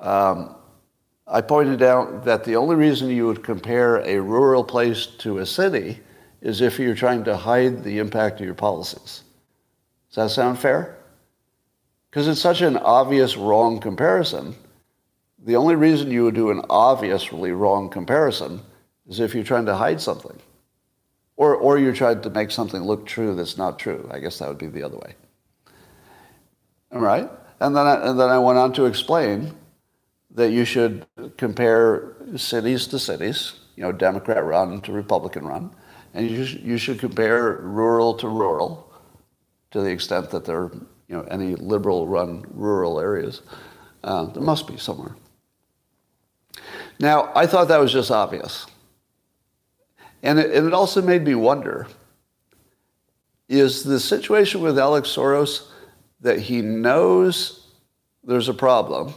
um, 0.00 0.56
I 1.32 1.40
pointed 1.40 1.80
out 1.80 2.24
that 2.24 2.42
the 2.42 2.56
only 2.56 2.74
reason 2.74 3.08
you 3.08 3.26
would 3.28 3.44
compare 3.44 3.98
a 3.98 4.20
rural 4.20 4.64
place 4.64 5.06
to 5.18 5.38
a 5.38 5.46
city 5.46 6.00
is 6.42 6.60
if 6.60 6.80
you're 6.80 6.96
trying 6.96 7.22
to 7.24 7.36
hide 7.36 7.84
the 7.84 7.98
impact 7.98 8.40
of 8.40 8.46
your 8.46 8.54
policies. 8.54 9.22
Does 10.08 10.16
that 10.16 10.30
sound 10.30 10.58
fair? 10.58 10.98
Because 12.10 12.26
it's 12.26 12.40
such 12.40 12.62
an 12.62 12.76
obvious 12.78 13.36
wrong 13.36 13.78
comparison. 13.78 14.56
The 15.44 15.54
only 15.54 15.76
reason 15.76 16.10
you 16.10 16.24
would 16.24 16.34
do 16.34 16.50
an 16.50 16.62
obviously 16.68 17.52
wrong 17.52 17.90
comparison 17.90 18.60
is 19.08 19.20
if 19.20 19.32
you're 19.32 19.44
trying 19.44 19.66
to 19.66 19.76
hide 19.76 20.00
something. 20.00 20.36
Or, 21.36 21.54
or 21.54 21.78
you're 21.78 21.94
trying 21.94 22.22
to 22.22 22.30
make 22.30 22.50
something 22.50 22.82
look 22.82 23.06
true 23.06 23.36
that's 23.36 23.56
not 23.56 23.78
true. 23.78 24.08
I 24.10 24.18
guess 24.18 24.40
that 24.40 24.48
would 24.48 24.58
be 24.58 24.66
the 24.66 24.82
other 24.82 24.98
way. 24.98 25.14
All 26.90 27.00
right? 27.00 27.30
And 27.60 27.76
then 27.76 27.86
I, 27.86 28.10
and 28.10 28.18
then 28.18 28.30
I 28.30 28.38
went 28.40 28.58
on 28.58 28.72
to 28.72 28.86
explain 28.86 29.54
that 30.34 30.50
you 30.50 30.64
should 30.64 31.06
compare 31.36 32.16
cities 32.36 32.86
to 32.88 32.98
cities, 32.98 33.54
you 33.76 33.82
know, 33.82 33.92
Democrat 33.92 34.44
run 34.44 34.80
to 34.82 34.92
Republican 34.92 35.44
run, 35.46 35.70
and 36.14 36.30
you, 36.30 36.44
sh- 36.44 36.58
you 36.62 36.78
should 36.78 36.98
compare 36.98 37.60
rural 37.62 38.14
to 38.14 38.28
rural 38.28 38.92
to 39.70 39.80
the 39.80 39.90
extent 39.90 40.30
that 40.30 40.44
there 40.44 40.62
are 40.62 40.72
you 41.08 41.16
know, 41.16 41.22
any 41.22 41.56
liberal 41.56 42.06
run 42.06 42.44
rural 42.54 43.00
areas. 43.00 43.42
Uh, 44.04 44.24
there 44.26 44.42
must 44.42 44.66
be 44.66 44.76
somewhere. 44.76 45.16
Now, 47.00 47.32
I 47.34 47.46
thought 47.46 47.68
that 47.68 47.80
was 47.80 47.92
just 47.92 48.10
obvious. 48.10 48.66
And 50.22 50.38
it, 50.38 50.54
and 50.54 50.66
it 50.66 50.74
also 50.74 51.02
made 51.02 51.24
me 51.24 51.34
wonder 51.34 51.88
is 53.48 53.82
the 53.82 53.98
situation 53.98 54.60
with 54.60 54.78
Alex 54.78 55.08
Soros 55.08 55.68
that 56.20 56.38
he 56.38 56.62
knows 56.62 57.66
there's 58.22 58.48
a 58.48 58.54
problem 58.54 59.12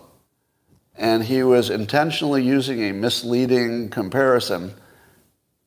and 0.96 1.24
he 1.24 1.44
was 1.44 1.70
intentionally 1.70 2.44
using 2.44 2.84
a 2.84 2.94
misleading 2.94 3.90
comparison 3.90 4.74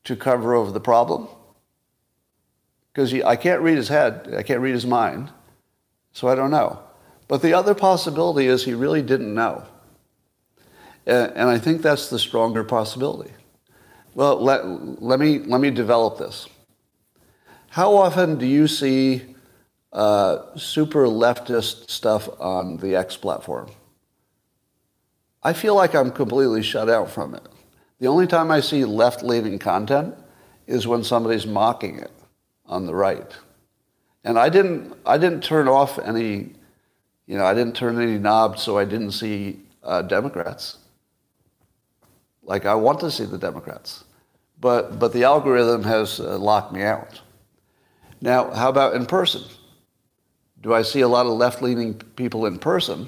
to 0.03 0.15
cover 0.15 0.53
over 0.55 0.71
the 0.71 0.79
problem? 0.79 1.27
Because 2.93 3.13
I 3.13 3.35
can't 3.35 3.61
read 3.61 3.77
his 3.77 3.89
head, 3.89 4.33
I 4.35 4.43
can't 4.43 4.61
read 4.61 4.73
his 4.73 4.85
mind, 4.85 5.29
so 6.13 6.27
I 6.27 6.35
don't 6.35 6.51
know. 6.51 6.79
But 7.27 7.41
the 7.41 7.53
other 7.53 7.75
possibility 7.75 8.47
is 8.47 8.63
he 8.63 8.73
really 8.73 9.01
didn't 9.01 9.33
know. 9.33 9.65
And 11.05 11.49
I 11.49 11.57
think 11.57 11.81
that's 11.81 12.09
the 12.09 12.19
stronger 12.19 12.63
possibility. 12.63 13.31
Well, 14.13 14.41
let, 14.41 14.65
let, 15.01 15.19
me, 15.19 15.39
let 15.39 15.61
me 15.61 15.69
develop 15.69 16.17
this. 16.17 16.47
How 17.69 17.95
often 17.95 18.37
do 18.39 18.45
you 18.45 18.67
see 18.67 19.35
uh, 19.93 20.55
super 20.57 21.05
leftist 21.05 21.89
stuff 21.89 22.27
on 22.39 22.77
the 22.77 22.95
X 22.95 23.15
platform? 23.15 23.69
I 25.47 25.53
feel 25.53 25.75
like 25.75 25.95
I'm 25.95 26.11
completely 26.11 26.61
shut 26.61 26.89
out 26.89 27.09
from 27.09 27.33
it. 27.33 27.41
The 27.99 28.07
only 28.07 28.27
time 28.27 28.51
I 28.51 28.59
see 28.59 28.83
left 28.83 29.23
leaning 29.23 29.59
content 29.59 30.13
is 30.67 30.85
when 30.85 31.05
somebody's 31.05 31.47
mocking 31.47 31.99
it 31.99 32.11
on 32.65 32.85
the 32.85 32.93
right. 32.93 33.31
And 34.25 34.37
I 34.37 34.49
didn't, 34.49 34.93
I 35.05 35.17
didn't 35.17 35.45
turn 35.45 35.69
off 35.69 35.99
any, 35.99 36.51
you 37.27 37.37
know, 37.37 37.45
I 37.45 37.53
didn't 37.53 37.77
turn 37.77 37.97
any 38.01 38.19
knobs 38.19 38.61
so 38.61 38.77
I 38.77 38.83
didn't 38.83 39.11
see 39.11 39.61
uh, 39.83 40.01
Democrats. 40.01 40.79
Like 42.43 42.65
I 42.65 42.75
want 42.75 42.99
to 42.99 43.09
see 43.09 43.23
the 43.23 43.37
Democrats. 43.37 44.03
But, 44.59 44.99
but 44.99 45.13
the 45.13 45.23
algorithm 45.23 45.83
has 45.83 46.19
uh, 46.19 46.37
locked 46.37 46.73
me 46.73 46.81
out. 46.81 47.21
Now, 48.19 48.51
how 48.51 48.67
about 48.67 48.95
in 48.95 49.05
person? 49.05 49.43
Do 50.59 50.73
I 50.73 50.81
see 50.81 50.99
a 50.99 51.07
lot 51.07 51.25
of 51.25 51.31
left 51.31 51.61
leaning 51.61 51.93
people 51.93 52.45
in 52.47 52.59
person 52.59 53.07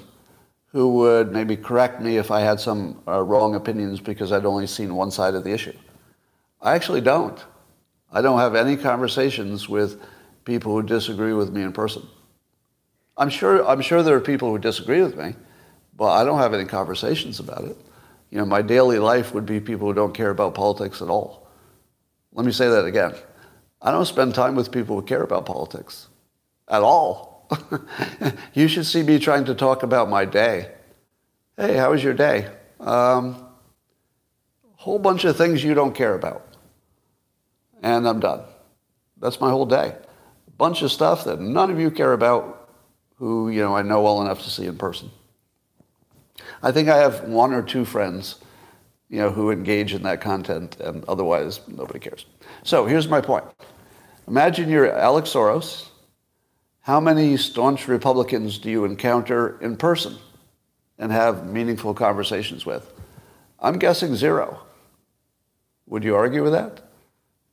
who 0.72 0.94
would 0.94 1.32
maybe 1.32 1.56
correct 1.56 2.00
me 2.00 2.16
if 2.16 2.30
I 2.30 2.40
had 2.40 2.60
some 2.60 3.02
uh, 3.06 3.20
wrong 3.22 3.54
opinions 3.54 4.00
because 4.00 4.32
I'd 4.32 4.46
only 4.46 4.66
seen 4.66 4.94
one 4.94 5.10
side 5.10 5.34
of 5.34 5.44
the 5.44 5.52
issue? 5.52 5.76
I 6.62 6.74
actually 6.74 7.00
don't. 7.00 7.38
I 8.12 8.22
don't 8.22 8.38
have 8.38 8.54
any 8.54 8.76
conversations 8.76 9.68
with 9.68 10.00
people 10.44 10.72
who 10.72 10.82
disagree 10.82 11.32
with 11.32 11.50
me 11.50 11.62
in 11.62 11.72
person. 11.72 12.02
I'm 13.16 13.30
sure, 13.30 13.66
I'm 13.68 13.80
sure 13.80 14.02
there 14.02 14.16
are 14.16 14.20
people 14.20 14.50
who 14.50 14.58
disagree 14.58 15.02
with 15.02 15.16
me, 15.16 15.34
but 15.96 16.10
I 16.12 16.24
don't 16.24 16.38
have 16.38 16.54
any 16.54 16.64
conversations 16.64 17.40
about 17.40 17.64
it. 17.64 17.76
You 18.30 18.38
know, 18.38 18.46
my 18.46 18.62
daily 18.62 18.98
life 18.98 19.34
would 19.34 19.46
be 19.46 19.60
people 19.60 19.88
who 19.88 19.94
don't 19.94 20.14
care 20.14 20.30
about 20.30 20.54
politics 20.54 21.02
at 21.02 21.08
all. 21.08 21.48
Let 22.32 22.46
me 22.46 22.52
say 22.52 22.68
that 22.68 22.84
again. 22.84 23.14
I 23.82 23.90
don't 23.90 24.06
spend 24.06 24.34
time 24.34 24.54
with 24.54 24.70
people 24.70 24.96
who 24.96 25.02
care 25.02 25.22
about 25.22 25.46
politics 25.46 26.08
at 26.68 26.82
all. 26.82 27.29
you 28.54 28.68
should 28.68 28.86
see 28.86 29.02
me 29.02 29.18
trying 29.18 29.44
to 29.46 29.54
talk 29.54 29.82
about 29.82 30.08
my 30.08 30.24
day. 30.24 30.72
Hey, 31.56 31.76
how 31.76 31.90
was 31.90 32.02
your 32.02 32.14
day? 32.14 32.48
Um, 32.78 33.46
whole 34.76 34.98
bunch 34.98 35.24
of 35.24 35.36
things 35.36 35.62
you 35.62 35.74
don't 35.74 35.94
care 35.94 36.14
about. 36.14 36.46
And 37.82 38.08
I'm 38.08 38.20
done. 38.20 38.42
That's 39.18 39.40
my 39.40 39.50
whole 39.50 39.66
day. 39.66 39.94
A 40.46 40.50
bunch 40.56 40.82
of 40.82 40.90
stuff 40.90 41.24
that 41.24 41.40
none 41.40 41.70
of 41.70 41.78
you 41.78 41.90
care 41.90 42.12
about 42.12 42.70
who, 43.16 43.50
you 43.50 43.60
know, 43.60 43.76
I 43.76 43.82
know 43.82 44.02
well 44.02 44.22
enough 44.22 44.42
to 44.44 44.50
see 44.50 44.66
in 44.66 44.78
person. 44.78 45.10
I 46.62 46.72
think 46.72 46.88
I 46.88 46.98
have 46.98 47.24
one 47.24 47.52
or 47.52 47.62
two 47.62 47.84
friends 47.84 48.36
you 49.10 49.18
know, 49.18 49.30
who 49.30 49.50
engage 49.50 49.92
in 49.92 50.02
that 50.04 50.20
content, 50.20 50.78
and 50.80 51.04
otherwise 51.06 51.60
nobody 51.66 51.98
cares. 51.98 52.26
So 52.62 52.86
here's 52.86 53.08
my 53.08 53.20
point. 53.20 53.44
Imagine 54.28 54.70
you're 54.70 54.96
Alex 54.96 55.30
Soros. 55.30 55.88
How 56.82 56.98
many 56.98 57.36
staunch 57.36 57.88
Republicans 57.88 58.58
do 58.58 58.70
you 58.70 58.84
encounter 58.84 59.60
in 59.60 59.76
person 59.76 60.16
and 60.98 61.12
have 61.12 61.46
meaningful 61.46 61.94
conversations 61.94 62.64
with? 62.64 62.90
I'm 63.58 63.78
guessing 63.78 64.14
zero. 64.14 64.60
Would 65.86 66.04
you 66.04 66.16
argue 66.16 66.42
with 66.42 66.52
that? 66.52 66.80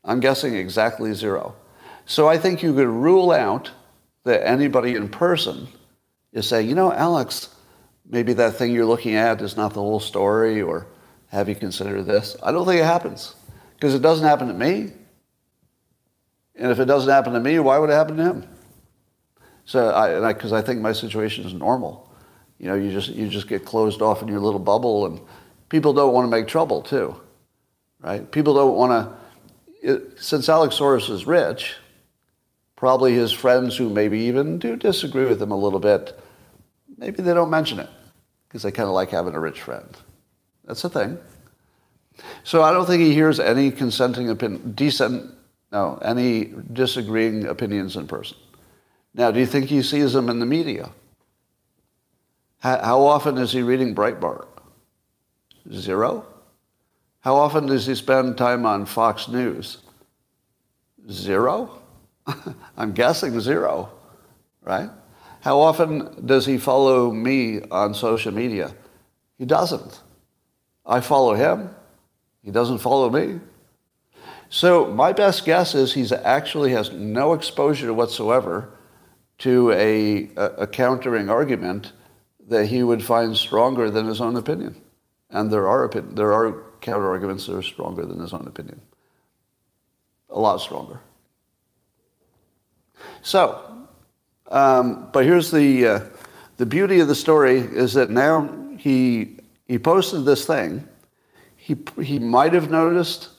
I'm 0.04 0.22
guessing 0.22 0.56
exactly 0.56 1.14
zero. 1.14 1.56
So 2.06 2.30
I 2.30 2.38
think 2.38 2.64
you 2.64 2.74
could 2.74 2.88
rule 2.88 3.32
out 3.32 3.72
that 4.24 4.48
anybody 4.48 4.96
in 4.96 5.10
person 5.10 5.68
is 6.32 6.48
saying, 6.48 6.70
you 6.70 6.76
know, 6.76 6.94
Alex, 6.94 7.50
maybe 8.10 8.32
that 8.34 8.56
thing 8.56 8.72
you're 8.72 8.86
looking 8.86 9.16
at 9.16 9.42
is 9.42 9.58
not 9.58 9.74
the 9.74 9.82
whole 9.82 10.00
story, 10.00 10.62
or 10.62 10.88
have 11.28 11.50
you 11.50 11.56
considered 11.56 12.04
this? 12.04 12.38
I 12.42 12.54
don't 12.54 12.66
think 12.66 12.80
it 12.80 12.86
happens 12.86 13.36
because 13.76 13.94
it 13.94 14.02
doesn't 14.02 14.26
happen 14.26 14.48
to 14.48 14.54
me. 14.54 14.94
And 16.56 16.72
if 16.72 16.80
it 16.80 16.86
doesn't 16.86 17.12
happen 17.12 17.34
to 17.34 17.40
me, 17.40 17.60
why 17.60 17.78
would 17.78 17.90
it 17.90 17.94
happen 17.94 18.18
to 18.18 18.24
him? 18.24 18.48
So, 19.68 19.94
I, 19.94 20.32
because 20.32 20.54
I, 20.54 20.60
I 20.60 20.62
think 20.62 20.80
my 20.80 20.94
situation 20.94 21.46
is 21.46 21.54
normal. 21.54 22.10
You 22.58 22.68
know, 22.68 22.76
you 22.76 22.90
just 22.90 23.10
you 23.10 23.28
just 23.28 23.50
get 23.50 23.66
closed 23.66 24.02
off 24.02 24.22
in 24.22 24.30
your 24.30 24.40
little 24.40 24.62
bubble, 24.62 25.06
and 25.06 25.20
people 25.68 25.94
don't 25.94 26.14
want 26.14 26.26
to 26.26 26.32
make 26.32 26.48
trouble 26.48 26.82
too, 26.82 27.16
right? 28.00 28.32
People 28.32 28.56
don't 28.56 28.76
want 28.76 29.14
to. 29.84 30.02
Since 30.16 30.48
Alex 30.48 30.80
Soros 30.80 31.10
is 31.10 31.28
rich, 31.28 31.76
probably 32.78 33.14
his 33.14 33.34
friends 33.34 33.76
who 33.76 33.90
maybe 33.90 34.20
even 34.22 34.58
do 34.58 34.78
disagree 34.78 35.26
with 35.26 35.42
him 35.42 35.52
a 35.52 35.58
little 35.58 35.82
bit, 35.82 36.18
maybe 36.98 37.22
they 37.22 37.34
don't 37.34 37.50
mention 37.50 37.80
it 37.80 37.90
because 38.48 38.64
they 38.64 38.72
kind 38.72 38.88
of 38.88 38.96
like 38.96 39.10
having 39.10 39.36
a 39.36 39.40
rich 39.40 39.62
friend. 39.62 39.98
That's 40.64 40.84
a 40.86 40.90
thing. 40.90 41.18
So 42.46 42.64
I 42.64 42.72
don't 42.72 42.86
think 42.86 43.02
he 43.02 43.14
hears 43.14 43.38
any 43.40 43.70
consenting 43.70 44.30
opinion, 44.30 44.72
decent, 44.72 45.30
no, 45.74 46.00
any 46.02 46.54
disagreeing 46.72 47.46
opinions 47.46 47.98
in 47.98 48.08
person. 48.08 48.38
Now, 49.18 49.32
do 49.32 49.40
you 49.40 49.48
think 49.48 49.66
he 49.66 49.82
sees 49.82 50.14
them 50.14 50.30
in 50.30 50.40
the 50.40 50.46
media? 50.46 50.92
How, 52.60 52.78
how 52.78 53.02
often 53.02 53.40
is 53.40 53.52
he 53.52 53.64
reading 53.64 53.96
Breitbart? 53.96 54.46
Zero. 55.74 56.24
How 57.22 57.36
often 57.36 57.66
does 57.66 57.88
he 57.88 57.96
spend 57.96 58.38
time 58.38 58.64
on 58.66 58.86
Fox 58.86 59.28
News? 59.28 59.80
Zero. 61.10 61.82
I'm 62.78 62.94
guessing 62.94 63.40
zero, 63.40 63.90
right? 64.62 64.90
How 65.42 65.62
often 65.62 66.26
does 66.26 66.46
he 66.46 66.60
follow 66.60 67.12
me 67.12 67.62
on 67.72 67.96
social 67.96 68.32
media? 68.32 68.76
He 69.40 69.46
doesn't. 69.46 70.02
I 70.86 71.02
follow 71.02 71.34
him. 71.34 71.72
He 72.44 72.52
doesn't 72.52 72.80
follow 72.80 73.10
me. 73.10 73.40
So 74.50 74.86
my 74.86 75.12
best 75.12 75.44
guess 75.44 75.74
is 75.74 75.94
he 75.94 76.08
actually 76.16 76.72
has 76.72 76.92
no 76.92 77.34
exposure 77.34 77.94
whatsoever 77.94 78.77
to 79.40 79.72
a, 79.72 80.30
a, 80.36 80.46
a 80.46 80.68
countering 80.68 81.30
argument 81.30 81.94
that 82.48 82.66
he 82.66 82.84
would 82.84 83.04
find 83.04 83.36
stronger 83.36 83.90
than 83.90 84.08
his 84.08 84.22
own 84.22 84.36
opinion. 84.36 84.82
And 85.30 85.52
there 85.52 85.68
are, 85.68 85.90
there 85.90 86.34
are 86.34 86.64
counter 86.82 87.10
arguments 87.10 87.46
that 87.48 87.56
are 87.56 87.62
stronger 87.62 88.06
than 88.06 88.20
his 88.20 88.34
own 88.34 88.48
opinion. 88.48 88.82
A 90.30 90.40
lot 90.40 90.58
stronger. 90.58 91.00
So, 93.22 93.88
um, 94.50 95.10
but 95.12 95.26
here's 95.26 95.52
the, 95.52 95.88
uh, 95.88 96.00
the 96.58 96.66
beauty 96.66 97.00
of 97.00 97.08
the 97.08 97.16
story 97.16 97.60
is 97.60 97.94
that 97.94 98.10
now 98.10 98.50
he 98.78 99.38
he 99.68 99.78
posted 99.78 100.26
this 100.26 100.46
thing. 100.46 100.88
He, 101.58 101.78
he 102.02 102.20
might 102.20 102.54
have 102.54 102.72
noticed 102.72 103.30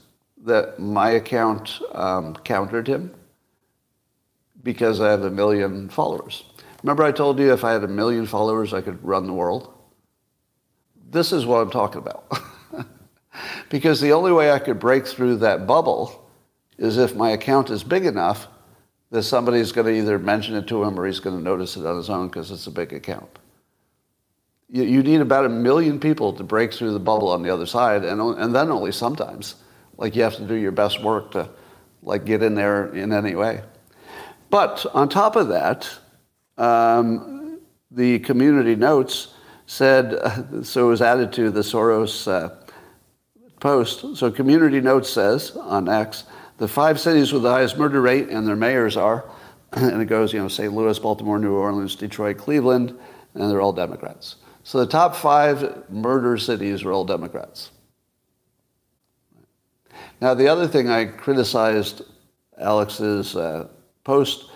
that 0.45 0.79
my 0.79 1.11
account 1.11 1.81
um, 1.93 2.35
countered 2.35 2.87
him 2.87 3.15
because 4.69 5.01
I 5.01 5.11
have 5.11 5.25
a 5.25 5.31
million 5.31 5.89
followers. 5.89 6.45
Remember 6.83 7.03
I 7.03 7.13
told 7.13 7.39
you 7.39 7.53
if 7.53 7.65
I 7.65 7.73
had 7.73 7.85
a 7.85 7.89
million 7.89 8.27
followers, 8.27 8.75
I 8.75 8.83
could 8.83 9.03
run 9.03 9.27
the 9.27 9.33
world? 9.33 9.73
This 11.11 11.33
is 11.33 11.47
what 11.47 11.63
I'm 11.63 11.71
talking 11.71 12.03
about. 12.03 12.31
because 13.71 14.01
the 14.01 14.13
only 14.13 14.33
way 14.33 14.53
I 14.53 14.59
could 14.59 14.79
break 14.79 15.07
through 15.07 15.37
that 15.39 15.67
bubble 15.67 16.31
is 16.77 16.99
if 16.99 17.15
my 17.15 17.31
account 17.31 17.71
is 17.71 17.83
big 17.83 18.05
enough 18.05 18.47
that 19.11 19.23
somebody's 19.23 19.73
going 19.73 19.87
to 19.87 19.93
either 19.93 20.19
mention 20.19 20.55
it 20.55 20.67
to 20.67 20.85
him 20.85 21.01
or 21.01 21.07
he's 21.07 21.21
going 21.21 21.37
to 21.37 21.43
notice 21.43 21.77
it 21.77 21.87
on 21.87 21.97
his 21.97 22.11
own 22.11 22.29
because 22.29 22.51
it's 22.51 22.67
a 22.67 22.71
big 22.71 22.93
account 22.93 23.39
you, 24.69 24.83
you 24.83 25.03
need 25.03 25.21
about 25.21 25.47
a 25.47 25.49
million 25.49 25.99
people 25.99 26.33
to 26.35 26.45
break 26.45 26.73
through 26.73 26.93
the 26.93 27.01
bubble 27.01 27.29
on 27.29 27.43
the 27.43 27.51
other 27.51 27.67
side, 27.67 28.05
and, 28.05 28.21
and 28.21 28.55
then 28.55 28.71
only 28.71 28.93
sometimes. 28.93 29.57
Like 29.97 30.15
you 30.15 30.23
have 30.23 30.37
to 30.37 30.47
do 30.47 30.55
your 30.55 30.73
best 30.73 31.03
work 31.03 31.33
to 31.33 31.49
like 32.03 32.25
get 32.25 32.43
in 32.43 32.55
there 32.55 32.95
in 32.95 33.13
any 33.13 33.35
way. 33.35 33.63
But 34.51 34.87
on 34.95 35.09
top 35.09 35.37
of 35.37 35.49
that, 35.49 35.89
um, 36.57 37.61
the 37.91 38.19
community 38.21 38.75
notes 38.75 39.35
said, 39.67 40.15
uh, 40.15 40.63
so 40.63 40.87
it 40.87 40.91
was 40.91 41.03
added 41.03 41.33
to 41.35 41.51
the 41.51 41.61
Soros 41.61 42.27
uh, 42.27 42.55
post. 43.61 44.17
So 44.17 44.31
Community 44.31 44.81
Notes 44.81 45.11
says 45.11 45.57
on 45.57 45.89
X, 45.89 46.25
the 46.59 46.69
five 46.69 46.99
cities 46.99 47.33
with 47.33 47.43
the 47.43 47.51
highest 47.51 47.79
murder 47.79 48.01
rate 48.01 48.29
and 48.29 48.47
their 48.47 48.57
mayors 48.57 48.97
are, 48.97 49.31
and 49.73 50.03
it 50.03 50.07
goes, 50.07 50.33
you 50.33 50.41
know, 50.41 50.49
St. 50.49 50.73
Louis, 50.73 50.99
Baltimore, 50.99 51.39
New 51.39 51.55
Orleans, 51.55 51.95
Detroit, 51.95 52.39
Cleveland, 52.39 52.99
and 53.35 53.51
they're 53.51 53.61
all 53.61 53.73
Democrats. 53.73 54.37
So 54.65 54.79
the 54.79 54.87
top 54.87 55.15
five 55.15 55.89
murder 55.91 56.37
cities 56.37 56.83
are 56.85 56.93
all 56.93 57.05
Democrats. 57.05 57.71
Now, 60.21 60.35
the 60.35 60.49
other 60.49 60.67
thing 60.67 60.89
I 60.89 61.05
criticized 61.05 62.03
Alex's 62.59 63.37
uh, 63.37 63.69
post 64.09 64.47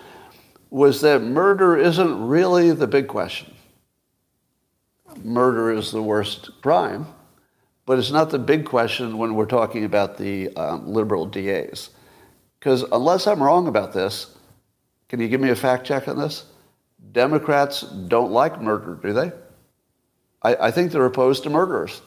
was 0.71 1.01
that 1.01 1.21
murder 1.21 1.77
isn't 1.77 2.27
really 2.27 2.71
the 2.71 2.87
big 2.87 3.07
question. 3.07 3.53
Murder 5.23 5.71
is 5.71 5.91
the 5.91 6.01
worst 6.01 6.49
crime, 6.63 7.05
but 7.85 7.99
it's 7.99 8.09
not 8.09 8.31
the 8.31 8.39
big 8.39 8.65
question 8.65 9.19
when 9.19 9.35
we're 9.35 9.45
talking 9.45 9.85
about 9.85 10.17
the 10.17 10.49
um, 10.55 10.87
liberal 10.87 11.27
DAs. 11.27 11.91
Because 12.57 12.81
unless 12.91 13.27
I'm 13.27 13.43
wrong 13.43 13.67
about 13.67 13.93
this, 13.93 14.35
can 15.07 15.19
you 15.19 15.27
give 15.27 15.39
me 15.39 15.51
a 15.51 15.55
fact 15.55 15.85
check 15.85 16.07
on 16.07 16.17
this? 16.17 16.45
Democrats 17.11 17.81
don't 17.81 18.31
like 18.31 18.59
murder, 18.59 18.97
do 19.03 19.13
they? 19.13 19.31
I, 20.41 20.67
I 20.67 20.71
think 20.71 20.91
they're 20.91 21.05
opposed 21.05 21.43
to 21.43 21.51
murderers. 21.51 22.01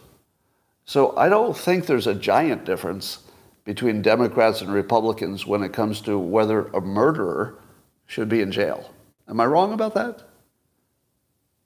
So 0.85 1.17
I 1.17 1.29
don't 1.29 1.57
think 1.57 1.87
there's 1.87 2.09
a 2.09 2.15
giant 2.15 2.65
difference 2.65 3.26
between 3.67 4.01
Democrats 4.01 4.63
and 4.63 4.73
Republicans 4.73 5.45
when 5.45 5.63
it 5.63 5.73
comes 5.73 6.01
to 6.01 6.19
whether 6.19 6.69
a 6.69 6.81
murderer 6.81 7.59
should 8.07 8.29
be 8.29 8.41
in 8.41 8.51
jail. 8.51 8.95
Am 9.29 9.41
I 9.41 9.45
wrong 9.45 9.73
about 9.73 9.93
that? 9.95 10.23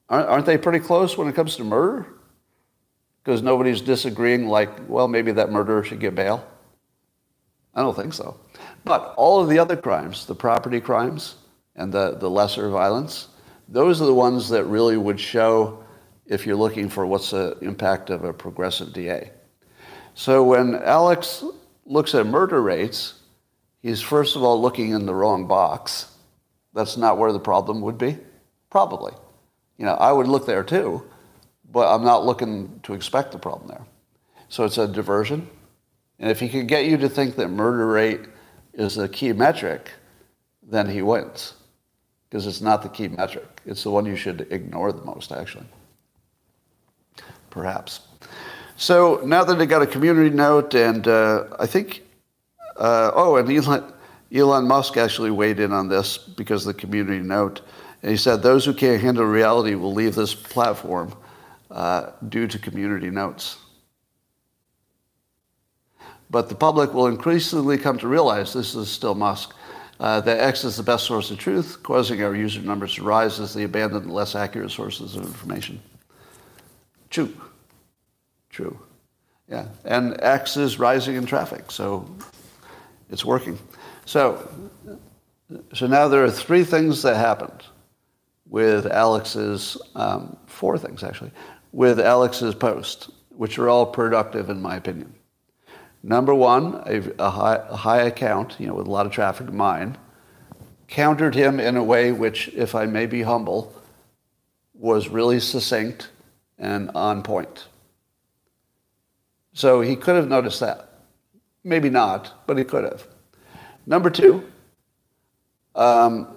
Aren't 0.09 0.47
they 0.47 0.59
pretty 0.59 0.81
close 0.81 1.17
when 1.17 1.29
it 1.29 1.37
comes 1.37 1.57
to 1.57 1.63
murder? 1.63 2.07
Because 3.23 3.43
nobody's 3.43 3.83
disagreeing, 3.83 4.49
like, 4.49 4.71
well, 4.89 5.07
maybe 5.07 5.31
that 5.33 5.53
murderer 5.53 5.85
should 5.85 6.01
get 6.01 6.15
bail. 6.15 6.45
I 7.75 7.83
don't 7.83 7.95
think 7.95 8.15
so. 8.15 8.41
But 8.85 9.15
all 9.17 9.41
of 9.41 9.49
the 9.49 9.59
other 9.59 9.77
crimes, 9.77 10.25
the 10.25 10.35
property 10.35 10.81
crimes 10.81 11.37
and 11.77 11.93
the, 11.93 12.17
the 12.17 12.31
lesser 12.31 12.71
violence, 12.71 13.29
those 13.69 14.01
are 14.01 14.07
the 14.07 14.15
ones 14.15 14.49
that 14.49 14.65
really 14.65 14.97
would 14.97 15.21
show 15.21 15.85
if 16.27 16.47
you're 16.47 16.57
looking 16.57 16.89
for 16.89 17.07
what's 17.07 17.31
the 17.31 17.57
impact 17.61 18.09
of 18.09 18.25
a 18.25 18.33
progressive 18.33 18.93
DA. 18.93 19.31
So 20.15 20.43
when 20.43 20.77
Alex 20.77 21.45
looks 21.91 22.15
at 22.15 22.25
murder 22.25 22.63
rates, 22.63 23.15
he's 23.83 24.01
first 24.01 24.37
of 24.37 24.45
all 24.45 24.61
looking 24.63 24.93
in 24.93 25.07
the 25.07 25.15
wrong 25.15 25.49
box. 25.49 26.07
That's 26.73 26.97
not 26.97 27.19
where 27.19 27.33
the 27.33 27.41
problem 27.41 27.81
would 27.81 27.99
be. 27.99 28.17
Probably. 28.71 29.13
You 29.77 29.87
know, 29.87 29.95
I 29.95 30.13
would 30.13 30.29
look 30.29 30.47
there 30.47 30.63
too, 30.63 31.03
but 31.73 31.93
I'm 31.93 32.05
not 32.05 32.25
looking 32.25 32.79
to 32.85 32.95
expect 32.95 33.33
the 33.33 33.39
problem 33.39 33.69
there. 33.69 33.85
So 34.49 34.65
it's 34.65 34.79
a 34.79 34.87
diversion. 34.87 35.51
And 36.21 36.31
if 36.31 36.39
he 36.39 36.49
can 36.49 36.67
get 36.69 36.85
you 36.85 36.97
to 36.99 37.09
think 37.09 37.35
that 37.37 37.49
murder 37.49 37.87
rate 37.87 38.21
is 38.73 38.95
the 38.95 39.09
key 39.09 39.33
metric, 39.33 39.91
then 40.63 40.89
he 40.89 41.03
wins. 41.03 41.55
Because 42.29 42.47
it's 42.47 42.61
not 42.61 42.83
the 42.83 42.89
key 42.89 43.09
metric. 43.09 43.49
It's 43.67 43.83
the 43.83 43.91
one 43.91 44.07
you 44.07 44.15
should 44.15 44.47
ignore 44.53 44.93
the 44.93 45.05
most, 45.05 45.33
actually. 45.33 45.67
Perhaps. 47.49 48.01
So 48.81 49.21
now 49.27 49.45
that 49.45 49.59
they 49.59 49.67
got 49.67 49.83
a 49.83 49.87
community 49.87 50.35
note, 50.35 50.75
and 50.75 51.07
uh, 51.07 51.45
I 51.59 51.67
think, 51.67 52.03
uh, 52.79 53.11
oh, 53.15 53.37
and 53.37 53.47
Elon, 53.51 53.93
Elon 54.35 54.67
Musk 54.67 54.97
actually 54.97 55.31
weighed 55.31 55.61
in 55.61 55.71
on 55.71 55.87
this 55.87 56.17
because 56.17 56.67
of 56.67 56.75
the 56.75 56.81
community 56.81 57.23
note. 57.23 57.61
And 58.03 58.11
he 58.11 58.17
said, 58.17 58.43
those 58.43 58.65
who 58.65 58.73
can't 58.73 58.99
handle 58.99 59.27
reality 59.27 59.75
will 59.75 59.93
leave 59.93 60.15
this 60.15 60.35
platform 60.35 61.15
uh, 61.71 62.13
due 62.31 62.47
to 62.47 62.59
community 62.59 63.11
notes. 63.11 63.59
But 66.31 66.49
the 66.49 66.55
public 66.55 66.95
will 66.95 67.09
increasingly 67.09 67.77
come 67.77 67.99
to 67.99 68.09
realize, 68.09 68.55
this 68.55 68.75
is 68.75 68.89
still 68.89 69.15
Musk, 69.15 69.55
uh, 70.01 70.23
that 70.23 70.41
X 70.41 70.65
is 70.65 70.79
the 70.79 70.83
best 70.83 71.05
source 71.05 71.31
of 71.31 71.37
truth, 71.37 71.83
causing 71.83 72.23
our 72.23 72.35
user 72.35 72.63
numbers 72.63 72.95
to 72.95 73.03
rise 73.03 73.41
as 73.41 73.53
they 73.53 73.65
abandon 73.65 74.09
less 74.09 74.35
accurate 74.35 74.71
sources 74.71 75.17
of 75.17 75.27
information. 75.27 75.83
True. 77.11 77.31
True. 78.51 78.79
Yeah. 79.49 79.67
And 79.85 80.21
X 80.21 80.57
is 80.57 80.79
rising 80.79 81.17
in 81.17 81.27
traffic, 81.27 81.71
so 81.71 82.09
it's 83.11 83.25
working. 83.25 83.59
So, 84.05 84.49
so 85.75 85.87
now 85.87 86.09
there 86.09 86.25
are 86.25 86.31
three 86.31 86.65
things 86.65 87.03
that 87.03 87.17
happened 87.17 87.65
with 88.49 88.87
Alex's, 88.87 89.77
um, 89.95 90.37
four 90.47 90.77
things 90.79 91.03
actually, 91.03 91.31
with 91.73 92.01
Alex's 92.01 92.55
post, 92.55 93.11
which 93.31 93.59
are 93.59 93.69
all 93.69 93.87
productive 93.87 94.51
in 94.51 94.61
my 94.61 94.77
opinion. 94.77 95.15
Number 96.03 96.35
one, 96.35 96.83
a, 96.87 97.03
a, 97.19 97.31
high, 97.31 97.57
a 97.69 97.77
high 97.77 98.03
account, 98.03 98.57
you 98.59 98.67
know, 98.67 98.75
with 98.75 98.87
a 98.87 98.91
lot 98.91 99.07
of 99.07 99.13
traffic, 99.13 99.53
mine, 99.53 99.99
countered 100.89 101.35
him 101.35 101.61
in 101.61 101.77
a 101.77 101.85
way 101.85 102.11
which, 102.11 102.49
if 102.49 102.75
I 102.75 102.87
may 102.87 103.07
be 103.07 103.23
humble, 103.23 103.75
was 104.75 105.09
really 105.09 105.41
succinct 105.41 106.09
and 106.59 106.91
on 106.95 107.23
point. 107.23 107.67
So 109.61 109.83
he 109.83 109.95
could 109.95 110.17
have 110.17 110.27
noticed 110.27 110.61
that. 110.61 110.89
Maybe 111.65 111.91
not, 111.91 112.47
but 112.47 112.57
he 112.57 112.65
could 112.65 112.83
have. 112.83 113.07
Number 113.85 114.09
two, 114.09 114.51
um, 115.75 116.29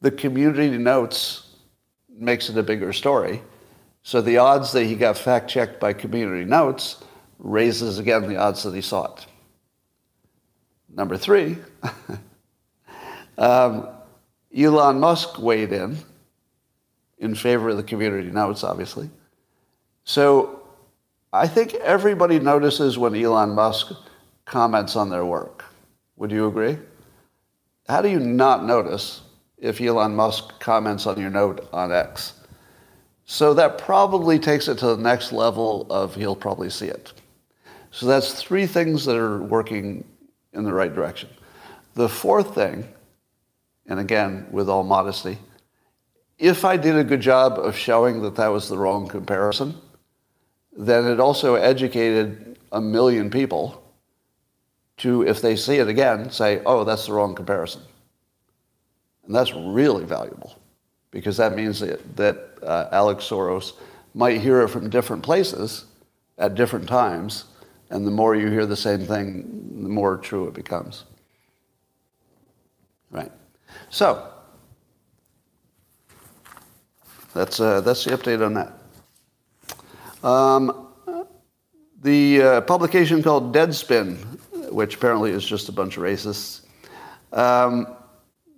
the 0.00 0.10
community 0.10 0.76
notes 0.76 1.54
makes 2.10 2.50
it 2.50 2.58
a 2.58 2.64
bigger 2.64 2.92
story. 2.92 3.42
So 4.02 4.20
the 4.20 4.38
odds 4.38 4.72
that 4.72 4.86
he 4.86 4.96
got 4.96 5.16
fact 5.16 5.48
checked 5.48 5.78
by 5.78 5.92
community 5.92 6.44
notes 6.44 7.04
raises 7.38 8.00
again 8.00 8.26
the 8.26 8.38
odds 8.38 8.64
that 8.64 8.74
he 8.74 8.80
saw 8.80 9.14
it. 9.14 9.26
Number 10.88 11.16
three, 11.16 11.58
um, 13.38 13.88
Elon 14.52 14.98
Musk 14.98 15.38
weighed 15.38 15.72
in 15.72 15.96
in 17.18 17.36
favor 17.36 17.68
of 17.68 17.76
the 17.76 17.84
community 17.84 18.32
notes, 18.32 18.64
obviously. 18.64 19.10
So 20.02 20.57
I 21.32 21.46
think 21.46 21.74
everybody 21.74 22.38
notices 22.38 22.96
when 22.96 23.14
Elon 23.14 23.50
Musk 23.50 23.92
comments 24.46 24.96
on 24.96 25.10
their 25.10 25.26
work. 25.26 25.64
Would 26.16 26.30
you 26.30 26.46
agree? 26.46 26.78
How 27.86 28.00
do 28.00 28.08
you 28.08 28.18
not 28.18 28.64
notice 28.64 29.22
if 29.58 29.80
Elon 29.80 30.16
Musk 30.16 30.58
comments 30.58 31.06
on 31.06 31.20
your 31.20 31.30
note 31.30 31.68
on 31.72 31.92
X? 31.92 32.34
So 33.26 33.52
that 33.54 33.76
probably 33.76 34.38
takes 34.38 34.68
it 34.68 34.78
to 34.78 34.86
the 34.86 34.96
next 34.96 35.32
level 35.32 35.86
of 35.90 36.14
he'll 36.14 36.34
probably 36.34 36.70
see 36.70 36.86
it. 36.86 37.12
So 37.90 38.06
that's 38.06 38.42
three 38.42 38.66
things 38.66 39.04
that 39.04 39.16
are 39.16 39.42
working 39.42 40.04
in 40.54 40.64
the 40.64 40.72
right 40.72 40.94
direction. 40.94 41.28
The 41.94 42.08
fourth 42.08 42.54
thing, 42.54 42.88
and 43.86 44.00
again, 44.00 44.46
with 44.50 44.68
all 44.70 44.82
modesty, 44.82 45.36
if 46.38 46.64
I 46.64 46.78
did 46.78 46.96
a 46.96 47.04
good 47.04 47.20
job 47.20 47.58
of 47.58 47.76
showing 47.76 48.22
that 48.22 48.36
that 48.36 48.48
was 48.48 48.68
the 48.68 48.78
wrong 48.78 49.08
comparison, 49.08 49.74
then 50.78 51.06
it 51.06 51.18
also 51.18 51.56
educated 51.56 52.56
a 52.70 52.80
million 52.80 53.28
people 53.30 53.82
to, 54.98 55.22
if 55.26 55.42
they 55.42 55.56
see 55.56 55.76
it 55.76 55.88
again, 55.88 56.30
say, 56.30 56.62
oh, 56.64 56.84
that's 56.84 57.06
the 57.06 57.12
wrong 57.12 57.34
comparison. 57.34 57.82
And 59.26 59.34
that's 59.34 59.52
really 59.52 60.04
valuable 60.04 60.56
because 61.10 61.36
that 61.36 61.56
means 61.56 61.80
that, 61.80 62.16
that 62.16 62.38
uh, 62.62 62.88
Alex 62.92 63.24
Soros 63.24 63.72
might 64.14 64.40
hear 64.40 64.62
it 64.62 64.68
from 64.68 64.88
different 64.88 65.22
places 65.22 65.86
at 66.38 66.54
different 66.54 66.88
times. 66.88 67.46
And 67.90 68.06
the 68.06 68.10
more 68.12 68.36
you 68.36 68.48
hear 68.48 68.66
the 68.66 68.76
same 68.76 69.04
thing, 69.04 69.82
the 69.82 69.88
more 69.88 70.16
true 70.16 70.46
it 70.46 70.54
becomes. 70.54 71.04
Right. 73.10 73.32
So, 73.90 74.32
that's, 77.34 77.58
uh, 77.58 77.80
that's 77.80 78.04
the 78.04 78.12
update 78.12 78.44
on 78.44 78.54
that. 78.54 78.77
Um, 80.22 80.88
the 82.02 82.42
uh, 82.42 82.60
publication 82.62 83.22
called 83.22 83.54
Deadspin, 83.54 84.16
which 84.70 84.96
apparently 84.96 85.30
is 85.30 85.44
just 85.44 85.68
a 85.68 85.72
bunch 85.72 85.96
of 85.96 86.02
racists, 86.02 86.62
um, 87.32 87.96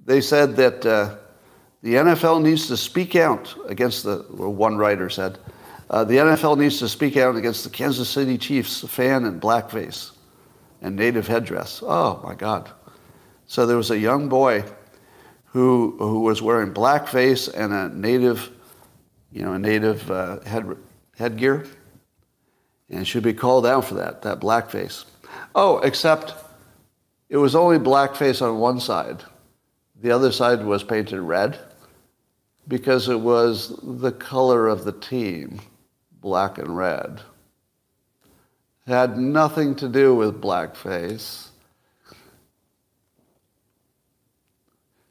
they 0.04 0.20
said 0.20 0.56
that 0.56 0.84
uh, 0.86 1.16
the 1.82 1.94
NFL 1.94 2.42
needs 2.42 2.66
to 2.68 2.76
speak 2.76 3.16
out 3.16 3.54
against 3.66 4.04
the, 4.04 4.24
well, 4.30 4.52
one 4.52 4.76
writer 4.76 5.08
said, 5.08 5.38
uh, 5.88 6.04
the 6.04 6.16
NFL 6.16 6.58
needs 6.58 6.78
to 6.78 6.88
speak 6.88 7.16
out 7.16 7.36
against 7.36 7.64
the 7.64 7.70
Kansas 7.70 8.08
City 8.08 8.38
Chiefs 8.38 8.80
fan 8.88 9.24
in 9.24 9.40
blackface 9.40 10.12
and 10.82 10.96
native 10.96 11.26
headdress. 11.26 11.82
Oh 11.84 12.20
my 12.22 12.34
God. 12.34 12.70
So 13.46 13.66
there 13.66 13.76
was 13.76 13.90
a 13.90 13.98
young 13.98 14.28
boy 14.28 14.64
who, 15.46 15.96
who 15.98 16.20
was 16.20 16.40
wearing 16.40 16.72
blackface 16.72 17.52
and 17.52 17.72
a 17.72 17.88
native, 17.88 18.50
you 19.32 19.42
know, 19.42 19.54
a 19.54 19.58
native 19.58 20.08
uh, 20.10 20.40
head, 20.40 20.76
headgear 21.20 21.66
and 22.88 23.06
should 23.06 23.22
be 23.22 23.32
called 23.32 23.64
out 23.64 23.84
for 23.84 23.94
that, 23.94 24.22
that 24.22 24.40
blackface. 24.40 25.04
Oh, 25.54 25.78
except 25.78 26.34
it 27.28 27.36
was 27.36 27.54
only 27.54 27.78
blackface 27.78 28.42
on 28.42 28.58
one 28.58 28.80
side. 28.80 29.22
The 30.02 30.10
other 30.10 30.32
side 30.32 30.64
was 30.64 30.82
painted 30.82 31.20
red. 31.20 31.58
because 32.70 33.08
it 33.08 33.20
was 33.20 33.78
the 33.82 34.12
color 34.12 34.68
of 34.68 34.84
the 34.84 34.92
team, 34.92 35.60
black 36.20 36.56
and 36.56 36.76
red. 36.76 37.20
It 38.86 38.92
had 38.92 39.18
nothing 39.18 39.74
to 39.76 39.88
do 39.88 40.14
with 40.14 40.40
blackface. 40.40 41.48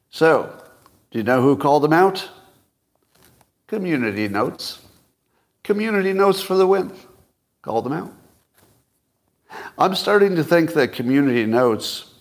So, 0.09 0.57
do 1.11 1.19
you 1.19 1.23
know 1.23 1.41
who 1.41 1.57
called 1.57 1.83
them 1.83 1.93
out? 1.93 2.27
Community 3.67 4.27
notes. 4.27 4.79
Community 5.69 6.13
notes 6.13 6.41
for 6.41 6.55
the 6.55 6.65
win. 6.65 6.91
Call 7.61 7.83
them 7.83 7.93
out. 7.93 8.11
I'm 9.77 9.93
starting 9.93 10.35
to 10.37 10.43
think 10.43 10.73
that 10.73 10.93
community 10.93 11.45
notes 11.45 12.11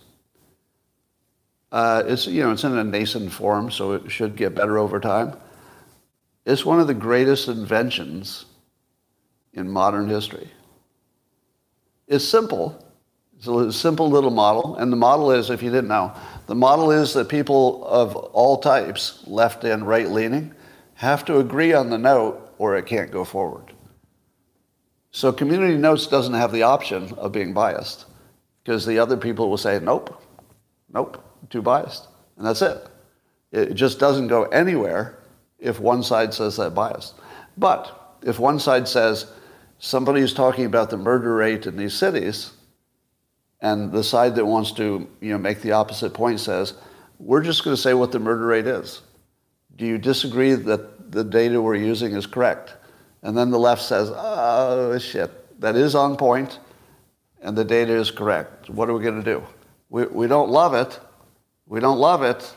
uh, 1.72 2.02
it's 2.06 2.26
you 2.26 2.42
know 2.42 2.52
it's 2.52 2.64
in 2.64 2.76
a 2.76 2.84
nascent 2.84 3.32
form, 3.32 3.70
so 3.70 3.92
it 3.92 4.10
should 4.10 4.36
get 4.36 4.54
better 4.54 4.76
over 4.76 5.00
time. 5.00 5.34
It's 6.44 6.66
one 6.66 6.78
of 6.78 6.88
the 6.88 6.92
greatest 6.92 7.48
inventions 7.48 8.44
in 9.54 9.70
modern 9.70 10.08
history. 10.08 10.50
It's 12.06 12.28
simple. 12.28 12.84
It's 13.38 13.46
a 13.46 13.72
simple 13.72 14.10
little 14.10 14.30
model, 14.30 14.76
and 14.76 14.92
the 14.92 14.96
model 14.96 15.30
is, 15.30 15.48
if 15.48 15.62
you 15.62 15.70
didn't 15.70 15.88
know, 15.88 16.14
the 16.48 16.54
model 16.54 16.90
is 16.90 17.14
that 17.14 17.30
people 17.30 17.86
of 17.86 18.14
all 18.14 18.58
types, 18.58 19.24
left 19.26 19.64
and 19.64 19.88
right 19.88 20.10
leaning, 20.10 20.54
have 20.96 21.24
to 21.24 21.38
agree 21.38 21.72
on 21.72 21.88
the 21.88 21.96
note 21.96 22.44
or 22.58 22.76
it 22.76 22.86
can't 22.86 23.10
go 23.10 23.24
forward. 23.24 23.72
So 25.10 25.32
community 25.32 25.76
notes 25.76 26.06
doesn't 26.06 26.34
have 26.34 26.52
the 26.52 26.62
option 26.62 27.12
of 27.14 27.32
being 27.32 27.54
biased 27.54 28.06
because 28.62 28.84
the 28.84 28.98
other 28.98 29.16
people 29.16 29.48
will 29.48 29.56
say, 29.56 29.80
nope, 29.82 30.22
nope, 30.92 31.24
too 31.48 31.62
biased. 31.62 32.08
And 32.36 32.46
that's 32.46 32.62
it. 32.62 32.86
It 33.50 33.74
just 33.74 33.98
doesn't 33.98 34.28
go 34.28 34.44
anywhere 34.44 35.18
if 35.58 35.80
one 35.80 36.02
side 36.02 36.34
says 36.34 36.56
that 36.56 36.74
biased. 36.74 37.14
But 37.56 38.16
if 38.22 38.38
one 38.38 38.60
side 38.60 38.86
says 38.86 39.32
somebody 39.78 40.20
is 40.20 40.34
talking 40.34 40.66
about 40.66 40.90
the 40.90 40.96
murder 40.96 41.34
rate 41.34 41.66
in 41.66 41.76
these 41.76 41.94
cities, 41.94 42.52
and 43.60 43.90
the 43.90 44.04
side 44.04 44.36
that 44.36 44.46
wants 44.46 44.72
to 44.72 45.08
you 45.20 45.32
know, 45.32 45.38
make 45.38 45.62
the 45.62 45.72
opposite 45.72 46.14
point 46.14 46.38
says, 46.38 46.74
we're 47.18 47.42
just 47.42 47.64
going 47.64 47.74
to 47.74 47.82
say 47.82 47.94
what 47.94 48.12
the 48.12 48.20
murder 48.20 48.46
rate 48.46 48.66
is. 48.66 49.02
Do 49.74 49.86
you 49.86 49.98
disagree 49.98 50.54
that 50.54 50.97
the 51.10 51.24
data 51.24 51.60
we're 51.60 51.74
using 51.74 52.14
is 52.14 52.26
correct? 52.26 52.74
And 53.22 53.36
then 53.36 53.50
the 53.50 53.58
left 53.58 53.82
says, 53.82 54.10
oh, 54.14 54.98
shit, 54.98 55.60
that 55.60 55.76
is 55.76 55.94
on 55.94 56.16
point, 56.16 56.60
and 57.42 57.56
the 57.56 57.64
data 57.64 57.92
is 57.92 58.10
correct. 58.10 58.70
What 58.70 58.88
are 58.88 58.94
we 58.94 59.02
going 59.02 59.22
to 59.22 59.34
do? 59.34 59.42
We, 59.90 60.06
we 60.06 60.26
don't 60.26 60.50
love 60.50 60.74
it. 60.74 61.00
We 61.66 61.80
don't 61.80 61.98
love 61.98 62.22
it, 62.22 62.54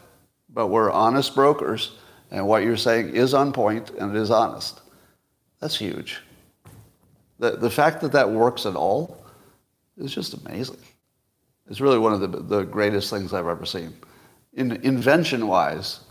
but 0.50 0.68
we're 0.68 0.92
honest 0.92 1.36
brokers, 1.36 1.96
and 2.30 2.48
what 2.48 2.64
you're 2.64 2.78
saying 2.78 3.16
is 3.16 3.34
on 3.34 3.52
point 3.52 3.90
and 3.92 4.16
it 4.16 4.20
is 4.20 4.32
honest. 4.32 4.82
That's 5.60 5.78
huge. 5.78 6.22
The, 7.40 7.52
the 7.58 7.70
fact 7.70 8.02
that 8.02 8.12
that 8.14 8.30
works 8.30 8.66
at 8.66 8.76
all 8.76 9.18
is 9.98 10.14
just 10.14 10.34
amazing. 10.34 10.78
It's 11.70 11.82
really 11.82 12.00
one 12.00 12.14
of 12.14 12.20
the, 12.22 12.28
the 12.28 12.64
greatest 12.64 13.10
things 13.10 13.34
I've 13.34 13.48
ever 13.48 13.66
seen. 13.66 13.94
In, 14.54 14.74
invention-wise, 14.84 16.02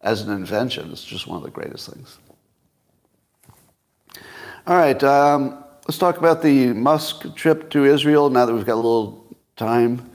as 0.00 0.22
an 0.22 0.32
invention, 0.32 0.90
it's 0.90 1.04
just 1.04 1.26
one 1.26 1.38
of 1.38 1.42
the 1.42 1.50
greatest 1.50 1.92
things. 1.92 2.18
All 4.66 4.76
right, 4.76 5.02
um, 5.02 5.64
let's 5.86 5.98
talk 5.98 6.18
about 6.18 6.42
the 6.42 6.72
Musk 6.74 7.34
trip 7.34 7.70
to 7.70 7.84
Israel 7.84 8.30
now 8.30 8.46
that 8.46 8.54
we've 8.54 8.66
got 8.66 8.74
a 8.74 8.76
little 8.76 9.26
time 9.56 10.10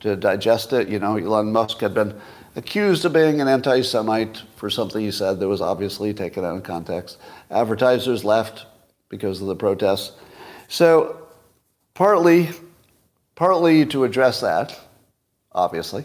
to 0.00 0.14
digest 0.14 0.72
it. 0.72 0.88
You 0.88 0.98
know, 0.98 1.16
Elon 1.16 1.52
Musk 1.52 1.80
had 1.80 1.94
been 1.94 2.14
accused 2.56 3.04
of 3.04 3.12
being 3.12 3.40
an 3.40 3.48
anti 3.48 3.82
Semite 3.82 4.42
for 4.56 4.70
something 4.70 5.00
he 5.00 5.10
said 5.10 5.40
that 5.40 5.48
was 5.48 5.60
obviously 5.60 6.14
taken 6.14 6.44
out 6.44 6.56
of 6.56 6.62
context. 6.62 7.18
Advertisers 7.50 8.24
left 8.24 8.66
because 9.08 9.40
of 9.40 9.48
the 9.48 9.56
protests. 9.56 10.12
So, 10.68 11.26
partly, 11.94 12.50
partly 13.34 13.86
to 13.86 14.04
address 14.04 14.40
that, 14.40 14.78
obviously, 15.52 16.04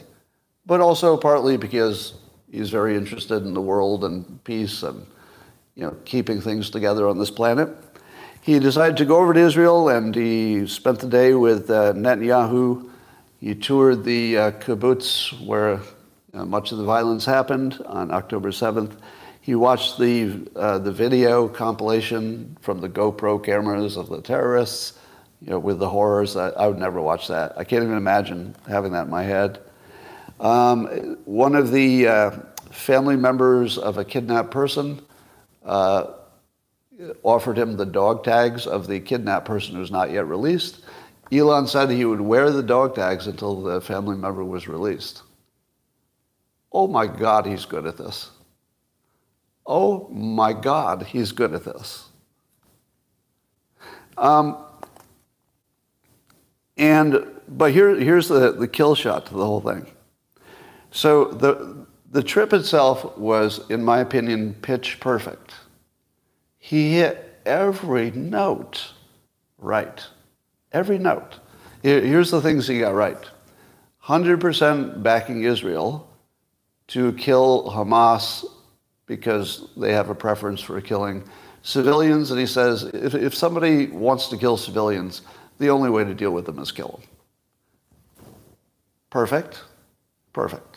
but 0.66 0.80
also 0.80 1.18
partly 1.18 1.58
because 1.58 2.14
he's 2.52 2.70
very 2.70 2.96
interested 2.96 3.44
in 3.44 3.54
the 3.54 3.62
world 3.62 4.04
and 4.04 4.44
peace 4.44 4.84
and 4.84 5.06
you 5.76 5.84
know, 5.84 5.96
keeping 6.06 6.42
things 6.42 6.70
together 6.70 7.08
on 7.08 7.18
this 7.18 7.32
planet 7.32 7.70
he 8.42 8.58
decided 8.58 8.98
to 8.98 9.06
go 9.06 9.18
over 9.18 9.34
to 9.34 9.40
Israel 9.40 9.90
and 9.90 10.16
he 10.16 10.66
spent 10.66 11.00
the 11.00 11.08
day 11.08 11.34
with 11.34 11.70
uh, 11.70 11.94
Netanyahu. 11.94 12.90
He 13.40 13.54
toured 13.54 14.04
the 14.04 14.38
uh, 14.38 14.52
kibbutz 14.52 15.46
where 15.46 15.82
uh, 16.34 16.46
much 16.46 16.72
of 16.72 16.78
the 16.78 16.84
violence 16.84 17.26
happened 17.26 17.80
on 17.86 18.12
October 18.12 18.52
7th. 18.52 18.94
He 19.42 19.56
watched 19.56 20.00
the, 20.00 20.48
uh, 20.56 20.80
the 20.80 20.92
video 20.92 21.48
compilation 21.48 22.58
from 22.62 22.82
the 22.82 22.90
GoPro 22.90 23.44
cameras 23.44 23.98
of 23.98 24.10
the 24.10 24.22
terrorists 24.22 24.98
you 25.42 25.52
know, 25.52 25.60
with 25.60 25.80
the 25.80 25.90
horrors. 25.90 26.36
I, 26.36 26.50
I 26.50 26.68
would 26.68 26.80
never 26.80 27.02
watch 27.02 27.28
that. 27.28 27.58
I 27.58 27.64
can't 27.64 27.84
even 27.84 27.98
imagine 27.98 28.56
having 28.68 28.94
that 28.94 29.06
in 29.06 29.12
my 29.12 29.24
head. 29.24 29.60
Um, 30.40 31.18
one 31.26 31.56
of 31.56 31.72
the 31.72 32.08
uh, 32.08 32.32
family 32.72 33.18
members 33.18 33.78
of 33.78 33.98
a 33.98 34.06
kidnapped 34.06 34.52
person 34.52 35.02
uh, 35.66 36.14
offered 37.24 37.58
him 37.58 37.76
the 37.76 37.86
dog 37.86 38.24
tags 38.24 38.66
of 38.68 38.88
the 38.88 39.00
kidnapped 39.00 39.46
person 39.46 39.76
who's 39.76 39.92
not 39.92 40.12
yet 40.12 40.28
released. 40.28 40.82
Elon 41.32 41.68
said 41.68 41.90
he 41.90 42.06
would 42.06 42.22
wear 42.22 42.52
the 42.52 42.64
dog 42.64 42.96
tags 42.96 43.28
until 43.28 43.62
the 43.62 43.82
family 43.82 44.16
member 44.16 44.44
was 44.44 44.68
released. 44.68 45.22
Oh 46.72 46.88
my 46.88 47.08
God, 47.08 47.46
he's 47.46 47.66
good 47.66 47.86
at 47.86 47.98
this. 47.98 48.32
Oh 49.66 50.08
my 50.10 50.54
God, 50.54 51.04
he's 51.04 51.32
good 51.32 51.54
at 51.54 51.64
this. 51.64 52.10
Um, 54.18 54.58
and 56.78 57.26
but 57.48 57.72
here, 57.72 57.96
here's 57.96 58.28
the, 58.28 58.52
the 58.52 58.68
kill 58.68 58.96
shot 58.96 59.28
to 59.28 59.34
the 59.34 59.46
whole 59.46 59.62
thing. 59.62 59.86
So 60.92 61.26
the 61.26 61.86
the 62.12 62.24
trip 62.24 62.54
itself 62.54 63.18
was, 63.18 63.70
in 63.70 63.84
my 63.84 64.00
opinion, 64.00 64.56
pitch 64.62 65.00
perfect. 65.00 65.54
He 66.58 66.94
hit 66.96 67.40
every 67.46 68.12
note 68.12 68.94
right. 69.58 70.04
Every 70.72 70.98
note. 70.98 71.40
Here's 71.82 72.32
the 72.32 72.42
things 72.42 72.68
he 72.68 72.80
got 72.80 72.94
right 72.94 73.18
100% 74.04 75.04
backing 75.04 75.44
Israel 75.44 76.10
to 76.88 77.14
kill 77.14 77.72
Hamas 77.72 78.46
because 79.06 79.68
they 79.78 79.94
have 79.94 80.10
a 80.10 80.16
preference 80.16 80.62
for 80.62 80.80
killing 80.82 81.24
civilians. 81.62 82.32
And 82.32 82.40
he 82.40 82.46
says 82.46 82.84
if, 82.84 83.14
if 83.16 83.36
somebody 83.36 83.88
wants 83.88 84.28
to 84.30 84.38
kill 84.38 84.58
civilians, 84.58 85.22
the 85.60 85.70
only 85.70 85.90
way 85.90 86.04
to 86.04 86.14
deal 86.14 86.32
with 86.32 86.46
them 86.46 86.60
is 86.60 86.72
kill 86.72 87.00
them. 87.00 88.28
Perfect. 89.10 89.62
Perfect. 90.34 90.69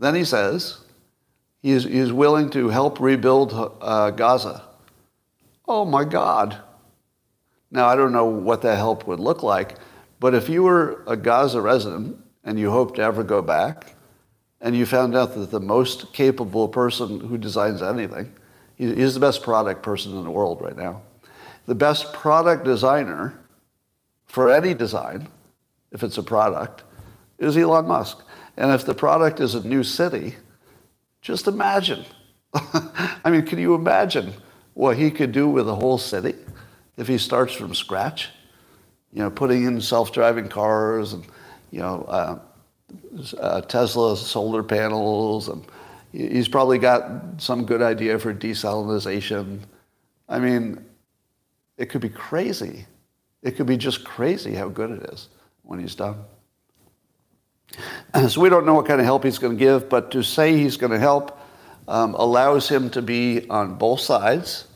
Then 0.00 0.16
he 0.16 0.24
says 0.24 0.78
he 1.62 1.70
is, 1.70 1.84
he 1.84 1.98
is 1.98 2.12
willing 2.12 2.50
to 2.50 2.70
help 2.70 2.98
rebuild 2.98 3.52
uh, 3.80 4.10
Gaza. 4.10 4.64
Oh 5.68 5.84
my 5.84 6.04
God. 6.04 6.56
Now, 7.70 7.86
I 7.86 7.94
don't 7.94 8.12
know 8.12 8.24
what 8.24 8.62
that 8.62 8.76
help 8.76 9.06
would 9.06 9.20
look 9.20 9.44
like, 9.44 9.76
but 10.18 10.34
if 10.34 10.48
you 10.48 10.64
were 10.64 11.04
a 11.06 11.16
Gaza 11.16 11.60
resident 11.60 12.18
and 12.42 12.58
you 12.58 12.70
hoped 12.70 12.96
to 12.96 13.02
ever 13.02 13.22
go 13.22 13.40
back, 13.42 13.94
and 14.60 14.76
you 14.76 14.84
found 14.84 15.16
out 15.16 15.34
that 15.34 15.50
the 15.50 15.60
most 15.60 16.12
capable 16.12 16.68
person 16.68 17.20
who 17.20 17.38
designs 17.38 17.82
anything, 17.82 18.32
he's 18.76 19.14
the 19.14 19.20
best 19.20 19.42
product 19.42 19.82
person 19.82 20.16
in 20.16 20.24
the 20.24 20.30
world 20.30 20.60
right 20.60 20.76
now. 20.76 21.02
The 21.66 21.74
best 21.74 22.12
product 22.12 22.64
designer 22.64 23.38
for 24.26 24.52
any 24.52 24.74
design, 24.74 25.28
if 25.92 26.02
it's 26.02 26.18
a 26.18 26.22
product, 26.22 26.82
is 27.38 27.56
Elon 27.56 27.86
Musk. 27.86 28.22
And 28.60 28.70
if 28.72 28.84
the 28.84 28.94
product 28.94 29.40
is 29.40 29.54
a 29.54 29.66
new 29.66 29.82
city, 29.82 30.36
just 31.22 31.48
imagine. 31.48 32.04
I 32.54 33.30
mean, 33.30 33.46
can 33.46 33.58
you 33.58 33.74
imagine 33.74 34.34
what 34.74 34.98
he 34.98 35.10
could 35.10 35.32
do 35.32 35.48
with 35.48 35.66
a 35.66 35.74
whole 35.74 35.96
city 35.96 36.34
if 36.98 37.08
he 37.08 37.16
starts 37.16 37.54
from 37.54 37.74
scratch. 37.74 38.28
You 39.14 39.20
know, 39.22 39.30
putting 39.30 39.64
in 39.64 39.80
self-driving 39.80 40.50
cars 40.50 41.14
and, 41.14 41.24
you 41.70 41.80
know, 41.80 42.04
uh, 42.04 42.38
uh, 43.38 43.62
Tesla 43.62 44.14
solar 44.14 44.62
panels, 44.62 45.48
and 45.48 45.64
he's 46.12 46.46
probably 46.46 46.78
got 46.78 47.22
some 47.38 47.64
good 47.64 47.80
idea 47.80 48.18
for 48.18 48.34
desalination. 48.34 49.60
I 50.28 50.38
mean, 50.38 50.84
it 51.78 51.86
could 51.86 52.02
be 52.02 52.10
crazy. 52.10 52.84
It 53.42 53.52
could 53.52 53.66
be 53.66 53.78
just 53.78 54.04
crazy 54.04 54.54
how 54.54 54.68
good 54.68 54.90
it 54.90 55.10
is 55.14 55.28
when 55.62 55.80
he's 55.80 55.94
done. 55.94 56.16
So 58.28 58.40
we 58.40 58.48
don't 58.48 58.66
know 58.66 58.74
what 58.74 58.86
kind 58.86 59.00
of 59.00 59.06
help 59.06 59.24
he's 59.24 59.38
going 59.38 59.56
to 59.56 59.58
give, 59.58 59.88
but 59.88 60.10
to 60.12 60.22
say 60.22 60.56
he's 60.56 60.76
going 60.76 60.92
to 60.92 60.98
help 60.98 61.38
um, 61.88 62.14
allows 62.14 62.68
him 62.68 62.90
to 62.90 63.02
be 63.02 63.48
on 63.48 63.74
both 63.74 64.00
sides 64.00 64.66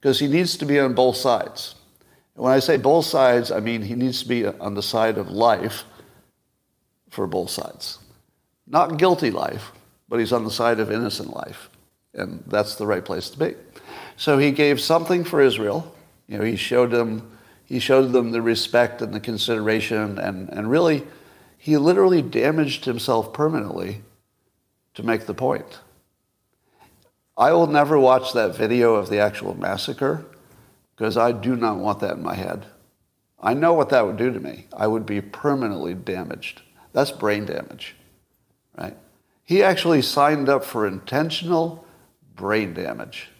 because 0.00 0.18
he 0.18 0.28
needs 0.28 0.56
to 0.58 0.66
be 0.66 0.78
on 0.78 0.94
both 0.94 1.16
sides. 1.16 1.74
And 2.34 2.44
when 2.44 2.52
I 2.52 2.58
say 2.58 2.76
both 2.76 3.06
sides, 3.06 3.50
I 3.50 3.60
mean 3.60 3.82
he 3.82 3.94
needs 3.94 4.22
to 4.22 4.28
be 4.28 4.46
on 4.46 4.74
the 4.74 4.82
side 4.82 5.18
of 5.18 5.30
life 5.30 5.84
for 7.10 7.26
both 7.26 7.50
sides. 7.50 7.98
Not 8.66 8.98
guilty 8.98 9.30
life, 9.30 9.72
but 10.08 10.18
he's 10.18 10.32
on 10.32 10.44
the 10.44 10.50
side 10.50 10.80
of 10.80 10.90
innocent 10.90 11.34
life. 11.34 11.70
And 12.12 12.42
that's 12.46 12.76
the 12.76 12.86
right 12.86 13.04
place 13.04 13.30
to 13.30 13.38
be. 13.38 13.54
So 14.16 14.38
he 14.38 14.52
gave 14.52 14.80
something 14.80 15.24
for 15.24 15.40
Israel. 15.40 15.94
You 16.28 16.38
know, 16.38 16.44
he 16.44 16.56
showed 16.56 16.90
them, 16.90 17.36
he 17.64 17.78
showed 17.78 18.12
them 18.12 18.30
the 18.30 18.42
respect 18.42 19.02
and 19.02 19.12
the 19.12 19.20
consideration, 19.20 20.18
and, 20.18 20.48
and 20.50 20.70
really, 20.70 21.04
he 21.64 21.78
literally 21.78 22.20
damaged 22.20 22.84
himself 22.84 23.32
permanently 23.32 24.02
to 24.92 25.02
make 25.02 25.24
the 25.24 25.32
point. 25.32 25.78
I 27.38 27.54
will 27.54 27.66
never 27.66 27.98
watch 27.98 28.34
that 28.34 28.54
video 28.54 28.96
of 28.96 29.08
the 29.08 29.18
actual 29.18 29.58
massacre 29.58 30.26
because 30.94 31.16
I 31.16 31.32
do 31.32 31.56
not 31.56 31.78
want 31.78 32.00
that 32.00 32.18
in 32.18 32.22
my 32.22 32.34
head. 32.34 32.66
I 33.40 33.54
know 33.54 33.72
what 33.72 33.88
that 33.88 34.04
would 34.04 34.18
do 34.18 34.30
to 34.30 34.40
me. 34.40 34.66
I 34.76 34.86
would 34.86 35.06
be 35.06 35.22
permanently 35.22 35.94
damaged. 35.94 36.60
That's 36.92 37.10
brain 37.10 37.46
damage, 37.46 37.96
right? 38.76 38.98
He 39.42 39.62
actually 39.62 40.02
signed 40.02 40.50
up 40.50 40.66
for 40.66 40.86
intentional 40.86 41.86
brain 42.36 42.74
damage 42.74 43.30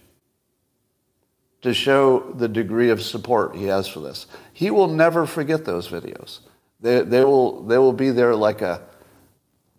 to 1.61 1.75
show 1.75 2.33
the 2.33 2.49
degree 2.49 2.89
of 2.89 3.03
support 3.03 3.55
he 3.55 3.66
has 3.66 3.87
for 3.87 4.01
this. 4.01 4.27
He 4.55 4.70
will 4.70 4.89
never 4.89 5.27
forget 5.27 5.66
those 5.66 5.89
videos. 5.89 6.39
They, 6.85 7.01
they, 7.01 7.24
will, 7.24 7.62
they 7.62 7.78
will 7.78 7.95
be 7.95 8.11
there 8.11 8.35
like 8.35 8.61
a, 8.61 8.82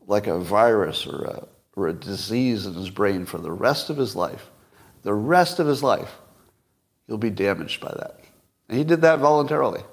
like 0.08 0.26
a 0.26 0.40
virus 0.40 1.06
or 1.06 1.24
a, 1.26 1.48
or 1.76 1.90
a 1.90 1.94
disease 1.94 2.66
in 2.66 2.74
his 2.74 2.90
brain 2.90 3.28
for 3.28 3.38
the 3.38 3.52
rest 3.52 3.92
of 3.92 3.98
his 3.98 4.16
life. 4.16 4.50
The 5.04 5.14
rest 5.14 5.60
of 5.60 5.68
his 5.68 5.84
life, 5.84 6.18
he'll 7.06 7.20
be 7.20 7.30
damaged 7.30 7.80
by 7.80 7.92
that. 7.92 8.22
And 8.68 8.80
he 8.80 8.84
did 8.84 9.02
that 9.02 9.20
voluntarily. 9.20 9.84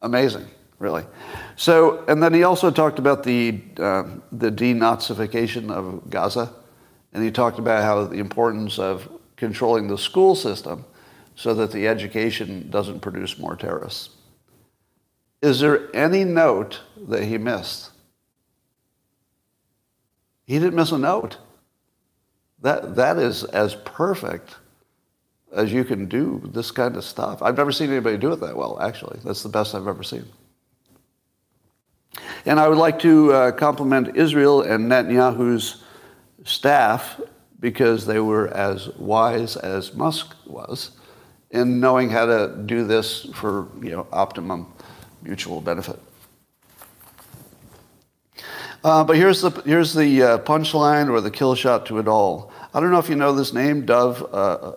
Amazing, 0.00 0.46
really. 0.78 1.04
So, 1.56 2.02
and 2.08 2.22
then 2.22 2.32
he 2.32 2.44
also 2.44 2.70
talked 2.70 2.98
about 2.98 3.24
the, 3.24 3.60
uh, 3.76 4.04
the 4.32 4.50
denazification 4.50 5.70
of 5.70 6.08
Gaza. 6.08 6.50
And 7.12 7.22
he 7.22 7.30
talked 7.30 7.58
about 7.58 7.82
how 7.82 8.04
the 8.04 8.20
importance 8.20 8.78
of 8.78 9.06
controlling 9.36 9.88
the 9.88 9.98
school 9.98 10.34
system 10.34 10.86
so 11.34 11.52
that 11.52 11.72
the 11.72 11.86
education 11.86 12.70
doesn't 12.70 13.00
produce 13.00 13.38
more 13.38 13.54
terrorists. 13.54 14.14
Is 15.40 15.60
there 15.60 15.94
any 15.94 16.24
note 16.24 16.80
that 17.08 17.24
he 17.24 17.38
missed? 17.38 17.90
He 20.46 20.58
didn't 20.58 20.74
miss 20.74 20.92
a 20.92 20.98
note. 20.98 21.38
That, 22.62 22.96
that 22.96 23.18
is 23.18 23.44
as 23.44 23.74
perfect 23.74 24.56
as 25.52 25.72
you 25.72 25.84
can 25.84 26.06
do 26.06 26.42
this 26.52 26.70
kind 26.70 26.96
of 26.96 27.04
stuff. 27.04 27.42
I've 27.42 27.56
never 27.56 27.72
seen 27.72 27.90
anybody 27.90 28.16
do 28.16 28.32
it 28.32 28.40
that 28.40 28.56
well, 28.56 28.80
actually. 28.80 29.20
That's 29.24 29.42
the 29.42 29.48
best 29.48 29.74
I've 29.74 29.86
ever 29.86 30.02
seen. 30.02 30.24
And 32.44 32.58
I 32.58 32.68
would 32.68 32.78
like 32.78 32.98
to 33.00 33.32
uh, 33.32 33.52
compliment 33.52 34.16
Israel 34.16 34.62
and 34.62 34.90
Netanyahu's 34.90 35.84
staff 36.44 37.20
because 37.60 38.06
they 38.06 38.20
were 38.20 38.48
as 38.48 38.88
wise 38.96 39.56
as 39.56 39.94
Musk 39.94 40.34
was 40.46 40.92
in 41.50 41.80
knowing 41.80 42.10
how 42.10 42.26
to 42.26 42.62
do 42.66 42.84
this 42.84 43.28
for 43.34 43.68
you 43.82 43.90
know, 43.90 44.06
optimum 44.12 44.72
mutual 45.22 45.60
benefit. 45.60 45.98
Uh, 48.84 49.02
but 49.02 49.16
here's 49.16 49.40
the, 49.40 49.50
here's 49.62 49.92
the 49.92 50.22
uh, 50.22 50.38
punchline 50.38 51.10
or 51.10 51.20
the 51.20 51.30
kill 51.30 51.54
shot 51.54 51.86
to 51.86 51.98
it 51.98 52.06
all. 52.06 52.52
I 52.72 52.80
don't 52.80 52.92
know 52.92 52.98
if 52.98 53.08
you 53.08 53.16
know 53.16 53.34
this 53.34 53.52
name, 53.52 53.84
Dov 53.84 54.22
uh. 54.32 54.72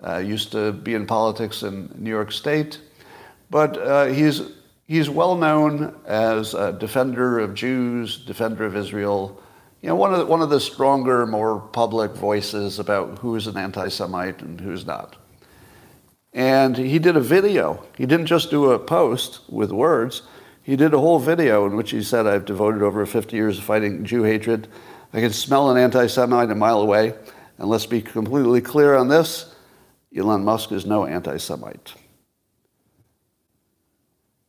Uh, 0.00 0.18
used 0.18 0.52
to 0.52 0.72
be 0.72 0.94
in 0.94 1.06
politics 1.06 1.62
in 1.62 1.92
New 1.98 2.10
York 2.10 2.30
State. 2.30 2.80
But 3.50 3.76
uh, 3.76 4.06
he's, 4.06 4.42
he's 4.86 5.10
well 5.10 5.36
known 5.36 5.94
as 6.06 6.54
a 6.54 6.72
defender 6.72 7.38
of 7.40 7.54
Jews, 7.54 8.16
defender 8.16 8.64
of 8.64 8.76
Israel. 8.76 9.42
You 9.82 9.88
know, 9.88 9.96
one 9.96 10.12
of 10.12 10.20
the, 10.20 10.26
one 10.26 10.42
of 10.42 10.50
the 10.50 10.60
stronger, 10.60 11.26
more 11.26 11.60
public 11.60 12.12
voices 12.12 12.78
about 12.78 13.18
who 13.18 13.36
is 13.36 13.46
an 13.46 13.56
anti-Semite 13.56 14.40
and 14.42 14.60
who's 14.60 14.86
not. 14.86 15.16
And 16.38 16.76
he 16.76 17.00
did 17.00 17.16
a 17.16 17.20
video. 17.20 17.84
He 17.96 18.06
didn't 18.06 18.26
just 18.26 18.48
do 18.48 18.70
a 18.70 18.78
post 18.78 19.40
with 19.48 19.72
words. 19.72 20.22
He 20.62 20.76
did 20.76 20.94
a 20.94 21.00
whole 21.00 21.18
video 21.18 21.66
in 21.66 21.74
which 21.74 21.90
he 21.90 22.00
said, 22.00 22.28
I've 22.28 22.44
devoted 22.44 22.80
over 22.80 23.04
50 23.04 23.34
years 23.34 23.56
to 23.56 23.62
fighting 23.64 24.04
Jew 24.04 24.22
hatred. 24.22 24.68
I 25.12 25.18
can 25.18 25.32
smell 25.32 25.68
an 25.68 25.76
anti 25.76 26.06
Semite 26.06 26.48
a 26.52 26.54
mile 26.54 26.80
away. 26.80 27.14
And 27.58 27.68
let's 27.68 27.86
be 27.86 28.00
completely 28.00 28.60
clear 28.60 28.94
on 28.94 29.08
this 29.08 29.52
Elon 30.16 30.44
Musk 30.44 30.70
is 30.70 30.86
no 30.86 31.06
anti 31.06 31.38
Semite. 31.38 31.94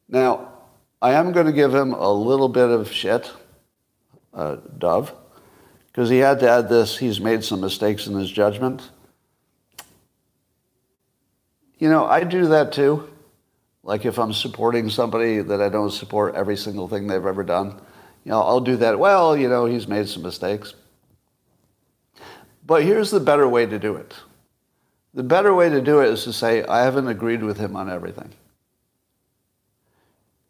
Now, 0.07 0.59
I 1.01 1.13
am 1.13 1.31
going 1.31 1.47
to 1.47 1.51
give 1.51 1.73
him 1.73 1.93
a 1.93 2.13
little 2.13 2.49
bit 2.49 2.69
of 2.69 2.91
shit, 2.91 3.31
uh, 4.31 4.57
Dov, 4.77 5.11
because 5.87 6.11
he 6.11 6.19
had 6.19 6.39
to 6.41 6.49
add 6.51 6.69
this 6.69 6.99
he's 6.99 7.19
made 7.19 7.43
some 7.43 7.61
mistakes 7.61 8.05
in 8.05 8.13
his 8.13 8.29
judgment. 8.29 8.91
You 11.79 11.89
know, 11.89 12.05
I 12.05 12.23
do 12.23 12.47
that 12.47 12.71
too. 12.73 13.09
Like 13.83 14.05
if 14.05 14.19
I'm 14.19 14.33
supporting 14.33 14.89
somebody 14.89 15.41
that 15.41 15.61
I 15.61 15.69
don't 15.69 15.91
support 15.91 16.35
every 16.35 16.57
single 16.57 16.87
thing 16.87 17.07
they've 17.07 17.25
ever 17.25 17.43
done, 17.43 17.79
you 18.25 18.31
know, 18.31 18.41
I'll 18.41 18.59
do 18.59 18.75
that. 18.77 18.99
Well, 18.99 19.35
you 19.35 19.49
know, 19.49 19.65
he's 19.65 19.87
made 19.87 20.07
some 20.07 20.21
mistakes. 20.21 20.75
But 22.65 22.83
here's 22.83 23.09
the 23.09 23.19
better 23.19 23.47
way 23.47 23.65
to 23.65 23.79
do 23.79 23.95
it. 23.95 24.13
The 25.13 25.23
better 25.23 25.55
way 25.55 25.69
to 25.69 25.81
do 25.81 26.01
it 26.01 26.09
is 26.09 26.25
to 26.25 26.33
say, 26.33 26.63
I 26.63 26.83
haven't 26.83 27.07
agreed 27.07 27.41
with 27.41 27.57
him 27.57 27.75
on 27.75 27.89
everything. 27.89 28.29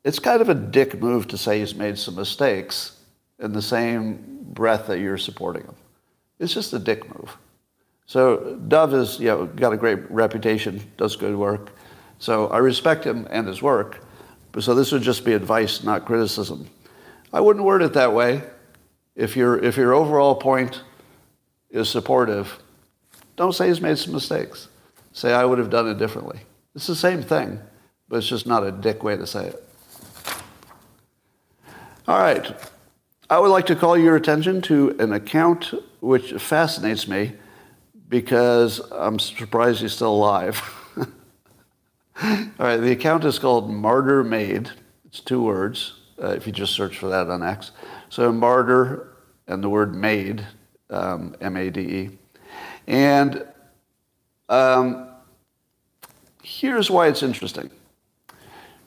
It's 0.04 0.20
kind 0.20 0.42
of 0.42 0.50
a 0.50 0.56
dick 0.56 1.00
move 1.00 1.28
to 1.30 1.38
say 1.38 1.60
he's 1.60 1.76
made 1.76 1.98
some 1.98 2.16
mistakes 2.16 2.98
in 3.40 3.54
the 3.54 3.62
same 3.62 4.40
breath 4.42 4.88
that 4.88 5.00
you're 5.00 5.18
supporting 5.18 5.64
him. 5.64 5.76
It's 6.40 6.54
just 6.54 6.74
a 6.74 6.80
dick 6.80 7.08
move. 7.16 7.38
So 8.10 8.56
Dov 8.68 8.94
has 8.94 9.20
you 9.20 9.28
know, 9.28 9.46
got 9.46 9.72
a 9.72 9.78
great 9.78 10.10
reputation, 10.10 10.82
does 10.98 11.16
good 11.16 11.36
work. 11.36 11.70
So 12.18 12.48
I 12.48 12.58
respect 12.58 13.06
him 13.06 13.28
and 13.30 13.48
his 13.48 13.62
work. 13.62 14.04
So 14.60 14.74
this 14.74 14.92
would 14.92 15.04
just 15.04 15.24
be 15.24 15.34
advice, 15.34 15.84
not 15.84 16.06
criticism. 16.06 16.68
I 17.32 17.40
wouldn't 17.40 17.64
word 17.64 17.84
it 17.84 17.94
that 17.94 18.12
way. 18.12 18.42
If, 19.16 19.38
your 19.38 19.64
if 19.64 19.78
your 19.78 19.94
overall 19.94 20.34
point 20.34 20.82
is 21.70 21.88
supportive, 21.88 22.58
don't 23.36 23.54
say 23.54 23.68
he's 23.68 23.80
made 23.80 24.00
some 24.00 24.14
mistakes. 24.14 24.70
Say, 25.14 25.32
I 25.32 25.46
would 25.46 25.60
have 25.60 25.70
done 25.70 25.88
it 25.88 26.00
differently. 26.00 26.40
It's 26.74 26.88
the 26.88 26.96
same 26.96 27.22
thing, 27.22 27.60
but 28.08 28.18
it's 28.18 28.28
just 28.28 28.48
not 28.48 28.66
a 28.66 28.72
dick 28.72 29.04
way 29.04 29.18
to 29.18 29.28
say 29.28 29.50
it. 29.50 29.64
All 32.08 32.18
right. 32.18 32.56
I 33.30 33.38
would 33.38 33.52
like 33.52 33.68
to 33.68 33.76
call 33.76 33.96
your 33.96 34.16
attention 34.16 34.64
to 34.64 34.98
an 34.98 35.14
account 35.14 35.76
which 36.00 36.34
fascinates 36.42 37.08
me 37.08 37.34
because 38.10 38.82
I'm 38.92 39.20
surprised 39.20 39.82
he's 39.82 39.94
still 39.94 40.14
alive. 40.14 40.62
All 42.22 42.48
right, 42.58 42.78
the 42.78 42.92
account 42.92 43.24
is 43.24 43.40
called 43.40 43.70
Martyr 43.70 44.24
Made. 44.24 44.72
It's 45.06 45.22
two 45.22 45.42
words, 45.42 45.94
uh, 46.22 46.30
if 46.30 46.46
you 46.46 46.52
just 46.52 46.74
search 46.74 46.98
for 46.98 47.08
that 47.10 47.30
on 47.30 47.42
X. 47.42 47.72
So 48.10 48.32
martyr 48.32 49.16
and 49.48 49.64
the 49.64 49.70
word 49.70 49.96
made, 49.96 50.46
um, 50.90 51.36
M-A-D-E. 51.40 52.18
And 52.88 53.46
um, 54.50 55.10
here's 56.44 56.92
why 56.92 57.08
it's 57.08 57.24
interesting. 57.24 57.70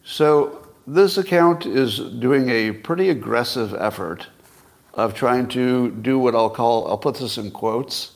So 0.04 0.66
this 0.86 1.16
account 1.18 1.64
is 1.64 1.98
doing 1.98 2.48
a 2.48 2.72
pretty 2.72 3.10
aggressive 3.10 3.74
effort 3.74 4.26
of 4.94 5.14
trying 5.14 5.48
to 5.48 5.90
do 5.90 6.18
what 6.18 6.34
I'll 6.34 6.50
call, 6.50 6.88
I'll 6.88 6.98
put 6.98 7.16
this 7.16 7.38
in 7.38 7.50
quotes, 7.50 8.12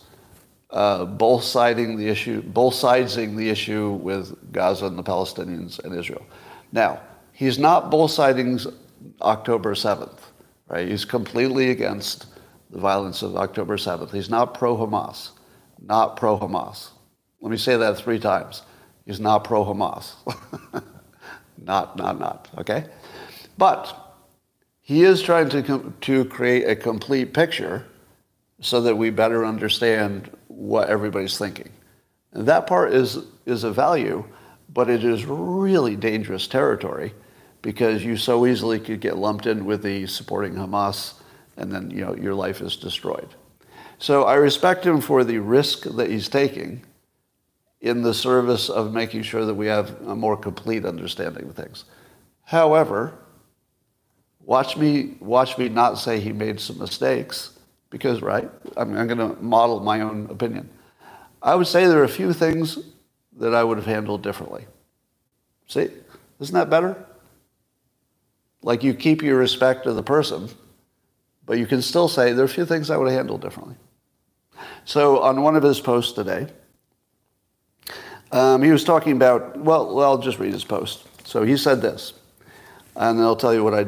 uh, 0.71 1.05
both 1.05 1.45
siding 1.45 1.97
the 1.97 2.09
issue, 2.09 2.43
both 2.43 2.75
siding 2.75 3.37
the 3.37 3.49
issue 3.49 3.93
with 3.93 4.53
Gaza 4.53 4.87
and 4.87 4.99
the 4.99 5.03
Palestinians 5.03 5.83
and 5.85 5.95
Israel. 5.95 6.27
Now, 6.73 7.01
he's 7.33 7.59
not 7.59 7.91
both 7.91 8.11
siding 8.11 8.59
October 9.23 9.75
7th, 9.75 10.19
right? 10.69 10.89
He's 10.89 11.05
completely 11.05 11.71
against 11.71 12.27
the 12.71 12.79
violence 12.79 13.23
of 13.23 13.37
October 13.37 13.77
7th. 13.77 14.13
He's 14.13 14.31
not 14.31 14.55
pro-Hamas, 14.55 15.31
not 15.81 16.17
pro-Hamas. 16.17 16.91
Let 17.41 17.51
me 17.51 17.57
say 17.57 17.77
that 17.77 17.99
three 17.99 18.19
times. 18.19 18.63
He's 19.05 19.21
not 19.21 19.45
pro-Hamas. 19.45 20.15
not, 21.63 21.97
not, 21.97 22.19
not, 22.19 22.49
okay? 22.59 22.87
But 23.57 23.97
he 24.81 25.05
is 25.05 25.23
trying 25.23 25.49
to, 25.51 25.93
to 26.01 26.25
create 26.25 26.65
a 26.69 26.75
complete 26.75 27.33
picture 27.33 27.87
so 28.61 28.81
that 28.81 28.97
we 28.97 29.11
better 29.11 29.45
understand 29.45 30.31
what 30.49 30.89
everybody's 30.89 31.39
thinking. 31.39 31.71
And 32.33 32.47
that 32.49 32.67
part 32.67 32.93
is, 32.93 33.19
is 33.45 33.65
a 33.65 33.71
value, 33.71 34.25
but 34.73 34.91
it 34.91 35.05
is 35.05 35.25
really 35.25 35.97
dangerous 35.97 36.47
territory 36.47 37.15
because 37.63 38.05
you 38.05 38.17
so 38.17 38.47
easily 38.47 38.79
could 38.79 39.01
get 39.01 39.17
lumped 39.17 39.47
in 39.47 39.65
with 39.65 39.83
the 39.83 40.07
supporting 40.07 40.55
Hamas 40.55 41.15
and 41.57 41.73
then 41.73 41.91
you 41.91 42.05
know, 42.05 42.15
your 42.15 42.35
life 42.35 42.61
is 42.61 42.77
destroyed. 42.77 43.29
So 43.99 44.25
I 44.25 44.35
respect 44.35 44.85
him 44.85 45.01
for 45.01 45.25
the 45.25 45.39
risk 45.39 45.85
that 45.85 46.11
he's 46.11 46.29
taking 46.29 46.85
in 47.81 48.03
the 48.03 48.15
service 48.15 48.69
of 48.69 48.93
making 48.93 49.23
sure 49.23 49.45
that 49.45 49.55
we 49.55 49.67
have 49.67 50.01
a 50.03 50.15
more 50.15 50.37
complete 50.37 50.85
understanding 50.85 51.49
of 51.49 51.55
things. 51.55 51.85
However, 52.45 53.15
watch 54.41 54.77
me, 54.77 55.17
watch 55.21 55.57
me 55.57 55.69
not 55.69 55.99
say 55.99 56.21
he 56.21 56.33
made 56.33 56.61
some 56.61 56.79
mistakes 56.79 57.56
because, 57.97 58.21
right, 58.21 58.51
I'm, 58.77 58.95
I'm 58.95 59.07
going 59.07 59.19
to 59.19 59.43
model 59.43 59.81
my 59.81 60.03
own 60.03 60.29
opinion. 60.31 60.69
I 61.43 61.55
would 61.55 61.67
say 61.67 61.87
there 61.87 62.01
are 62.01 62.05
a 62.05 62.09
few 62.09 62.35
things 62.35 62.79
that 63.39 63.55
I 63.55 63.65
would 63.65 63.79
have 63.79 63.87
handled 63.87 64.23
differently. 64.23 64.67
See, 65.67 65.89
isn't 66.39 66.55
that 66.55 66.69
better? 66.69 67.07
Like 68.61 68.83
you 68.83 68.93
keep 68.93 69.23
your 69.23 69.39
respect 69.39 69.87
of 69.87 69.97
the 69.97 70.03
person, 70.03 70.51
but 71.47 71.59
you 71.59 71.67
can 71.67 71.81
still 71.81 72.07
say 72.07 72.33
there 72.35 72.43
are 72.43 72.45
a 72.45 72.49
few 72.49 72.67
things 72.67 72.91
I 72.91 72.99
would 72.99 73.09
have 73.09 73.17
handled 73.17 73.41
differently. 73.41 73.77
So 74.85 75.21
on 75.21 75.41
one 75.41 75.57
of 75.57 75.63
his 75.63 75.81
posts 75.81 76.13
today, 76.13 76.49
um, 78.31 78.63
he 78.63 78.71
was 78.71 78.85
talking 78.85 79.13
about, 79.13 79.57
well, 79.57 79.95
well, 79.95 80.11
I'll 80.11 80.19
just 80.19 80.39
read 80.39 80.53
his 80.53 80.65
post. 80.65 81.07
So 81.27 81.45
he 81.45 81.57
said 81.57 81.81
this, 81.81 82.13
and 82.95 83.19
I'll 83.21 83.37
tell 83.37 83.55
you 83.55 83.65
what 83.65 83.73
I, 83.73 83.87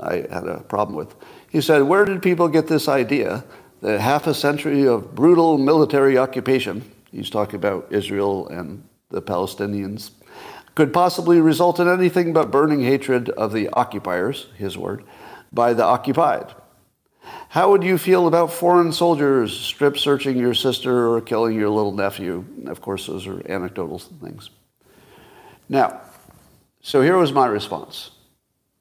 I 0.00 0.14
had 0.32 0.48
a 0.48 0.64
problem 0.68 0.96
with. 0.96 1.14
He 1.48 1.60
said, 1.60 1.82
Where 1.82 2.04
did 2.04 2.22
people 2.22 2.48
get 2.48 2.66
this 2.66 2.88
idea 2.88 3.44
that 3.82 4.00
half 4.00 4.26
a 4.26 4.34
century 4.34 4.86
of 4.86 5.14
brutal 5.14 5.58
military 5.58 6.18
occupation, 6.18 6.90
he's 7.10 7.30
talking 7.30 7.56
about 7.56 7.86
Israel 7.90 8.48
and 8.48 8.86
the 9.10 9.22
Palestinians, 9.22 10.10
could 10.74 10.92
possibly 10.92 11.40
result 11.40 11.80
in 11.80 11.88
anything 11.88 12.32
but 12.32 12.50
burning 12.50 12.82
hatred 12.82 13.30
of 13.30 13.52
the 13.52 13.68
occupiers, 13.70 14.48
his 14.56 14.76
word, 14.76 15.04
by 15.52 15.72
the 15.72 15.84
occupied? 15.84 16.54
How 17.48 17.70
would 17.70 17.82
you 17.82 17.98
feel 17.98 18.26
about 18.26 18.52
foreign 18.52 18.92
soldiers 18.92 19.58
strip 19.58 19.96
searching 19.96 20.36
your 20.36 20.54
sister 20.54 21.08
or 21.08 21.20
killing 21.20 21.58
your 21.58 21.70
little 21.70 21.92
nephew? 21.92 22.44
Of 22.66 22.80
course, 22.80 23.06
those 23.06 23.26
are 23.26 23.42
anecdotal 23.50 23.98
things. 23.98 24.50
Now, 25.68 26.00
so 26.82 27.02
here 27.02 27.16
was 27.16 27.32
my 27.32 27.46
response. 27.46 28.10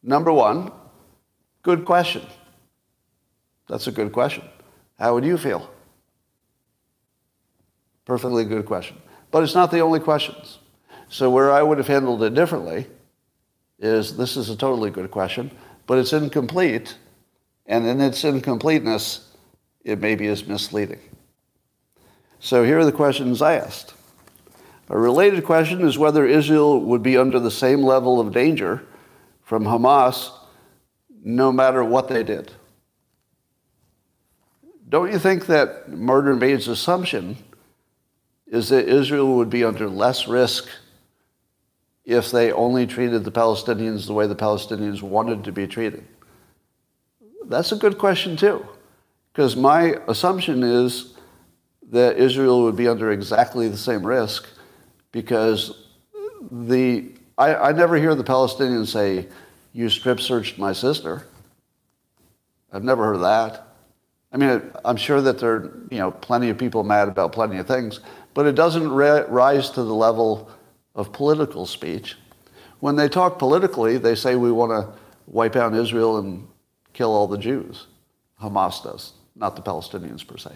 Number 0.03 0.32
one, 0.32 0.72
good 1.63 1.86
question. 1.86 2.22
That's 3.68 3.88
a 3.88 3.91
good 3.91 4.11
question. 4.11 4.43
How 4.99 5.13
would 5.13 5.26
you 5.26 5.38
feel? 5.38 5.70
Perfectly 8.05 8.45
good 8.45 8.66
question. 8.66 8.97
But 9.32 9.43
it's 9.43 9.55
not 9.55 9.72
the 9.72 9.80
only 9.80 9.99
questions. 9.99 10.59
So 11.09 11.30
where 11.30 11.51
I 11.51 11.61
would 11.61 11.78
have 11.78 11.88
handled 11.88 12.24
it 12.24 12.34
differently 12.34 12.88
is 13.80 14.16
this 14.16 14.38
is 14.38 14.49
a 14.49 14.55
totally 14.55 14.89
good 14.89 15.11
question, 15.11 15.51
but 15.88 15.97
it's 15.97 16.13
incomplete, 16.13 16.95
and 17.66 17.86
in 17.86 17.99
its 17.99 18.24
incompleteness, 18.24 19.32
it 19.84 19.99
maybe 19.99 20.28
is 20.28 20.47
misleading. 20.47 20.99
So 22.39 22.63
here 22.63 22.80
are 22.80 22.86
the 22.86 22.91
questions 22.91 23.41
I 23.41 23.55
asked. 23.55 23.93
A 24.89 24.97
related 24.97 25.43
question 25.43 25.82
is 25.86 25.97
whether 25.97 26.26
Israel 26.26 26.80
would 26.80 27.01
be 27.01 27.18
under 27.18 27.39
the 27.39 27.51
same 27.51 27.82
level 27.82 28.20
of 28.20 28.32
danger 28.32 28.86
from 29.41 29.63
Hamas 29.63 30.32
no 31.24 31.51
matter 31.51 31.84
what 31.84 32.07
they 32.07 32.24
did. 32.24 32.51
Don't 34.88 35.12
you 35.12 35.20
think 35.20 35.48
that 35.48 35.90
MartyrMade's 35.90 36.68
assumption 36.68 37.38
is 38.48 38.70
that 38.70 38.88
Israel 38.88 39.36
would 39.38 39.50
be 39.50 39.64
under 39.64 39.90
less 39.90 40.28
risk 40.28 40.68
if 42.06 42.30
they 42.30 42.52
only 42.52 42.86
treated 42.86 43.24
the 43.24 43.32
Palestinians 43.32 44.06
the 44.06 44.14
way 44.14 44.28
the 44.28 44.36
Palestinians 44.36 45.02
wanted 45.02 45.44
to 45.46 45.52
be 45.52 45.66
treated? 45.66 46.06
That's 47.46 47.72
a 47.72 47.76
good 47.76 47.98
question, 47.98 48.38
too, 48.38 48.66
because 49.34 49.56
my 49.56 49.96
assumption 50.08 50.62
is 50.64 51.14
that 51.92 52.18
Israel 52.18 52.64
would 52.64 52.76
be 52.76 52.88
under 52.88 53.12
exactly 53.12 53.68
the 53.68 53.78
same 53.78 54.06
risk 54.06 54.48
because 55.12 55.86
the 56.52 57.12
I, 57.38 57.56
I 57.56 57.72
never 57.72 57.98
hear 57.98 58.16
the 58.16 58.24
Palestinians 58.24 58.88
say, 58.88 59.28
You 59.74 59.90
strip 59.90 60.22
searched 60.22 60.58
my 60.58 60.74
sister. 60.74 61.28
I've 62.72 62.84
never 62.84 63.06
heard 63.06 63.22
that. 63.22 63.75
I 64.36 64.38
mean, 64.38 64.62
I'm 64.84 64.98
sure 64.98 65.22
that 65.22 65.40
there 65.40 65.54
are 65.54 65.72
you 65.90 65.98
know, 65.98 66.12
plenty 66.12 66.50
of 66.50 66.58
people 66.58 66.84
mad 66.84 67.08
about 67.08 67.32
plenty 67.32 67.58
of 67.58 67.68
things, 67.68 68.02
but 68.34 68.46
it 68.46 68.54
doesn't 68.54 68.90
rise 68.92 69.70
to 69.72 69.84
the 69.84 69.96
level 69.96 70.52
of 70.94 71.14
political 71.14 71.66
speech. 71.66 72.18
When 72.82 72.98
they 72.98 73.08
talk 73.08 73.40
politically, 73.40 73.98
they 73.98 74.14
say 74.14 74.36
we 74.36 74.52
want 74.52 74.72
to 74.72 75.00
wipe 75.28 75.56
out 75.56 75.74
Israel 75.74 76.18
and 76.18 76.46
kill 76.92 77.14
all 77.14 77.28
the 77.28 77.38
Jews. 77.38 77.88
Hamas 78.42 78.84
does, 78.84 79.14
not 79.38 79.56
the 79.56 79.62
Palestinians 79.62 80.28
per 80.28 80.36
se. 80.36 80.52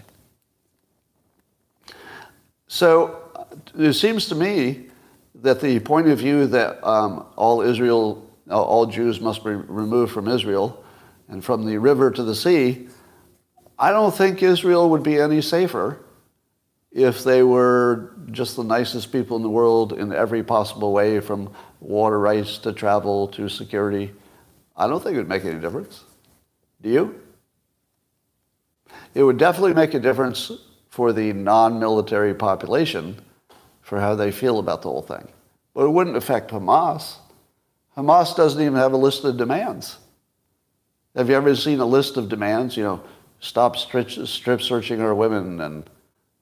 So 2.68 3.32
it 3.78 3.94
seems 3.94 4.26
to 4.28 4.36
me 4.36 4.88
that 5.36 5.62
the 5.62 5.80
point 5.80 6.10
of 6.10 6.20
view 6.20 6.48
that 6.48 6.86
um, 6.86 7.26
all 7.38 7.62
Israel, 7.62 8.30
all 8.50 8.86
Jews 8.88 9.22
must 9.22 9.42
be 9.46 9.52
removed 9.52 10.12
from 10.12 10.28
Israel 10.28 10.84
and 11.30 11.42
from 11.42 11.66
the 11.66 11.78
river 11.78 12.12
to 12.12 12.24
the 12.24 12.36
sea 12.36 12.90
I 13.80 13.92
don't 13.92 14.14
think 14.14 14.44
Israel 14.44 14.90
would 14.90 15.04
be 15.04 15.18
any 15.18 15.42
safer 15.42 16.00
if 16.92 17.24
they 17.24 17.44
were 17.44 18.12
just 18.30 18.58
the 18.58 18.64
nicest 18.64 19.12
people 19.12 19.38
in 19.38 19.44
the 19.44 19.50
world 19.50 19.94
in 19.94 20.12
every 20.12 20.44
possible 20.44 20.92
way, 20.92 21.22
from 21.22 21.54
water 21.80 22.20
rights 22.20 22.58
to 22.60 22.74
travel 22.74 23.30
to 23.30 23.48
security. 23.48 24.14
I 24.76 24.88
don't 24.88 25.02
think 25.02 25.16
it 25.16 25.20
would 25.20 25.30
make 25.30 25.46
any 25.46 25.62
difference. 25.62 26.04
Do 26.82 26.90
you? 26.90 27.22
It 29.14 29.24
would 29.24 29.38
definitely 29.38 29.74
make 29.74 29.94
a 29.94 30.00
difference 30.00 30.52
for 30.90 31.14
the 31.14 31.32
non 31.32 31.80
military 31.80 32.34
population 32.34 33.22
for 33.82 34.00
how 34.00 34.14
they 34.16 34.32
feel 34.32 34.60
about 34.60 34.82
the 34.82 34.90
whole 34.90 35.02
thing. 35.02 35.28
But 35.74 35.86
it 35.86 35.90
wouldn't 35.90 36.18
affect 36.18 36.52
Hamas. 36.52 37.16
Hamas 37.96 38.36
doesn't 38.36 38.62
even 38.62 38.76
have 38.76 38.94
a 38.94 38.98
list 38.98 39.24
of 39.24 39.38
demands. 39.38 39.98
Have 41.16 41.30
you 41.30 41.36
ever 41.36 41.56
seen 41.56 41.80
a 41.80 41.86
list 41.86 42.18
of 42.18 42.30
demands? 42.30 42.78
You 42.78 42.84
know, 42.84 43.04
stop 43.40 43.78
strip, 43.78 44.10
searching 44.62 45.02
our 45.02 45.16
women 45.16 45.62
and 45.62 45.90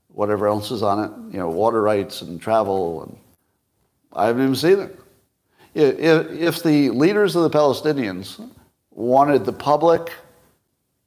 whatever 0.09 0.47
else 0.47 0.71
is 0.71 0.81
on 0.81 1.03
it, 1.03 1.33
you 1.33 1.39
know, 1.39 1.49
water 1.49 1.81
rights 1.81 2.21
and 2.21 2.41
travel. 2.41 3.03
And 3.03 3.17
I 4.13 4.27
haven't 4.27 4.43
even 4.43 4.55
seen 4.55 4.79
it. 4.79 4.99
If, 5.75 6.31
if 6.31 6.63
the 6.63 6.89
leaders 6.89 7.35
of 7.35 7.43
the 7.43 7.49
Palestinians 7.51 8.49
wanted 8.91 9.45
the 9.45 9.53
public 9.53 10.11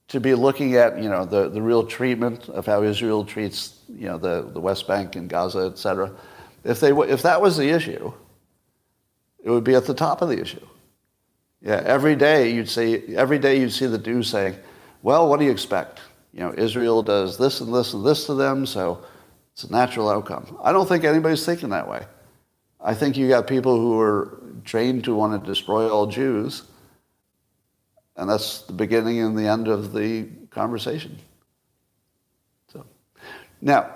to 0.08 0.20
be 0.20 0.34
looking 0.34 0.76
at, 0.76 1.02
you 1.02 1.08
know, 1.08 1.24
the, 1.24 1.48
the 1.48 1.60
real 1.60 1.84
treatment 1.84 2.48
of 2.48 2.66
how 2.66 2.82
Israel 2.82 3.24
treats, 3.24 3.80
you 3.88 4.06
know, 4.06 4.18
the, 4.18 4.48
the 4.52 4.60
West 4.60 4.86
Bank 4.86 5.16
and 5.16 5.28
Gaza, 5.28 5.70
et 5.72 5.78
cetera, 5.78 6.12
if, 6.62 6.78
they, 6.78 6.92
if 6.92 7.22
that 7.22 7.40
was 7.40 7.56
the 7.56 7.68
issue, 7.68 8.12
it 9.42 9.50
would 9.50 9.64
be 9.64 9.74
at 9.74 9.86
the 9.86 9.94
top 9.94 10.22
of 10.22 10.28
the 10.28 10.40
issue. 10.40 10.64
Yeah, 11.62 11.82
every 11.84 12.14
day 12.14 12.52
you'd 12.52 12.68
see, 12.68 13.16
every 13.16 13.38
day 13.38 13.58
you'd 13.60 13.72
see 13.72 13.86
the 13.86 13.98
news 13.98 14.28
saying, 14.28 14.56
well, 15.02 15.28
what 15.28 15.38
do 15.38 15.46
you 15.46 15.50
expect? 15.50 16.00
You 16.32 16.40
know, 16.40 16.54
Israel 16.56 17.02
does 17.02 17.38
this 17.38 17.60
and 17.60 17.74
this 17.74 17.94
and 17.94 18.04
this 18.04 18.26
to 18.26 18.34
them, 18.34 18.66
so 18.66 19.04
it's 19.52 19.64
a 19.64 19.72
natural 19.72 20.08
outcome. 20.08 20.58
I 20.62 20.72
don't 20.72 20.88
think 20.88 21.04
anybody's 21.04 21.44
thinking 21.44 21.70
that 21.70 21.88
way. 21.88 22.06
I 22.80 22.94
think 22.94 23.16
you 23.16 23.28
got 23.28 23.46
people 23.46 23.76
who 23.76 23.98
are 24.00 24.40
trained 24.64 25.04
to 25.04 25.14
want 25.14 25.42
to 25.42 25.50
destroy 25.50 25.88
all 25.88 26.06
Jews, 26.06 26.62
and 28.16 28.28
that's 28.28 28.62
the 28.62 28.72
beginning 28.72 29.20
and 29.20 29.36
the 29.36 29.46
end 29.46 29.68
of 29.68 29.92
the 29.92 30.28
conversation. 30.50 31.18
So, 32.72 32.84
now, 33.60 33.90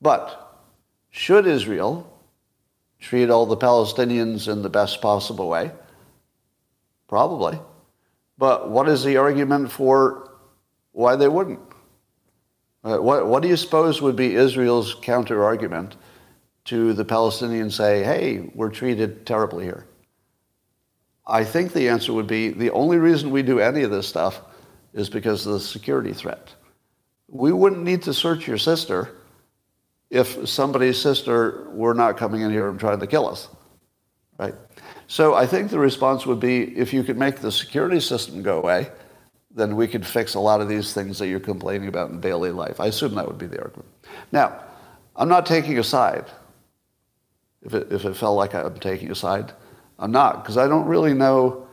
but 0.00 0.60
should 1.10 1.46
Israel 1.46 2.12
treat 3.00 3.30
all 3.30 3.46
the 3.46 3.56
Palestinians 3.56 4.50
in 4.50 4.62
the 4.62 4.68
best 4.68 5.00
possible 5.00 5.48
way? 5.48 5.70
Probably. 7.08 7.58
But 8.38 8.70
what 8.70 8.88
is 8.88 9.02
the 9.02 9.16
argument 9.16 9.70
for 9.70 10.30
why 10.92 11.16
they 11.16 11.28
wouldn't? 11.28 11.60
Uh, 12.84 12.98
what, 12.98 13.26
what 13.26 13.42
do 13.42 13.48
you 13.48 13.56
suppose 13.56 14.00
would 14.00 14.16
be 14.16 14.34
Israel's 14.34 14.94
counter 15.02 15.42
argument 15.42 15.96
to 16.66 16.92
the 16.92 17.04
Palestinians 17.04 17.72
say, 17.72 18.04
hey, 18.04 18.50
we're 18.54 18.70
treated 18.70 19.26
terribly 19.26 19.64
here? 19.64 19.86
I 21.26 21.42
think 21.44 21.72
the 21.72 21.88
answer 21.88 22.12
would 22.12 22.26
be 22.26 22.50
the 22.50 22.70
only 22.70 22.98
reason 22.98 23.30
we 23.30 23.42
do 23.42 23.58
any 23.58 23.82
of 23.82 23.90
this 23.90 24.06
stuff 24.06 24.40
is 24.92 25.10
because 25.10 25.46
of 25.46 25.54
the 25.54 25.60
security 25.60 26.12
threat. 26.12 26.54
We 27.28 27.52
wouldn't 27.52 27.82
need 27.82 28.02
to 28.02 28.14
search 28.14 28.46
your 28.46 28.58
sister 28.58 29.16
if 30.10 30.48
somebody's 30.48 31.00
sister 31.00 31.66
were 31.70 31.94
not 31.94 32.16
coming 32.16 32.42
in 32.42 32.50
here 32.52 32.68
and 32.68 32.78
trying 32.78 33.00
to 33.00 33.06
kill 33.06 33.26
us, 33.26 33.48
right? 34.38 34.54
So 35.08 35.34
I 35.34 35.46
think 35.46 35.70
the 35.70 35.78
response 35.78 36.26
would 36.26 36.40
be 36.40 36.76
if 36.76 36.92
you 36.92 37.04
could 37.04 37.16
make 37.16 37.36
the 37.36 37.52
security 37.52 38.00
system 38.00 38.42
go 38.42 38.58
away, 38.58 38.90
then 39.54 39.76
we 39.76 39.88
could 39.88 40.06
fix 40.06 40.34
a 40.34 40.40
lot 40.40 40.60
of 40.60 40.68
these 40.68 40.92
things 40.92 41.18
that 41.18 41.28
you're 41.28 41.40
complaining 41.40 41.88
about 41.88 42.10
in 42.10 42.20
daily 42.20 42.50
life. 42.50 42.80
I 42.80 42.86
assume 42.86 43.14
that 43.14 43.26
would 43.26 43.38
be 43.38 43.46
the 43.46 43.60
argument. 43.60 43.88
Now, 44.32 44.60
I'm 45.14 45.28
not 45.28 45.46
taking 45.46 45.78
a 45.78 45.84
side. 45.84 46.26
If 47.62 47.72
it, 47.72 47.90
if 47.90 48.04
it 48.04 48.16
felt 48.16 48.36
like 48.36 48.54
I'm 48.54 48.78
taking 48.78 49.10
a 49.10 49.14
side, 49.14 49.52
I'm 49.98 50.12
not, 50.12 50.42
because 50.42 50.58
I 50.58 50.68
don't 50.68 50.86
really 50.86 51.14
know, 51.14 51.66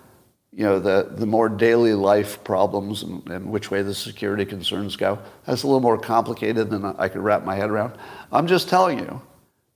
you 0.52 0.64
know, 0.64 0.80
the, 0.80 1.10
the 1.12 1.26
more 1.26 1.50
daily 1.50 1.94
life 1.94 2.42
problems 2.44 3.04
and, 3.04 3.28
and 3.30 3.52
which 3.52 3.70
way 3.70 3.82
the 3.82 3.94
security 3.94 4.46
concerns 4.46 4.96
go. 4.96 5.20
That's 5.46 5.64
a 5.64 5.68
little 5.68 5.82
more 5.82 5.98
complicated 5.98 6.70
than 6.70 6.86
I 6.86 7.10
could 7.10 7.22
wrap 7.22 7.44
my 7.44 7.56
head 7.56 7.70
around. 7.70 7.94
I'm 8.32 8.48
just 8.48 8.70
telling 8.70 9.00
you 9.00 9.22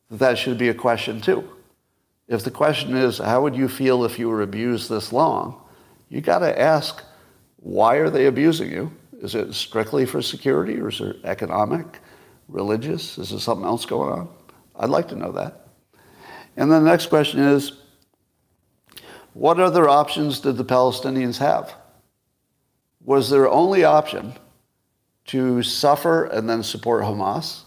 that 0.10 0.20
that 0.20 0.38
should 0.38 0.58
be 0.58 0.70
a 0.70 0.74
question 0.74 1.20
too. 1.20 1.48
If 2.28 2.44
the 2.44 2.52
question 2.52 2.96
is, 2.96 3.20
how 3.20 3.42
would 3.42 3.56
you 3.56 3.70
feel 3.70 4.04
if 4.04 4.20
you 4.20 4.28
were 4.30 4.42
abused 4.42 4.90
this 4.90 5.14
long? 5.14 5.62
You 6.10 6.22
got 6.22 6.40
to 6.40 6.60
ask, 6.60 7.04
why 7.58 7.96
are 7.96 8.10
they 8.10 8.26
abusing 8.26 8.70
you? 8.70 8.92
Is 9.22 9.34
it 9.34 9.54
strictly 9.54 10.06
for 10.06 10.22
security 10.22 10.80
or 10.80 10.90
is 10.90 11.02
it 11.02 11.18
economic, 11.24 12.00
religious? 12.48 13.18
Is 13.18 13.30
there 13.30 13.40
something 13.40 13.66
else 13.66 13.86
going 13.86 14.12
on? 14.12 14.30
I'd 14.76 14.90
like 14.90 15.08
to 15.10 15.16
know 15.16 15.32
that. 15.32 15.68
And 16.56 16.72
then 16.72 16.84
the 16.84 16.90
next 16.90 17.08
question 17.08 17.40
is, 17.40 17.74
what 19.34 19.60
other 19.60 19.88
options 19.88 20.40
did 20.40 20.58
the 20.58 20.66
Palestinians 20.66 21.38
have? 21.38 21.76
Was 23.04 23.30
their 23.30 23.48
only 23.48 23.84
option 23.84 24.34
to 25.28 25.62
suffer 25.64 26.26
and 26.26 26.50
then 26.50 26.64
support 26.64 27.04
Hamas? 27.04 27.62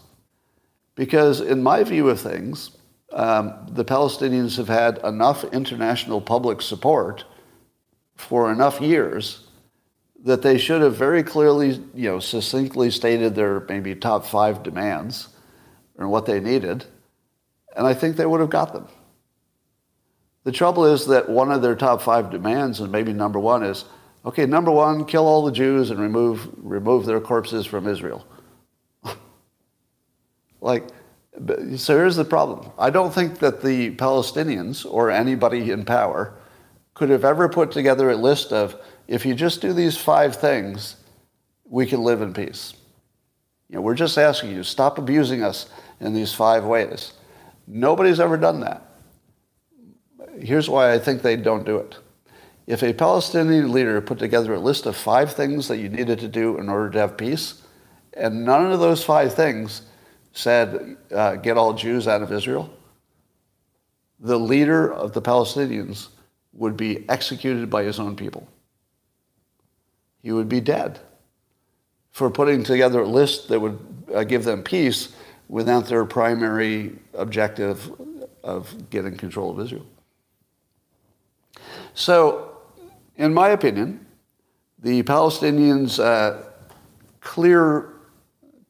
Because 0.95 1.41
in 1.41 1.63
my 1.63 1.83
view 1.83 2.09
of 2.09 2.19
things, 2.19 2.71
um, 3.13 3.67
the 3.69 3.85
Palestinians 3.85 4.57
have 4.57 4.67
had 4.67 4.99
enough 4.99 5.43
international 5.45 6.21
public 6.21 6.61
support 6.61 7.25
for 8.15 8.51
enough 8.51 8.79
years 8.79 9.47
that 10.23 10.41
they 10.41 10.57
should 10.57 10.81
have 10.81 10.95
very 10.95 11.23
clearly, 11.23 11.81
you 11.95 12.09
know, 12.09 12.19
succinctly 12.19 12.91
stated 12.91 13.33
their 13.33 13.61
maybe 13.61 13.95
top 13.95 14.25
five 14.25 14.61
demands 14.63 15.29
and 15.97 16.09
what 16.09 16.25
they 16.25 16.39
needed, 16.39 16.85
and 17.75 17.87
I 17.87 17.93
think 17.93 18.15
they 18.15 18.25
would 18.25 18.39
have 18.39 18.49
got 18.49 18.73
them. 18.73 18.87
The 20.43 20.51
trouble 20.51 20.85
is 20.85 21.05
that 21.07 21.29
one 21.29 21.51
of 21.51 21.61
their 21.61 21.75
top 21.75 22.01
five 22.01 22.29
demands, 22.29 22.79
and 22.79 22.91
maybe 22.91 23.13
number 23.13 23.39
one, 23.39 23.63
is 23.63 23.85
okay, 24.25 24.45
number 24.45 24.71
one, 24.71 25.05
kill 25.05 25.25
all 25.25 25.43
the 25.45 25.51
Jews 25.51 25.89
and 25.89 25.99
remove, 25.99 26.49
remove 26.57 27.05
their 27.05 27.19
corpses 27.19 27.65
from 27.65 27.87
Israel. 27.87 28.25
like, 30.61 30.87
so 31.77 31.97
here's 31.97 32.15
the 32.17 32.25
problem. 32.25 32.71
I 32.77 32.89
don't 32.89 33.13
think 33.13 33.39
that 33.39 33.61
the 33.61 33.95
Palestinians 33.95 34.85
or 34.85 35.09
anybody 35.09 35.71
in 35.71 35.85
power 35.85 36.37
could 36.93 37.09
have 37.09 37.23
ever 37.23 37.47
put 37.47 37.71
together 37.71 38.09
a 38.09 38.15
list 38.15 38.51
of 38.51 38.75
if 39.07 39.25
you 39.25 39.33
just 39.33 39.61
do 39.61 39.73
these 39.73 39.97
five 39.97 40.35
things, 40.35 40.97
we 41.65 41.85
can 41.85 42.03
live 42.03 42.21
in 42.21 42.33
peace. 42.33 42.73
You 43.69 43.75
know, 43.75 43.81
we're 43.81 43.95
just 43.95 44.17
asking 44.17 44.51
you, 44.51 44.63
stop 44.63 44.97
abusing 44.97 45.41
us 45.41 45.69
in 46.01 46.13
these 46.13 46.33
five 46.33 46.65
ways. 46.65 47.13
Nobody's 47.65 48.19
ever 48.19 48.35
done 48.35 48.59
that. 48.61 48.85
Here's 50.39 50.69
why 50.69 50.93
I 50.93 50.99
think 50.99 51.21
they 51.21 51.37
don't 51.37 51.65
do 51.65 51.77
it. 51.77 51.97
If 52.67 52.83
a 52.83 52.93
Palestinian 52.93 53.71
leader 53.71 54.01
put 54.01 54.19
together 54.19 54.53
a 54.53 54.59
list 54.59 54.85
of 54.85 54.95
five 54.95 55.33
things 55.33 55.67
that 55.69 55.77
you 55.77 55.89
needed 55.89 56.19
to 56.19 56.27
do 56.27 56.57
in 56.57 56.69
order 56.69 56.89
to 56.89 56.99
have 56.99 57.17
peace, 57.17 57.61
and 58.13 58.45
none 58.45 58.71
of 58.71 58.79
those 58.79 59.03
five 59.03 59.33
things 59.33 59.83
said, 60.33 60.97
uh, 61.13 61.35
get 61.35 61.57
all 61.57 61.73
Jews 61.73 62.07
out 62.07 62.21
of 62.21 62.31
Israel, 62.31 62.69
the 64.19 64.39
leader 64.39 64.91
of 64.91 65.13
the 65.13 65.21
Palestinians 65.21 66.07
would 66.53 66.77
be 66.77 67.07
executed 67.09 67.69
by 67.69 67.83
his 67.83 67.99
own 67.99 68.15
people. 68.15 68.47
He 70.21 70.31
would 70.31 70.49
be 70.49 70.61
dead 70.61 70.99
for 72.11 72.29
putting 72.29 72.63
together 72.63 73.01
a 73.01 73.07
list 73.07 73.47
that 73.47 73.59
would 73.59 73.79
uh, 74.13 74.23
give 74.23 74.43
them 74.43 74.63
peace 74.63 75.15
without 75.47 75.87
their 75.87 76.05
primary 76.05 76.95
objective 77.13 77.91
of 78.43 78.89
getting 78.89 79.17
control 79.17 79.51
of 79.51 79.59
Israel. 79.59 79.85
So, 81.93 82.57
in 83.17 83.33
my 83.33 83.49
opinion, 83.49 84.05
the 84.79 85.03
Palestinians' 85.03 85.99
uh, 85.99 86.49
clear, 87.19 87.90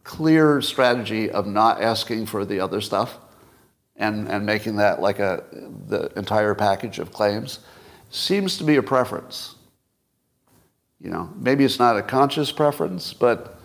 clear 0.04 0.62
strategy 0.62 1.30
of 1.30 1.46
not 1.46 1.82
asking 1.82 2.26
for 2.26 2.46
the 2.46 2.60
other 2.60 2.82
stuff 2.82 3.18
and, 3.96 4.28
and 4.28 4.46
making 4.46 4.78
that 4.78 5.02
like 5.02 5.20
a, 5.20 5.44
the 5.88 6.12
entire 6.18 6.56
package 6.56 7.00
of 7.00 7.12
claims 7.12 7.60
seems 8.10 8.58
to 8.58 8.64
be 8.64 8.76
a 8.76 8.84
preference. 8.84 9.56
You 11.00 11.10
know, 11.10 11.32
maybe 11.36 11.64
it's 11.64 11.80
not 11.80 11.98
a 11.98 12.02
conscious 12.02 12.52
preference, 12.52 13.14
but 13.14 13.60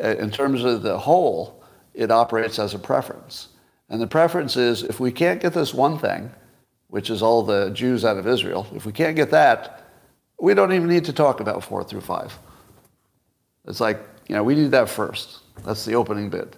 in 0.00 0.30
terms 0.30 0.64
of 0.64 0.82
the 0.82 0.98
whole, 0.98 1.62
it 1.94 2.10
operates 2.10 2.58
as 2.58 2.74
a 2.74 2.78
preference. 2.78 3.48
And 3.88 4.00
the 4.00 4.06
preference 4.06 4.56
is 4.56 4.82
if 4.82 5.00
we 5.00 5.10
can't 5.10 5.40
get 5.40 5.54
this 5.54 5.74
one 5.74 5.98
thing, 5.98 6.30
which 6.88 7.10
is 7.10 7.22
all 7.22 7.42
the 7.42 7.70
Jews 7.70 8.04
out 8.04 8.16
of 8.16 8.26
Israel, 8.26 8.66
if 8.74 8.86
we 8.86 8.92
can't 8.92 9.16
get 9.16 9.30
that, 9.30 9.84
we 10.40 10.54
don't 10.54 10.72
even 10.72 10.88
need 10.88 11.04
to 11.06 11.12
talk 11.12 11.40
about 11.40 11.64
four 11.64 11.82
through 11.82 12.02
five. 12.02 12.38
It's 13.66 13.80
like, 13.80 14.00
you 14.28 14.34
know, 14.34 14.44
we 14.44 14.54
need 14.54 14.70
that 14.70 14.88
first. 14.88 15.40
That's 15.64 15.84
the 15.84 15.94
opening 15.94 16.30
bid. 16.30 16.56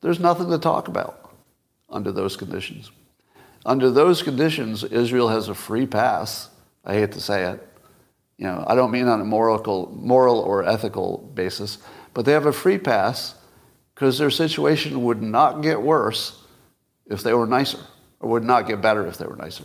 There's 0.00 0.20
nothing 0.20 0.50
to 0.50 0.58
talk 0.58 0.88
about 0.88 1.34
under 1.88 2.12
those 2.12 2.36
conditions. 2.36 2.90
Under 3.64 3.90
those 3.90 4.22
conditions, 4.22 4.84
Israel 4.84 5.28
has 5.28 5.48
a 5.48 5.54
free 5.54 5.86
pass. 5.86 6.50
I 6.84 6.94
hate 6.94 7.12
to 7.12 7.20
say 7.20 7.44
it. 7.44 7.66
You 8.36 8.46
know, 8.46 8.64
I 8.66 8.74
don't 8.74 8.90
mean 8.90 9.06
on 9.06 9.20
a 9.20 9.24
moral, 9.24 9.90
moral 9.94 10.40
or 10.40 10.64
ethical 10.64 11.18
basis, 11.34 11.78
but 12.12 12.24
they 12.24 12.32
have 12.32 12.46
a 12.46 12.52
free 12.52 12.78
pass 12.78 13.36
because 13.94 14.18
their 14.18 14.30
situation 14.30 15.04
would 15.04 15.22
not 15.22 15.62
get 15.62 15.80
worse 15.80 16.42
if 17.06 17.22
they 17.22 17.32
were 17.32 17.46
nicer, 17.46 17.78
or 18.20 18.30
would 18.30 18.44
not 18.44 18.66
get 18.66 18.82
better 18.82 19.06
if 19.06 19.18
they 19.18 19.26
were 19.26 19.36
nicer. 19.36 19.64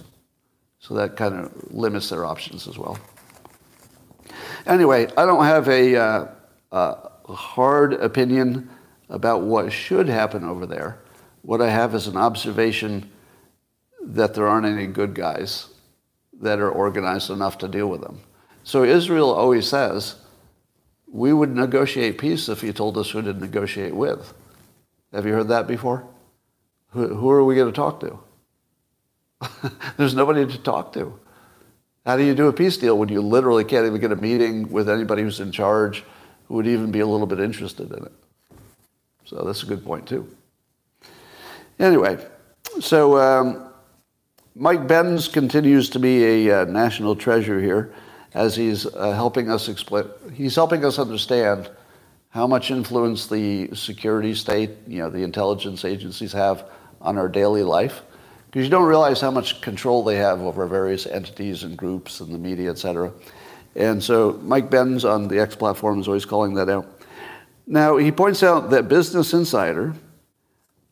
So 0.80 0.94
that 0.94 1.18
kind 1.18 1.36
of 1.36 1.74
limits 1.74 2.10
their 2.10 2.26
options 2.26 2.68
as 2.68 2.78
well. 2.78 2.98
Anyway, 4.66 5.08
I 5.18 5.26
don't 5.26 5.44
have 5.44 5.68
a, 5.68 5.96
uh, 5.96 6.28
a 6.72 7.10
hard 7.28 7.94
opinion 7.94 8.70
about 9.10 9.42
what 9.42 9.72
should 9.72 10.08
happen 10.08 10.44
over 10.44 10.66
there. 10.66 11.00
What 11.42 11.62
I 11.62 11.70
have 11.70 11.96
is 11.96 12.08
an 12.08 12.18
observation 12.18 13.10
that 14.02 14.34
there 14.34 14.48
aren't 14.48 14.66
any 14.66 14.88
good 14.88 15.14
guys 15.14 15.68
that 16.42 16.60
are 16.60 16.70
organized 16.70 17.30
enough 17.30 17.58
to 17.60 17.68
deal 17.68 17.88
with 17.88 18.02
them. 18.02 18.22
So 18.64 18.84
Israel 18.84 19.32
always 19.32 19.68
says, 19.68 20.16
we 21.12 21.34
would 21.34 21.56
negotiate 21.56 22.18
peace 22.18 22.50
if 22.50 22.62
you 22.62 22.72
told 22.72 22.98
us 22.98 23.10
who 23.10 23.22
to 23.22 23.34
negotiate 23.34 23.96
with. 23.96 24.34
Have 25.12 25.26
you 25.26 25.34
heard 25.34 25.48
that 25.48 25.68
before? 25.68 26.06
Who, 26.92 27.16
who 27.16 27.30
are 27.32 27.44
we 27.44 27.56
going 27.56 27.72
to 27.72 27.76
talk 27.76 28.00
to? 28.02 28.20
There's 29.98 30.14
nobody 30.14 30.46
to 30.46 30.58
talk 30.60 30.94
to. 30.94 31.20
How 32.06 32.18
do 32.18 32.24
you 32.24 32.36
do 32.36 32.48
a 32.48 32.54
peace 32.54 32.78
deal 32.78 32.98
when 32.98 33.10
you 33.10 33.22
literally 33.22 33.64
can't 33.64 33.86
even 33.86 34.00
get 34.00 34.12
a 34.12 34.16
meeting 34.16 34.70
with 34.72 34.90
anybody 34.90 35.24
who's 35.24 35.40
in 35.40 35.52
charge 35.52 36.04
who 36.50 36.56
would 36.56 36.68
even 36.68 36.92
be 36.92 37.00
a 37.00 37.08
little 37.08 37.28
bit 37.28 37.40
interested 37.40 37.90
in 37.92 38.04
it? 38.04 38.12
So 39.24 39.44
that's 39.46 39.64
a 39.64 39.68
good 39.68 39.86
point, 39.86 40.08
too. 40.08 40.28
Anyway, 41.80 42.18
so 42.82 43.18
um, 43.18 43.70
Mike 44.56 44.88
Benz 44.88 45.30
continues 45.30 45.90
to 45.92 46.00
be 46.00 46.48
a 46.48 46.62
uh, 46.62 46.66
national 46.66 47.16
treasure 47.16 47.62
here 47.62 47.94
as 48.34 48.56
he's 48.56 48.86
uh, 48.86 49.12
helping 49.14 49.50
us 49.50 49.70
explain. 49.70 50.06
He's 50.34 50.56
helping 50.56 50.84
us 50.84 51.00
understand 51.00 51.70
how 52.30 52.48
much 52.48 52.70
influence 52.70 53.28
the 53.28 53.70
security 53.74 54.36
state, 54.36 54.72
you 54.88 55.00
know, 55.00 55.10
the 55.10 55.24
intelligence 55.24 55.86
agencies 55.86 56.34
have 56.34 56.66
on 57.00 57.18
our 57.18 57.30
daily 57.30 57.64
life. 57.64 58.02
Because 58.48 58.66
you 58.66 58.72
don't 58.72 58.88
realize 58.88 59.22
how 59.22 59.32
much 59.32 59.62
control 59.62 60.04
they 60.04 60.16
have 60.16 60.42
over 60.42 60.66
various 60.66 61.06
entities 61.06 61.64
and 61.64 61.78
groups 61.78 62.20
and 62.20 62.34
the 62.34 62.38
media, 62.40 62.72
et 62.72 62.80
cetera. 62.80 63.12
And 63.76 64.04
so 64.04 64.40
Mike 64.44 64.70
Benz 64.70 65.06
on 65.06 65.28
the 65.28 65.40
X 65.40 65.56
platform 65.56 66.00
is 66.00 66.08
always 66.08 66.26
calling 66.26 66.56
that 66.56 66.70
out. 66.70 66.88
Now, 67.68 67.98
he 67.98 68.12
points 68.12 68.42
out 68.42 68.72
that 68.72 68.88
Business 68.88 69.34
Insider, 69.34 69.94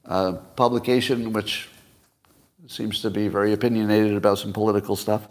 a 0.06 0.34
publication 0.34 1.34
which 1.34 1.70
seems 2.68 3.02
to 3.02 3.10
be 3.10 3.28
very 3.28 3.54
opinionated 3.54 4.16
about 4.16 4.38
some 4.38 4.54
political 4.54 4.96
stuff, 4.96 5.28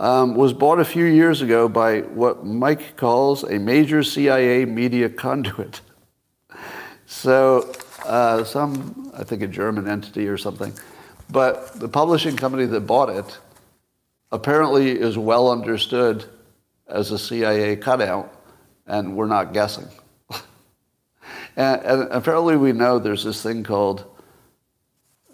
um, 0.00 0.34
was 0.34 0.52
bought 0.52 0.80
a 0.80 0.84
few 0.84 1.04
years 1.04 1.42
ago 1.42 1.68
by 1.68 2.00
what 2.00 2.44
Mike 2.44 2.96
calls 2.96 3.44
a 3.44 3.58
major 3.58 4.02
CIA 4.02 4.64
media 4.64 5.08
conduit. 5.08 5.80
So, 7.06 7.72
uh, 8.04 8.44
some, 8.44 9.12
I 9.14 9.24
think 9.24 9.42
a 9.42 9.46
German 9.46 9.86
entity 9.86 10.26
or 10.26 10.38
something. 10.38 10.72
But 11.30 11.78
the 11.78 11.88
publishing 11.88 12.36
company 12.36 12.64
that 12.66 12.80
bought 12.80 13.10
it 13.10 13.38
apparently 14.32 14.90
is 14.90 15.18
well 15.18 15.50
understood 15.50 16.24
as 16.90 17.10
a 17.10 17.18
CIA 17.18 17.76
cutout, 17.76 18.34
and 18.86 19.16
we're 19.16 19.26
not 19.26 19.52
guessing. 19.52 19.88
and, 21.56 21.82
and 21.82 22.08
apparently, 22.10 22.56
we 22.56 22.72
know 22.72 22.98
there's 22.98 23.24
this 23.24 23.42
thing 23.42 23.62
called 23.64 24.04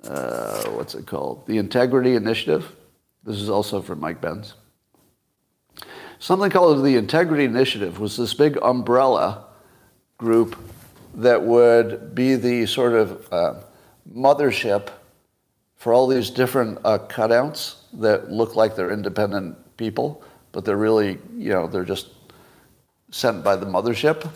uh, 0.08 0.68
what's 0.70 0.94
it 0.94 1.06
called? 1.06 1.46
The 1.46 1.58
Integrity 1.58 2.14
Initiative. 2.14 2.72
This 3.24 3.36
is 3.36 3.50
also 3.50 3.82
from 3.82 4.00
Mike 4.00 4.20
Benz. 4.20 4.54
Something 6.18 6.50
called 6.50 6.84
the 6.84 6.96
Integrity 6.96 7.44
Initiative 7.44 7.98
was 7.98 8.16
this 8.16 8.32
big 8.34 8.56
umbrella 8.62 9.46
group 10.16 10.56
that 11.14 11.42
would 11.42 12.14
be 12.14 12.36
the 12.36 12.66
sort 12.66 12.94
of 12.94 13.32
uh, 13.32 13.54
mothership 14.14 14.88
for 15.76 15.92
all 15.92 16.06
these 16.06 16.30
different 16.30 16.78
uh, 16.84 16.98
cutouts 16.98 17.76
that 17.94 18.30
look 18.30 18.56
like 18.56 18.76
they're 18.76 18.90
independent 18.90 19.56
people, 19.76 20.22
but 20.56 20.64
they're 20.64 20.78
really, 20.78 21.18
you 21.36 21.50
know, 21.50 21.66
they're 21.66 21.84
just 21.84 22.08
sent 23.10 23.44
by 23.44 23.56
the 23.56 23.66
mothership. 23.66 24.26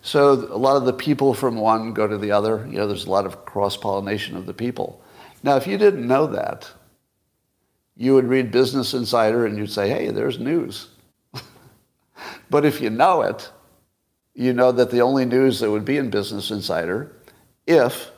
So 0.00 0.32
a 0.32 0.56
lot 0.56 0.78
of 0.78 0.86
the 0.86 0.92
people 0.94 1.34
from 1.34 1.56
one 1.56 1.92
go 1.92 2.06
to 2.06 2.16
the 2.16 2.32
other. 2.32 2.66
You 2.66 2.78
know, 2.78 2.86
there's 2.86 3.04
a 3.04 3.10
lot 3.10 3.26
of 3.26 3.44
cross 3.44 3.76
pollination 3.76 4.38
of 4.38 4.46
the 4.46 4.54
people. 4.54 5.04
Now, 5.42 5.56
if 5.56 5.66
you 5.66 5.76
didn't 5.76 6.08
know 6.08 6.26
that, 6.28 6.72
you 7.94 8.14
would 8.14 8.24
read 8.24 8.50
Business 8.50 8.94
Insider 8.94 9.44
and 9.44 9.58
you'd 9.58 9.70
say, 9.70 9.90
hey, 9.90 10.10
there's 10.10 10.38
news. 10.38 10.88
but 12.48 12.64
if 12.64 12.80
you 12.80 12.88
know 12.88 13.20
it, 13.20 13.50
you 14.34 14.54
know 14.54 14.72
that 14.72 14.90
the 14.90 15.02
only 15.02 15.26
news 15.26 15.60
that 15.60 15.70
would 15.70 15.84
be 15.84 15.98
in 15.98 16.08
Business 16.08 16.50
Insider, 16.50 17.14
if, 17.66 18.10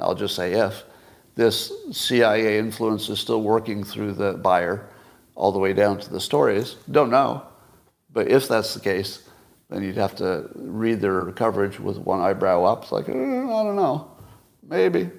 I'll 0.00 0.16
just 0.16 0.34
say 0.34 0.54
if, 0.54 0.82
this 1.36 1.72
CIA 1.92 2.58
influence 2.58 3.08
is 3.08 3.20
still 3.20 3.42
working 3.42 3.84
through 3.84 4.14
the 4.14 4.32
buyer 4.32 4.88
all 5.42 5.50
the 5.50 5.58
way 5.58 5.72
down 5.72 5.98
to 5.98 6.08
the 6.08 6.20
stories. 6.20 6.76
Don't 6.88 7.10
know. 7.10 7.42
But 8.12 8.28
if 8.28 8.46
that's 8.46 8.74
the 8.74 8.80
case, 8.80 9.28
then 9.68 9.82
you'd 9.82 9.96
have 9.96 10.14
to 10.16 10.48
read 10.54 11.00
their 11.00 11.32
coverage 11.32 11.80
with 11.80 11.98
one 11.98 12.20
eyebrow 12.20 12.62
up. 12.62 12.84
It's 12.84 12.92
like, 12.92 13.08
eh, 13.08 13.12
I 13.12 13.62
don't 13.64 13.74
know. 13.74 14.08
Maybe. 14.62 15.10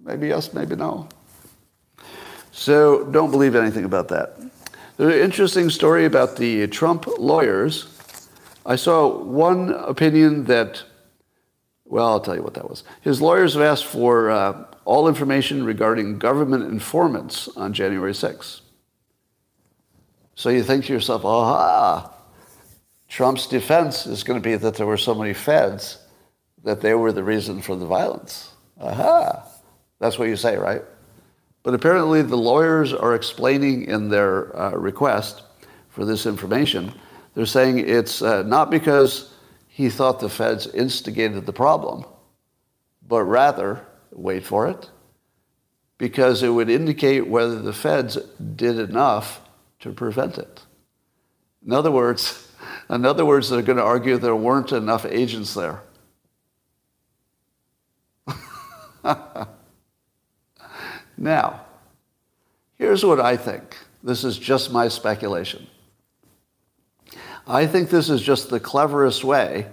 Maybe 0.00 0.28
yes, 0.28 0.54
maybe 0.54 0.76
no. 0.76 1.08
So 2.52 3.06
don't 3.06 3.32
believe 3.32 3.56
anything 3.56 3.84
about 3.84 4.06
that. 4.08 4.38
There's 4.98 5.16
an 5.16 5.20
interesting 5.20 5.68
story 5.68 6.04
about 6.04 6.36
the 6.36 6.68
Trump 6.68 7.08
lawyers. 7.18 7.88
I 8.64 8.76
saw 8.76 9.18
one 9.18 9.70
opinion 9.70 10.44
that, 10.44 10.84
well, 11.84 12.06
I'll 12.06 12.20
tell 12.20 12.36
you 12.36 12.42
what 12.44 12.54
that 12.54 12.70
was. 12.70 12.84
His 13.00 13.20
lawyers 13.20 13.54
have 13.54 13.62
asked 13.64 13.86
for 13.86 14.30
uh, 14.30 14.64
all 14.84 15.08
information 15.08 15.64
regarding 15.64 16.20
government 16.20 16.70
informants 16.70 17.48
on 17.56 17.72
January 17.72 18.12
6th. 18.12 18.60
So 20.36 20.50
you 20.50 20.62
think 20.62 20.84
to 20.84 20.92
yourself, 20.92 21.24
aha, 21.24 22.12
Trump's 23.08 23.46
defense 23.46 24.06
is 24.06 24.22
going 24.22 24.40
to 24.40 24.46
be 24.46 24.54
that 24.54 24.74
there 24.74 24.86
were 24.86 24.98
so 24.98 25.14
many 25.14 25.32
feds 25.32 25.98
that 26.62 26.82
they 26.82 26.94
were 26.94 27.10
the 27.10 27.24
reason 27.24 27.62
for 27.62 27.74
the 27.74 27.86
violence. 27.86 28.52
Aha. 28.78 29.44
That's 29.98 30.18
what 30.18 30.28
you 30.28 30.36
say, 30.36 30.58
right? 30.58 30.82
But 31.62 31.72
apparently 31.72 32.20
the 32.20 32.36
lawyers 32.36 32.92
are 32.92 33.14
explaining 33.14 33.84
in 33.84 34.10
their 34.10 34.54
uh, 34.54 34.70
request 34.72 35.42
for 35.88 36.04
this 36.04 36.26
information, 36.26 36.92
they're 37.34 37.46
saying 37.46 37.78
it's 37.78 38.20
uh, 38.20 38.42
not 38.42 38.70
because 38.70 39.32
he 39.68 39.88
thought 39.88 40.20
the 40.20 40.28
feds 40.28 40.66
instigated 40.66 41.46
the 41.46 41.52
problem, 41.52 42.04
but 43.08 43.24
rather, 43.24 43.86
wait 44.12 44.44
for 44.44 44.68
it, 44.68 44.90
because 45.96 46.42
it 46.42 46.50
would 46.50 46.68
indicate 46.68 47.26
whether 47.26 47.58
the 47.58 47.72
feds 47.72 48.16
did 48.56 48.78
enough 48.78 49.40
to 49.80 49.92
prevent 49.92 50.38
it. 50.38 50.62
In 51.64 51.72
other 51.72 51.90
words, 51.90 52.48
in 52.88 53.04
other 53.04 53.24
words, 53.24 53.50
they're 53.50 53.62
going 53.62 53.78
to 53.78 53.84
argue 53.84 54.16
there 54.16 54.36
weren't 54.36 54.72
enough 54.72 55.04
agents 55.04 55.54
there. 55.54 55.82
now, 61.16 61.60
here's 62.76 63.04
what 63.04 63.20
I 63.20 63.36
think. 63.36 63.76
This 64.02 64.24
is 64.24 64.38
just 64.38 64.72
my 64.72 64.88
speculation. 64.88 65.66
I 67.46 67.66
think 67.66 67.90
this 67.90 68.10
is 68.10 68.22
just 68.22 68.50
the 68.50 68.60
cleverest 68.60 69.24
way 69.24 69.66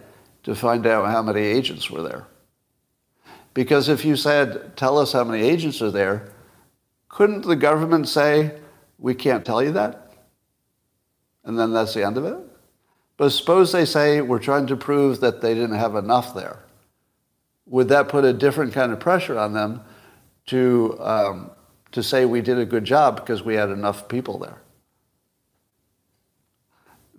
to 0.43 0.55
find 0.55 0.85
out 0.85 1.09
how 1.09 1.21
many 1.21 1.41
agents 1.41 1.89
were 1.89 2.01
there. 2.01 2.27
Because 3.53 3.89
if 3.89 4.03
you 4.03 4.15
said, 4.15 4.75
tell 4.75 4.97
us 4.97 5.13
how 5.13 5.23
many 5.23 5.43
agents 5.47 5.81
are 5.81 5.91
there, 5.91 6.31
couldn't 7.09 7.43
the 7.43 7.55
government 7.55 8.07
say, 8.07 8.59
we 8.97 9.13
can't 9.13 9.45
tell 9.45 9.61
you 9.61 9.71
that? 9.73 10.13
And 11.43 11.57
then 11.57 11.73
that's 11.73 11.93
the 11.93 12.05
end 12.05 12.17
of 12.17 12.25
it? 12.25 12.37
But 13.17 13.29
suppose 13.29 13.71
they 13.71 13.85
say 13.85 14.21
we're 14.21 14.39
trying 14.39 14.67
to 14.67 14.75
prove 14.75 15.19
that 15.19 15.41
they 15.41 15.53
didn't 15.53 15.77
have 15.77 15.95
enough 15.95 16.33
there. 16.33 16.59
Would 17.67 17.89
that 17.89 18.09
put 18.09 18.25
a 18.25 18.33
different 18.33 18.73
kind 18.73 18.91
of 18.91 18.99
pressure 18.99 19.37
on 19.37 19.53
them 19.53 19.81
to, 20.47 20.97
um, 20.99 21.51
to 21.91 22.03
say 22.03 22.25
we 22.25 22.41
did 22.41 22.57
a 22.57 22.65
good 22.65 22.85
job 22.85 23.17
because 23.17 23.43
we 23.43 23.55
had 23.55 23.69
enough 23.69 24.07
people 24.07 24.39
there? 24.39 24.61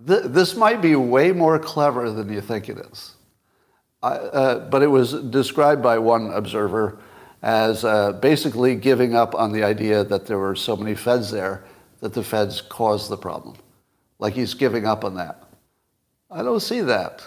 Th- 0.06 0.24
this 0.24 0.56
might 0.56 0.82
be 0.82 0.96
way 0.96 1.32
more 1.32 1.58
clever 1.58 2.10
than 2.10 2.32
you 2.32 2.40
think 2.40 2.68
it 2.68 2.78
is. 2.78 3.14
I, 4.02 4.08
uh, 4.16 4.68
but 4.68 4.82
it 4.82 4.88
was 4.88 5.14
described 5.14 5.82
by 5.82 5.98
one 5.98 6.30
observer 6.30 6.98
as 7.44 7.84
uh, 7.84 8.12
basically 8.12 8.74
giving 8.74 9.14
up 9.14 9.34
on 9.34 9.52
the 9.52 9.62
idea 9.62 10.02
that 10.02 10.26
there 10.26 10.38
were 10.38 10.56
so 10.56 10.74
many 10.74 10.94
feds 10.94 11.30
there 11.30 11.62
that 12.00 12.14
the 12.14 12.22
feds 12.22 12.62
caused 12.62 13.10
the 13.10 13.18
problem. 13.18 13.54
Like 14.18 14.32
he's 14.32 14.54
giving 14.54 14.86
up 14.86 15.04
on 15.04 15.16
that. 15.16 15.44
I 16.30 16.42
don't 16.42 16.60
see 16.60 16.80
that. 16.80 17.22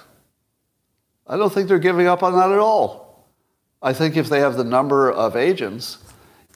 I 1.28 1.38
don't 1.38 1.54
think 1.54 1.68
they're 1.68 1.78
giving 1.78 2.08
up 2.08 2.24
on 2.24 2.34
that 2.34 2.52
at 2.52 2.58
all. 2.58 3.28
I 3.80 3.94
think 3.94 4.18
if 4.18 4.28
they 4.28 4.40
have 4.40 4.58
the 4.58 4.64
number 4.64 5.12
of 5.12 5.36
agents, 5.36 6.00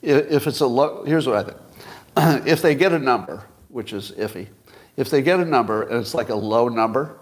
if 0.02 0.48
it's 0.48 0.58
a 0.58 0.66
low, 0.66 1.04
here's 1.04 1.28
what 1.28 1.36
I 1.36 1.44
think. 1.44 2.46
if 2.48 2.62
they 2.62 2.74
get 2.74 2.92
a 2.92 2.98
number, 2.98 3.44
which 3.68 3.92
is 3.92 4.10
iffy, 4.18 4.48
if 4.96 5.08
they 5.08 5.22
get 5.22 5.38
a 5.38 5.44
number 5.44 5.82
and 5.82 6.00
it's 6.00 6.14
like 6.14 6.30
a 6.30 6.34
low 6.34 6.68
number, 6.68 7.16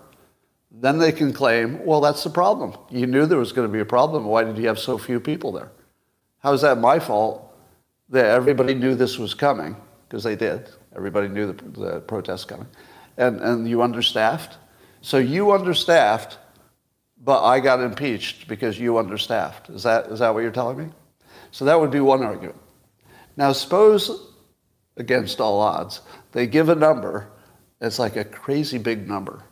then 0.72 0.96
they 0.96 1.12
can 1.12 1.34
claim, 1.34 1.84
well, 1.84 2.00
that's 2.00 2.24
the 2.24 2.30
problem. 2.30 2.74
You 2.88 3.06
knew 3.06 3.26
there 3.26 3.38
was 3.38 3.52
going 3.52 3.68
to 3.68 3.72
be 3.72 3.80
a 3.80 3.84
problem. 3.84 4.24
Why 4.24 4.42
did 4.42 4.56
you 4.56 4.68
have 4.68 4.78
so 4.78 4.96
few 4.96 5.20
people 5.20 5.52
there? 5.52 5.70
How 6.40 6.52
is 6.52 6.62
that 6.62 6.78
my 6.78 6.98
fault 6.98 7.54
that 8.08 8.26
everybody 8.26 8.74
knew 8.74 8.94
this 8.94 9.18
was 9.18 9.34
coming? 9.34 9.76
Because 10.08 10.24
they 10.24 10.36
did. 10.36 10.68
Everybody 10.96 11.28
knew 11.28 11.52
the, 11.52 11.80
the 11.80 12.00
protest 12.00 12.48
coming. 12.48 12.66
And, 13.16 13.40
and 13.40 13.68
you 13.68 13.82
understaffed? 13.82 14.56
So 15.02 15.18
you 15.18 15.52
understaffed, 15.52 16.38
but 17.22 17.44
I 17.44 17.60
got 17.60 17.80
impeached 17.80 18.48
because 18.48 18.78
you 18.78 18.98
understaffed. 18.98 19.70
Is 19.70 19.82
that, 19.84 20.06
is 20.06 20.18
that 20.18 20.34
what 20.34 20.40
you're 20.40 20.50
telling 20.50 20.78
me? 20.78 20.92
So 21.50 21.64
that 21.66 21.78
would 21.78 21.90
be 21.90 22.00
one 22.00 22.22
argument. 22.22 22.58
Now, 23.36 23.52
suppose, 23.52 24.32
against 24.96 25.40
all 25.40 25.60
odds, 25.60 26.00
they 26.32 26.46
give 26.46 26.68
a 26.68 26.74
number, 26.74 27.28
it's 27.80 27.98
like 27.98 28.16
a 28.16 28.24
crazy 28.24 28.78
big 28.78 29.08
number. 29.08 29.42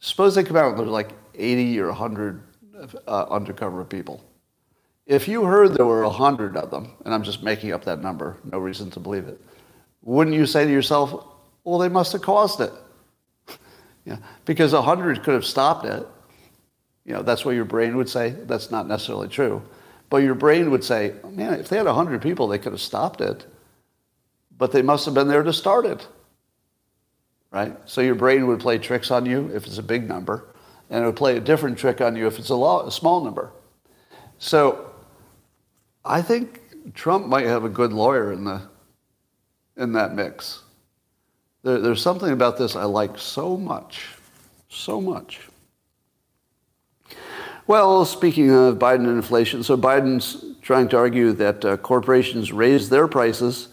Suppose 0.00 0.34
they 0.34 0.44
come 0.44 0.56
out 0.56 0.70
and 0.70 0.78
there's 0.78 0.88
like 0.88 1.10
80 1.34 1.80
or 1.80 1.88
100 1.88 2.42
uh, 3.06 3.26
undercover 3.30 3.84
people. 3.84 4.24
If 5.08 5.26
you 5.26 5.44
heard 5.44 5.72
there 5.72 5.86
were 5.86 6.02
100 6.02 6.54
of 6.58 6.70
them, 6.70 6.92
and 7.04 7.14
I'm 7.14 7.22
just 7.22 7.42
making 7.42 7.72
up 7.72 7.82
that 7.86 8.02
number, 8.02 8.36
no 8.44 8.58
reason 8.58 8.90
to 8.90 9.00
believe 9.00 9.26
it, 9.26 9.40
wouldn't 10.02 10.36
you 10.36 10.44
say 10.44 10.66
to 10.66 10.70
yourself, 10.70 11.26
well, 11.64 11.78
they 11.78 11.88
must 11.88 12.12
have 12.12 12.22
caused 12.22 12.60
it? 12.60 12.72
Yeah, 14.04 14.16
because 14.46 14.72
100 14.72 15.22
could 15.22 15.34
have 15.34 15.44
stopped 15.44 15.84
it. 15.84 16.06
You 17.04 17.12
know, 17.12 17.20
that's 17.22 17.44
what 17.44 17.54
your 17.54 17.66
brain 17.66 17.94
would 17.98 18.08
say. 18.08 18.30
That's 18.30 18.70
not 18.70 18.88
necessarily 18.88 19.28
true. 19.28 19.60
But 20.08 20.18
your 20.18 20.34
brain 20.34 20.70
would 20.70 20.82
say, 20.82 21.12
man, 21.30 21.60
if 21.60 21.68
they 21.68 21.76
had 21.76 21.84
100 21.84 22.22
people, 22.22 22.48
they 22.48 22.58
could 22.58 22.72
have 22.72 22.80
stopped 22.80 23.20
it. 23.20 23.44
But 24.56 24.72
they 24.72 24.80
must 24.80 25.04
have 25.04 25.12
been 25.12 25.28
there 25.28 25.42
to 25.42 25.52
start 25.52 25.84
it. 25.84 26.08
Right? 27.50 27.76
So 27.84 28.00
your 28.00 28.14
brain 28.14 28.46
would 28.46 28.60
play 28.60 28.78
tricks 28.78 29.10
on 29.10 29.26
you 29.26 29.50
if 29.54 29.66
it's 29.66 29.76
a 29.76 29.82
big 29.82 30.08
number, 30.08 30.46
and 30.88 31.02
it 31.02 31.06
would 31.06 31.16
play 31.16 31.36
a 31.36 31.40
different 31.40 31.76
trick 31.76 32.00
on 32.00 32.16
you 32.16 32.26
if 32.26 32.38
it's 32.38 32.48
a, 32.48 32.54
a 32.54 32.90
small 32.90 33.22
number. 33.22 33.52
So 34.38 34.87
I 36.08 36.22
think 36.22 36.94
Trump 36.94 37.26
might 37.26 37.44
have 37.44 37.64
a 37.64 37.68
good 37.68 37.92
lawyer 37.92 38.32
in, 38.32 38.44
the, 38.44 38.62
in 39.76 39.92
that 39.92 40.14
mix. 40.14 40.62
There, 41.62 41.78
there's 41.80 42.00
something 42.00 42.32
about 42.32 42.56
this 42.56 42.76
I 42.76 42.84
like 42.84 43.18
so 43.18 43.58
much, 43.58 44.08
so 44.70 45.00
much. 45.00 45.40
Well, 47.66 48.06
speaking 48.06 48.50
of 48.50 48.78
Biden 48.78 49.00
and 49.00 49.16
inflation, 49.16 49.62
so 49.62 49.76
Biden's 49.76 50.42
trying 50.62 50.88
to 50.88 50.96
argue 50.96 51.32
that 51.32 51.62
uh, 51.62 51.76
corporations 51.76 52.52
raised 52.52 52.90
their 52.90 53.06
prices 53.06 53.68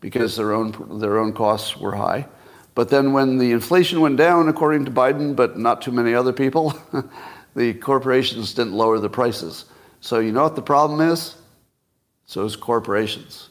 because 0.00 0.36
their 0.36 0.54
own, 0.54 0.98
their 0.98 1.18
own 1.18 1.34
costs 1.34 1.76
were 1.76 1.94
high. 1.94 2.26
But 2.74 2.88
then 2.88 3.12
when 3.12 3.36
the 3.36 3.52
inflation 3.52 4.00
went 4.00 4.16
down, 4.16 4.48
according 4.48 4.86
to 4.86 4.90
Biden, 4.90 5.36
but 5.36 5.58
not 5.58 5.82
too 5.82 5.92
many 5.92 6.14
other 6.14 6.32
people, 6.32 6.74
the 7.54 7.74
corporations 7.74 8.54
didn't 8.54 8.72
lower 8.72 8.98
the 8.98 9.10
prices. 9.10 9.66
So 10.00 10.20
you 10.20 10.32
know 10.32 10.42
what 10.44 10.56
the 10.56 10.62
problem 10.62 11.00
is? 11.02 11.36
So 12.26 12.44
it's 12.44 12.56
corporations. 12.56 13.50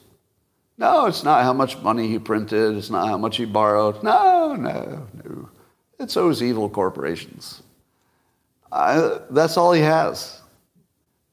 No, 0.78 1.06
it's 1.06 1.24
not 1.24 1.44
how 1.44 1.54
much 1.54 1.78
money 1.80 2.08
he 2.08 2.20
printed. 2.20 2.76
It's 2.76 2.90
not 2.90 3.08
how 3.08 3.18
much 3.18 3.38
he 3.38 3.46
borrowed. 3.46 4.02
No, 4.04 4.56
no, 4.56 5.08
no. 5.24 5.50
It's 6.00 6.16
those 6.16 6.42
evil 6.42 6.70
corporations. 6.70 7.62
I, 8.72 9.20
that's 9.30 9.56
all 9.56 9.72
he 9.72 9.82
has. 9.82 10.42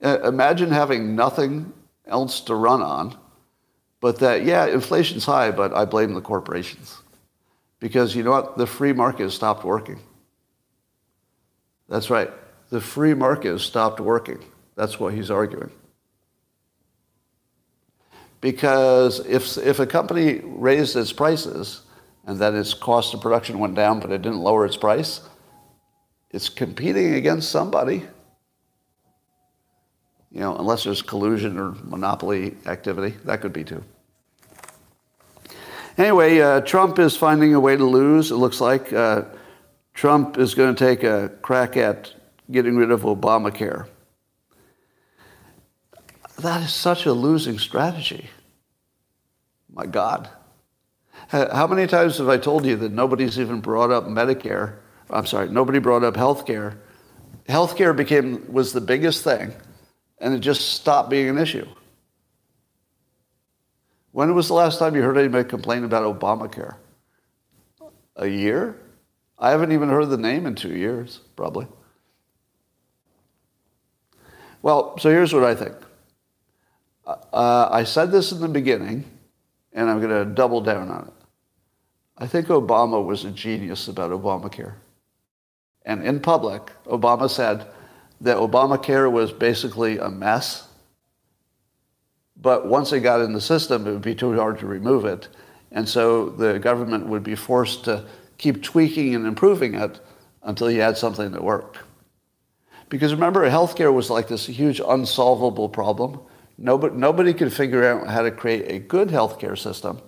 Imagine 0.02 0.70
having 0.70 1.16
nothing 1.16 1.72
else 2.06 2.40
to 2.42 2.54
run 2.54 2.82
on, 2.82 3.16
but 4.00 4.18
that, 4.18 4.44
yeah, 4.44 4.66
inflation's 4.66 5.24
high, 5.24 5.50
but 5.50 5.72
I 5.74 5.84
blame 5.84 6.14
the 6.14 6.20
corporations. 6.20 6.98
Because 7.80 8.14
you 8.14 8.22
know 8.22 8.30
what? 8.30 8.58
The 8.58 8.66
free 8.66 8.92
market 8.92 9.22
has 9.24 9.34
stopped 9.34 9.64
working. 9.64 10.00
That's 11.88 12.10
right. 12.10 12.30
The 12.68 12.80
free 12.80 13.14
market 13.14 13.48
has 13.52 13.62
stopped 13.62 14.00
working. 14.00 14.38
That's 14.76 15.00
what 15.00 15.14
he's 15.14 15.30
arguing. 15.30 15.70
Because 18.40 19.20
if, 19.26 19.58
if 19.58 19.80
a 19.80 19.86
company 19.86 20.40
raised 20.44 20.96
its 20.96 21.12
prices 21.12 21.82
and 22.26 22.38
then 22.38 22.56
its 22.56 22.72
cost 22.72 23.12
of 23.12 23.20
production 23.20 23.58
went 23.58 23.74
down 23.74 24.00
but 24.00 24.10
it 24.10 24.22
didn't 24.22 24.40
lower 24.40 24.64
its 24.64 24.76
price, 24.76 25.20
it's 26.30 26.48
competing 26.48 27.14
against 27.14 27.50
somebody. 27.50 28.02
You 30.32 30.40
know, 30.40 30.56
unless 30.56 30.84
there's 30.84 31.02
collusion 31.02 31.58
or 31.58 31.72
monopoly 31.82 32.56
activity, 32.66 33.16
that 33.24 33.40
could 33.40 33.52
be 33.52 33.64
too. 33.64 33.82
Anyway, 35.98 36.40
uh, 36.40 36.60
Trump 36.60 36.98
is 36.98 37.16
finding 37.16 37.52
a 37.52 37.60
way 37.60 37.76
to 37.76 37.84
lose. 37.84 38.30
It 38.30 38.36
looks 38.36 38.60
like 38.60 38.92
uh, 38.92 39.24
Trump 39.92 40.38
is 40.38 40.54
going 40.54 40.74
to 40.74 40.78
take 40.78 41.02
a 41.02 41.30
crack 41.42 41.76
at 41.76 42.14
getting 42.50 42.76
rid 42.76 42.90
of 42.90 43.02
Obamacare. 43.02 43.86
That 46.40 46.62
is 46.62 46.72
such 46.72 47.04
a 47.04 47.12
losing 47.12 47.58
strategy. 47.58 48.30
My 49.72 49.84
God. 49.86 50.28
How 51.28 51.66
many 51.66 51.86
times 51.86 52.18
have 52.18 52.28
I 52.28 52.38
told 52.38 52.64
you 52.64 52.76
that 52.76 52.92
nobody's 52.92 53.38
even 53.38 53.60
brought 53.60 53.90
up 53.90 54.04
Medicare? 54.04 54.76
I'm 55.10 55.26
sorry, 55.26 55.48
nobody 55.48 55.78
brought 55.80 56.02
up 56.02 56.16
health 56.16 56.46
care. 56.46 56.80
Health 57.46 57.76
care 57.76 57.92
became, 57.92 58.50
was 58.52 58.72
the 58.72 58.80
biggest 58.80 59.22
thing, 59.22 59.52
and 60.18 60.32
it 60.32 60.38
just 60.38 60.72
stopped 60.72 61.10
being 61.10 61.28
an 61.28 61.36
issue. 61.36 61.66
When 64.12 64.34
was 64.34 64.48
the 64.48 64.54
last 64.54 64.78
time 64.78 64.96
you 64.96 65.02
heard 65.02 65.18
anybody 65.18 65.48
complain 65.48 65.84
about 65.84 66.18
Obamacare? 66.18 66.76
A 68.16 68.26
year? 68.26 68.76
I 69.38 69.50
haven't 69.50 69.72
even 69.72 69.88
heard 69.88 70.06
the 70.06 70.16
name 70.16 70.46
in 70.46 70.54
two 70.54 70.74
years, 70.74 71.20
probably. 71.36 71.66
Well, 74.62 74.98
so 74.98 75.10
here's 75.10 75.32
what 75.32 75.44
I 75.44 75.54
think. 75.54 75.74
Uh, 77.32 77.68
I 77.70 77.84
said 77.84 78.10
this 78.10 78.32
in 78.32 78.40
the 78.40 78.48
beginning, 78.48 79.04
and 79.72 79.88
I'm 79.90 80.00
going 80.00 80.26
to 80.26 80.34
double 80.34 80.60
down 80.60 80.88
on 80.88 81.08
it. 81.08 81.12
I 82.18 82.26
think 82.26 82.48
Obama 82.48 83.04
was 83.04 83.24
a 83.24 83.30
genius 83.30 83.88
about 83.88 84.10
Obamacare. 84.10 84.74
And 85.86 86.04
in 86.04 86.20
public, 86.20 86.70
Obama 86.84 87.30
said 87.30 87.66
that 88.20 88.36
Obamacare 88.36 89.10
was 89.10 89.32
basically 89.32 89.98
a 89.98 90.10
mess. 90.10 90.68
But 92.36 92.66
once 92.66 92.92
it 92.92 93.00
got 93.00 93.22
in 93.22 93.32
the 93.32 93.40
system, 93.40 93.86
it 93.86 93.92
would 93.92 94.02
be 94.02 94.14
too 94.14 94.34
hard 94.36 94.58
to 94.58 94.66
remove 94.66 95.04
it. 95.04 95.28
And 95.72 95.88
so 95.88 96.28
the 96.28 96.58
government 96.58 97.06
would 97.06 97.22
be 97.22 97.34
forced 97.34 97.84
to 97.84 98.04
keep 98.38 98.62
tweaking 98.62 99.14
and 99.14 99.26
improving 99.26 99.74
it 99.74 100.00
until 100.42 100.70
you 100.70 100.80
had 100.80 100.98
something 100.98 101.30
that 101.32 101.42
worked. 101.42 101.78
Because 102.88 103.14
remember, 103.14 103.48
healthcare 103.48 103.92
was 103.92 104.10
like 104.10 104.28
this 104.28 104.46
huge 104.46 104.80
unsolvable 104.80 105.68
problem. 105.68 106.20
Nobody, 106.62 106.94
nobody 106.94 107.32
could 107.32 107.52
figure 107.54 107.82
out 107.84 108.06
how 108.06 108.20
to 108.20 108.30
create 108.30 108.70
a 108.70 108.78
good 108.78 109.08
healthcare 109.08 109.58
system 109.58 110.02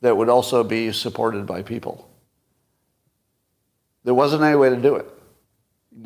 that 0.00 0.16
would 0.16 0.30
also 0.30 0.64
be 0.64 0.90
supported 0.90 1.46
by 1.46 1.62
people. 1.62 2.08
There 4.02 4.14
wasn't 4.14 4.42
any 4.42 4.56
way 4.56 4.70
to 4.70 4.76
do 4.76 4.96
it. 4.96 5.06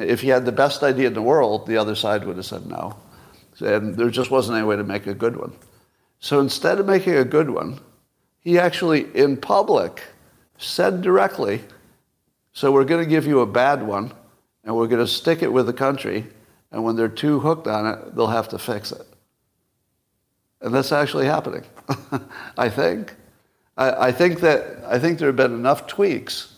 If 0.00 0.24
you 0.24 0.32
had 0.32 0.44
the 0.44 0.50
best 0.52 0.82
idea 0.82 1.06
in 1.06 1.14
the 1.14 1.22
world, 1.22 1.68
the 1.68 1.76
other 1.76 1.94
side 1.94 2.24
would 2.24 2.36
have 2.36 2.44
said 2.44 2.66
no. 2.66 2.96
And 3.60 3.94
there 3.94 4.10
just 4.10 4.30
wasn't 4.30 4.58
any 4.58 4.66
way 4.66 4.74
to 4.74 4.82
make 4.82 5.06
a 5.06 5.14
good 5.14 5.36
one. 5.36 5.52
So 6.18 6.40
instead 6.40 6.80
of 6.80 6.86
making 6.86 7.14
a 7.14 7.24
good 7.24 7.48
one, 7.48 7.78
he 8.40 8.58
actually, 8.58 9.06
in 9.14 9.36
public, 9.36 10.02
said 10.58 11.00
directly, 11.00 11.62
so 12.52 12.72
we're 12.72 12.84
going 12.84 13.04
to 13.04 13.08
give 13.08 13.26
you 13.26 13.40
a 13.40 13.46
bad 13.46 13.82
one, 13.84 14.12
and 14.64 14.74
we're 14.74 14.88
going 14.88 15.04
to 15.04 15.10
stick 15.10 15.42
it 15.42 15.52
with 15.52 15.66
the 15.66 15.72
country, 15.72 16.26
and 16.72 16.82
when 16.82 16.96
they're 16.96 17.08
too 17.08 17.38
hooked 17.38 17.68
on 17.68 17.86
it, 17.86 18.16
they'll 18.16 18.26
have 18.26 18.48
to 18.48 18.58
fix 18.58 18.90
it. 18.90 19.06
And 20.60 20.74
that's 20.74 20.92
actually 20.92 21.26
happening, 21.26 21.64
I 22.58 22.68
think. 22.68 23.14
I, 23.76 24.08
I, 24.08 24.12
think 24.12 24.40
that 24.40 24.82
I 24.86 24.98
think 24.98 25.18
there 25.18 25.28
have 25.28 25.36
been 25.36 25.52
enough 25.52 25.86
tweaks. 25.86 26.54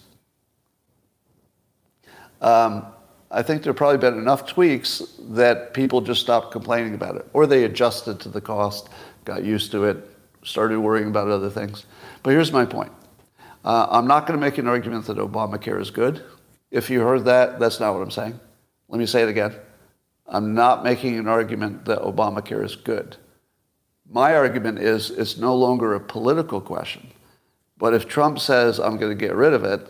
Um, 2.41 2.87
I 3.31 3.43
think 3.43 3.62
there 3.62 3.70
have 3.70 3.77
probably 3.77 3.99
been 3.99 4.16
enough 4.16 4.47
tweaks 4.47 5.03
that 5.31 5.75
people 5.75 6.01
just 6.01 6.20
stopped 6.20 6.53
complaining 6.53 6.95
about 6.95 7.16
it, 7.16 7.27
or 7.33 7.47
they 7.47 7.65
adjusted 7.65 8.20
to 8.20 8.29
the 8.29 8.41
cost, 8.41 8.89
got 9.25 9.45
used 9.45 9.73
to 9.73 9.85
it, 9.85 10.09
started 10.45 10.81
worrying 10.81 11.09
about 11.09 11.29
other 11.29 11.51
things. 11.51 11.85
But 12.23 12.31
here's 12.31 12.53
my 12.53 12.65
point. 12.65 12.93
Uh, 13.65 13.87
I'm 13.91 14.07
not 14.07 14.27
going 14.27 14.39
to 14.39 14.45
make 14.45 14.59
an 14.59 14.66
argument 14.66 15.07
that 15.07 15.19
Obamacare 15.19 15.81
is 15.81 15.91
good. 15.91 16.25
If 16.70 16.89
you 16.89 17.01
heard 17.01 17.25
that, 17.25 17.59
that's 17.59 17.81
not 17.81 17.93
what 17.93 18.03
I'm 18.03 18.11
saying. 18.11 18.39
Let 18.89 18.99
me 18.99 19.07
say 19.07 19.23
it 19.23 19.29
again. 19.29 19.55
I'm 20.27 20.55
not 20.55 20.85
making 20.85 21.19
an 21.19 21.27
argument 21.27 21.85
that 21.87 21.99
Obamacare 22.01 22.65
is 22.65 22.77
good. 22.77 23.16
My 24.10 24.35
argument 24.35 24.78
is 24.78 25.10
it's 25.10 25.36
no 25.36 25.55
longer 25.55 25.94
a 25.94 26.01
political 26.01 26.60
question. 26.60 27.09
But 27.76 27.94
if 27.94 28.09
Trump 28.09 28.39
says, 28.39 28.78
I'm 28.80 28.97
going 28.97 29.16
to 29.16 29.26
get 29.26 29.35
rid 29.35 29.52
of 29.52 29.64
it, 29.64 29.86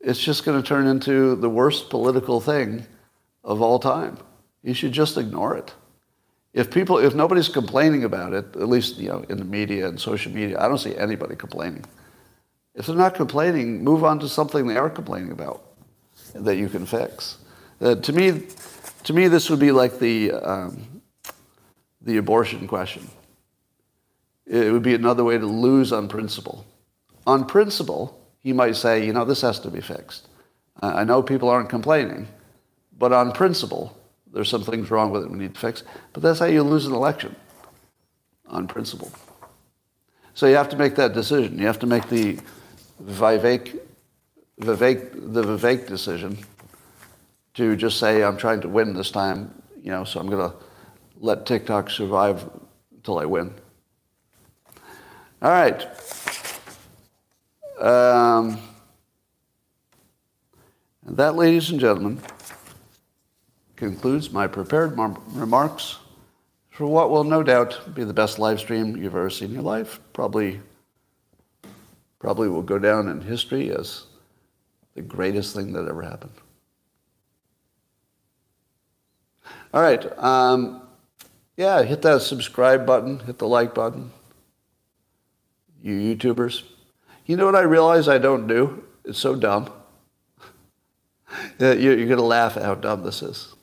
it's 0.00 0.18
just 0.18 0.44
going 0.44 0.60
to 0.60 0.66
turn 0.66 0.86
into 0.86 1.36
the 1.36 1.48
worst 1.48 1.90
political 1.90 2.40
thing 2.40 2.84
of 3.44 3.62
all 3.62 3.78
time. 3.78 4.18
You 4.62 4.74
should 4.74 4.92
just 4.92 5.16
ignore 5.16 5.56
it. 5.56 5.72
If 6.54 6.70
people, 6.70 6.98
if 6.98 7.14
nobody's 7.14 7.48
complaining 7.48 8.04
about 8.04 8.32
it, 8.32 8.44
at 8.56 8.68
least 8.68 8.98
you 8.98 9.08
know 9.08 9.24
in 9.28 9.38
the 9.38 9.44
media 9.44 9.88
and 9.88 9.98
social 9.98 10.32
media, 10.32 10.60
I 10.60 10.68
don't 10.68 10.78
see 10.78 10.94
anybody 10.96 11.34
complaining. 11.34 11.84
If 12.74 12.86
they're 12.86 12.96
not 12.96 13.14
complaining, 13.14 13.82
move 13.84 14.04
on 14.04 14.18
to 14.20 14.28
something 14.28 14.66
they 14.66 14.76
are 14.76 14.90
complaining 14.90 15.32
about 15.32 15.62
that 16.34 16.56
you 16.56 16.68
can 16.68 16.84
fix. 16.84 17.38
Uh, 17.80 17.94
to 17.96 18.12
me, 18.12 18.42
to 19.04 19.12
me, 19.12 19.28
this 19.28 19.48
would 19.50 19.60
be 19.60 19.72
like 19.72 19.98
the 19.98 20.32
um, 20.32 21.02
the 22.02 22.18
abortion 22.18 22.66
question. 22.68 23.08
It 24.46 24.72
would 24.72 24.82
be 24.82 24.94
another 24.94 25.24
way 25.24 25.38
to 25.38 25.46
lose 25.46 25.92
on 25.92 26.08
principle. 26.08 26.66
On 27.26 27.44
principle, 27.44 28.20
he 28.40 28.52
might 28.52 28.76
say, 28.76 29.06
you 29.06 29.12
know, 29.12 29.24
this 29.24 29.42
has 29.42 29.60
to 29.60 29.70
be 29.70 29.80
fixed. 29.80 30.28
I 30.80 31.04
know 31.04 31.22
people 31.22 31.48
aren't 31.48 31.68
complaining, 31.68 32.26
but 32.98 33.12
on 33.12 33.32
principle, 33.32 33.96
there's 34.32 34.48
some 34.48 34.64
things 34.64 34.90
wrong 34.90 35.10
with 35.10 35.22
it 35.22 35.30
we 35.30 35.38
need 35.38 35.54
to 35.54 35.60
fix. 35.60 35.84
But 36.12 36.22
that's 36.22 36.40
how 36.40 36.46
you 36.46 36.62
lose 36.62 36.86
an 36.86 36.92
election, 36.92 37.36
on 38.48 38.66
principle. 38.66 39.12
So 40.34 40.46
you 40.46 40.56
have 40.56 40.70
to 40.70 40.76
make 40.76 40.96
that 40.96 41.12
decision. 41.12 41.58
You 41.58 41.66
have 41.66 41.78
to 41.80 41.86
make 41.86 42.08
the 42.08 42.38
Vivek, 43.04 43.78
Vivek, 44.60 45.32
the 45.32 45.42
Vivek 45.42 45.86
decision 45.86 46.38
to 47.54 47.76
just 47.76 47.98
say, 47.98 48.22
I'm 48.24 48.38
trying 48.38 48.62
to 48.62 48.68
win 48.68 48.94
this 48.94 49.10
time, 49.10 49.54
you 49.82 49.90
know, 49.90 50.04
so 50.04 50.18
I'm 50.18 50.28
going 50.28 50.50
to 50.50 50.56
let 51.18 51.44
TikTok 51.44 51.90
survive 51.90 52.48
until 52.92 53.18
I 53.18 53.26
win. 53.26 53.52
All 55.42 55.50
right. 55.50 55.84
Um, 57.80 58.60
and 61.04 61.16
that, 61.16 61.34
ladies 61.34 61.70
and 61.70 61.80
gentlemen, 61.80 62.20
concludes 63.74 64.30
my 64.30 64.46
prepared 64.46 64.96
mar- 64.96 65.20
remarks 65.30 65.98
for 66.70 66.86
what 66.86 67.10
will 67.10 67.24
no 67.24 67.42
doubt 67.42 67.92
be 67.92 68.04
the 68.04 68.12
best 68.12 68.38
live 68.38 68.60
stream 68.60 68.96
you've 68.96 69.16
ever 69.16 69.30
seen 69.30 69.48
in 69.48 69.54
your 69.54 69.64
life. 69.64 69.98
Probably, 70.12 70.60
probably 72.20 72.48
will 72.48 72.62
go 72.62 72.78
down 72.78 73.08
in 73.08 73.20
history 73.20 73.72
as 73.72 74.04
the 74.94 75.02
greatest 75.02 75.56
thing 75.56 75.72
that 75.72 75.88
ever 75.88 76.02
happened. 76.02 76.34
All 79.74 79.82
right. 79.82 80.18
Um, 80.18 80.82
yeah, 81.56 81.82
hit 81.82 82.00
that 82.02 82.22
subscribe 82.22 82.86
button, 82.86 83.18
hit 83.18 83.38
the 83.38 83.48
like 83.48 83.74
button. 83.74 84.12
You 85.82 86.16
YouTubers. 86.16 86.62
You 87.26 87.36
know 87.36 87.46
what 87.46 87.56
I 87.56 87.62
realize 87.62 88.08
I 88.08 88.18
don't 88.18 88.46
do? 88.46 88.84
It's 89.04 89.18
so 89.18 89.34
dumb. 89.34 89.70
You're 91.58 91.96
going 91.96 92.08
to 92.08 92.22
laugh 92.22 92.56
at 92.56 92.62
how 92.62 92.76
dumb 92.76 93.02
this 93.02 93.22
is. 93.22 93.54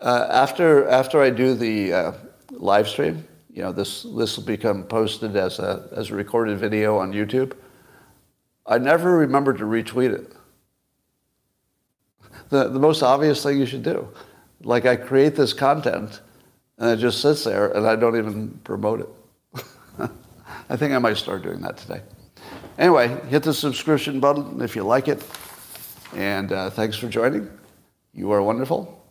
Uh, 0.00 0.26
after, 0.30 0.88
after 0.88 1.20
I 1.20 1.30
do 1.30 1.54
the 1.54 1.92
uh, 1.92 2.12
live 2.50 2.88
stream, 2.88 3.26
you 3.52 3.62
know, 3.62 3.70
this, 3.70 4.02
this 4.02 4.36
will 4.36 4.44
become 4.44 4.84
posted 4.84 5.36
as 5.36 5.58
a, 5.58 5.88
as 5.94 6.10
a 6.10 6.14
recorded 6.14 6.58
video 6.58 6.96
on 6.98 7.12
YouTube. 7.12 7.52
I 8.66 8.78
never 8.78 9.18
remember 9.18 9.52
to 9.52 9.64
retweet 9.64 10.12
it. 10.12 10.32
The, 12.48 12.68
the 12.68 12.78
most 12.78 13.02
obvious 13.02 13.42
thing 13.42 13.58
you 13.58 13.66
should 13.66 13.82
do. 13.82 14.08
Like 14.62 14.86
I 14.86 14.96
create 14.96 15.36
this 15.36 15.52
content 15.52 16.20
and 16.78 16.90
it 16.90 16.96
just 16.96 17.20
sits 17.20 17.44
there 17.44 17.70
and 17.70 17.86
I 17.86 17.96
don't 17.96 18.16
even 18.16 18.60
promote 18.64 19.00
it. 19.00 20.08
I 20.72 20.76
think 20.76 20.94
I 20.94 20.98
might 20.98 21.18
start 21.18 21.42
doing 21.42 21.60
that 21.60 21.76
today. 21.76 22.00
Anyway, 22.78 23.08
hit 23.28 23.42
the 23.42 23.52
subscription 23.52 24.20
button 24.20 24.62
if 24.62 24.74
you 24.74 24.84
like 24.84 25.06
it. 25.06 25.22
And 26.14 26.50
uh, 26.50 26.70
thanks 26.70 26.96
for 26.96 27.10
joining. 27.10 27.50
You 28.14 28.30
are 28.32 28.42
wonderful. 28.42 29.06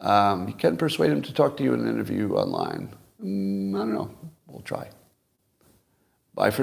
Um, 0.00 0.48
you 0.48 0.54
can 0.54 0.78
persuade 0.78 1.10
him 1.10 1.20
to 1.20 1.34
talk 1.34 1.58
to 1.58 1.62
you 1.62 1.74
in 1.74 1.80
an 1.80 1.88
interview 1.88 2.34
online. 2.34 2.96
Mm, 3.22 3.74
I 3.74 3.78
don't 3.80 3.92
know. 3.92 4.14
We'll 4.46 4.62
try. 4.62 4.88
Bye 6.34 6.50
for 6.50 6.62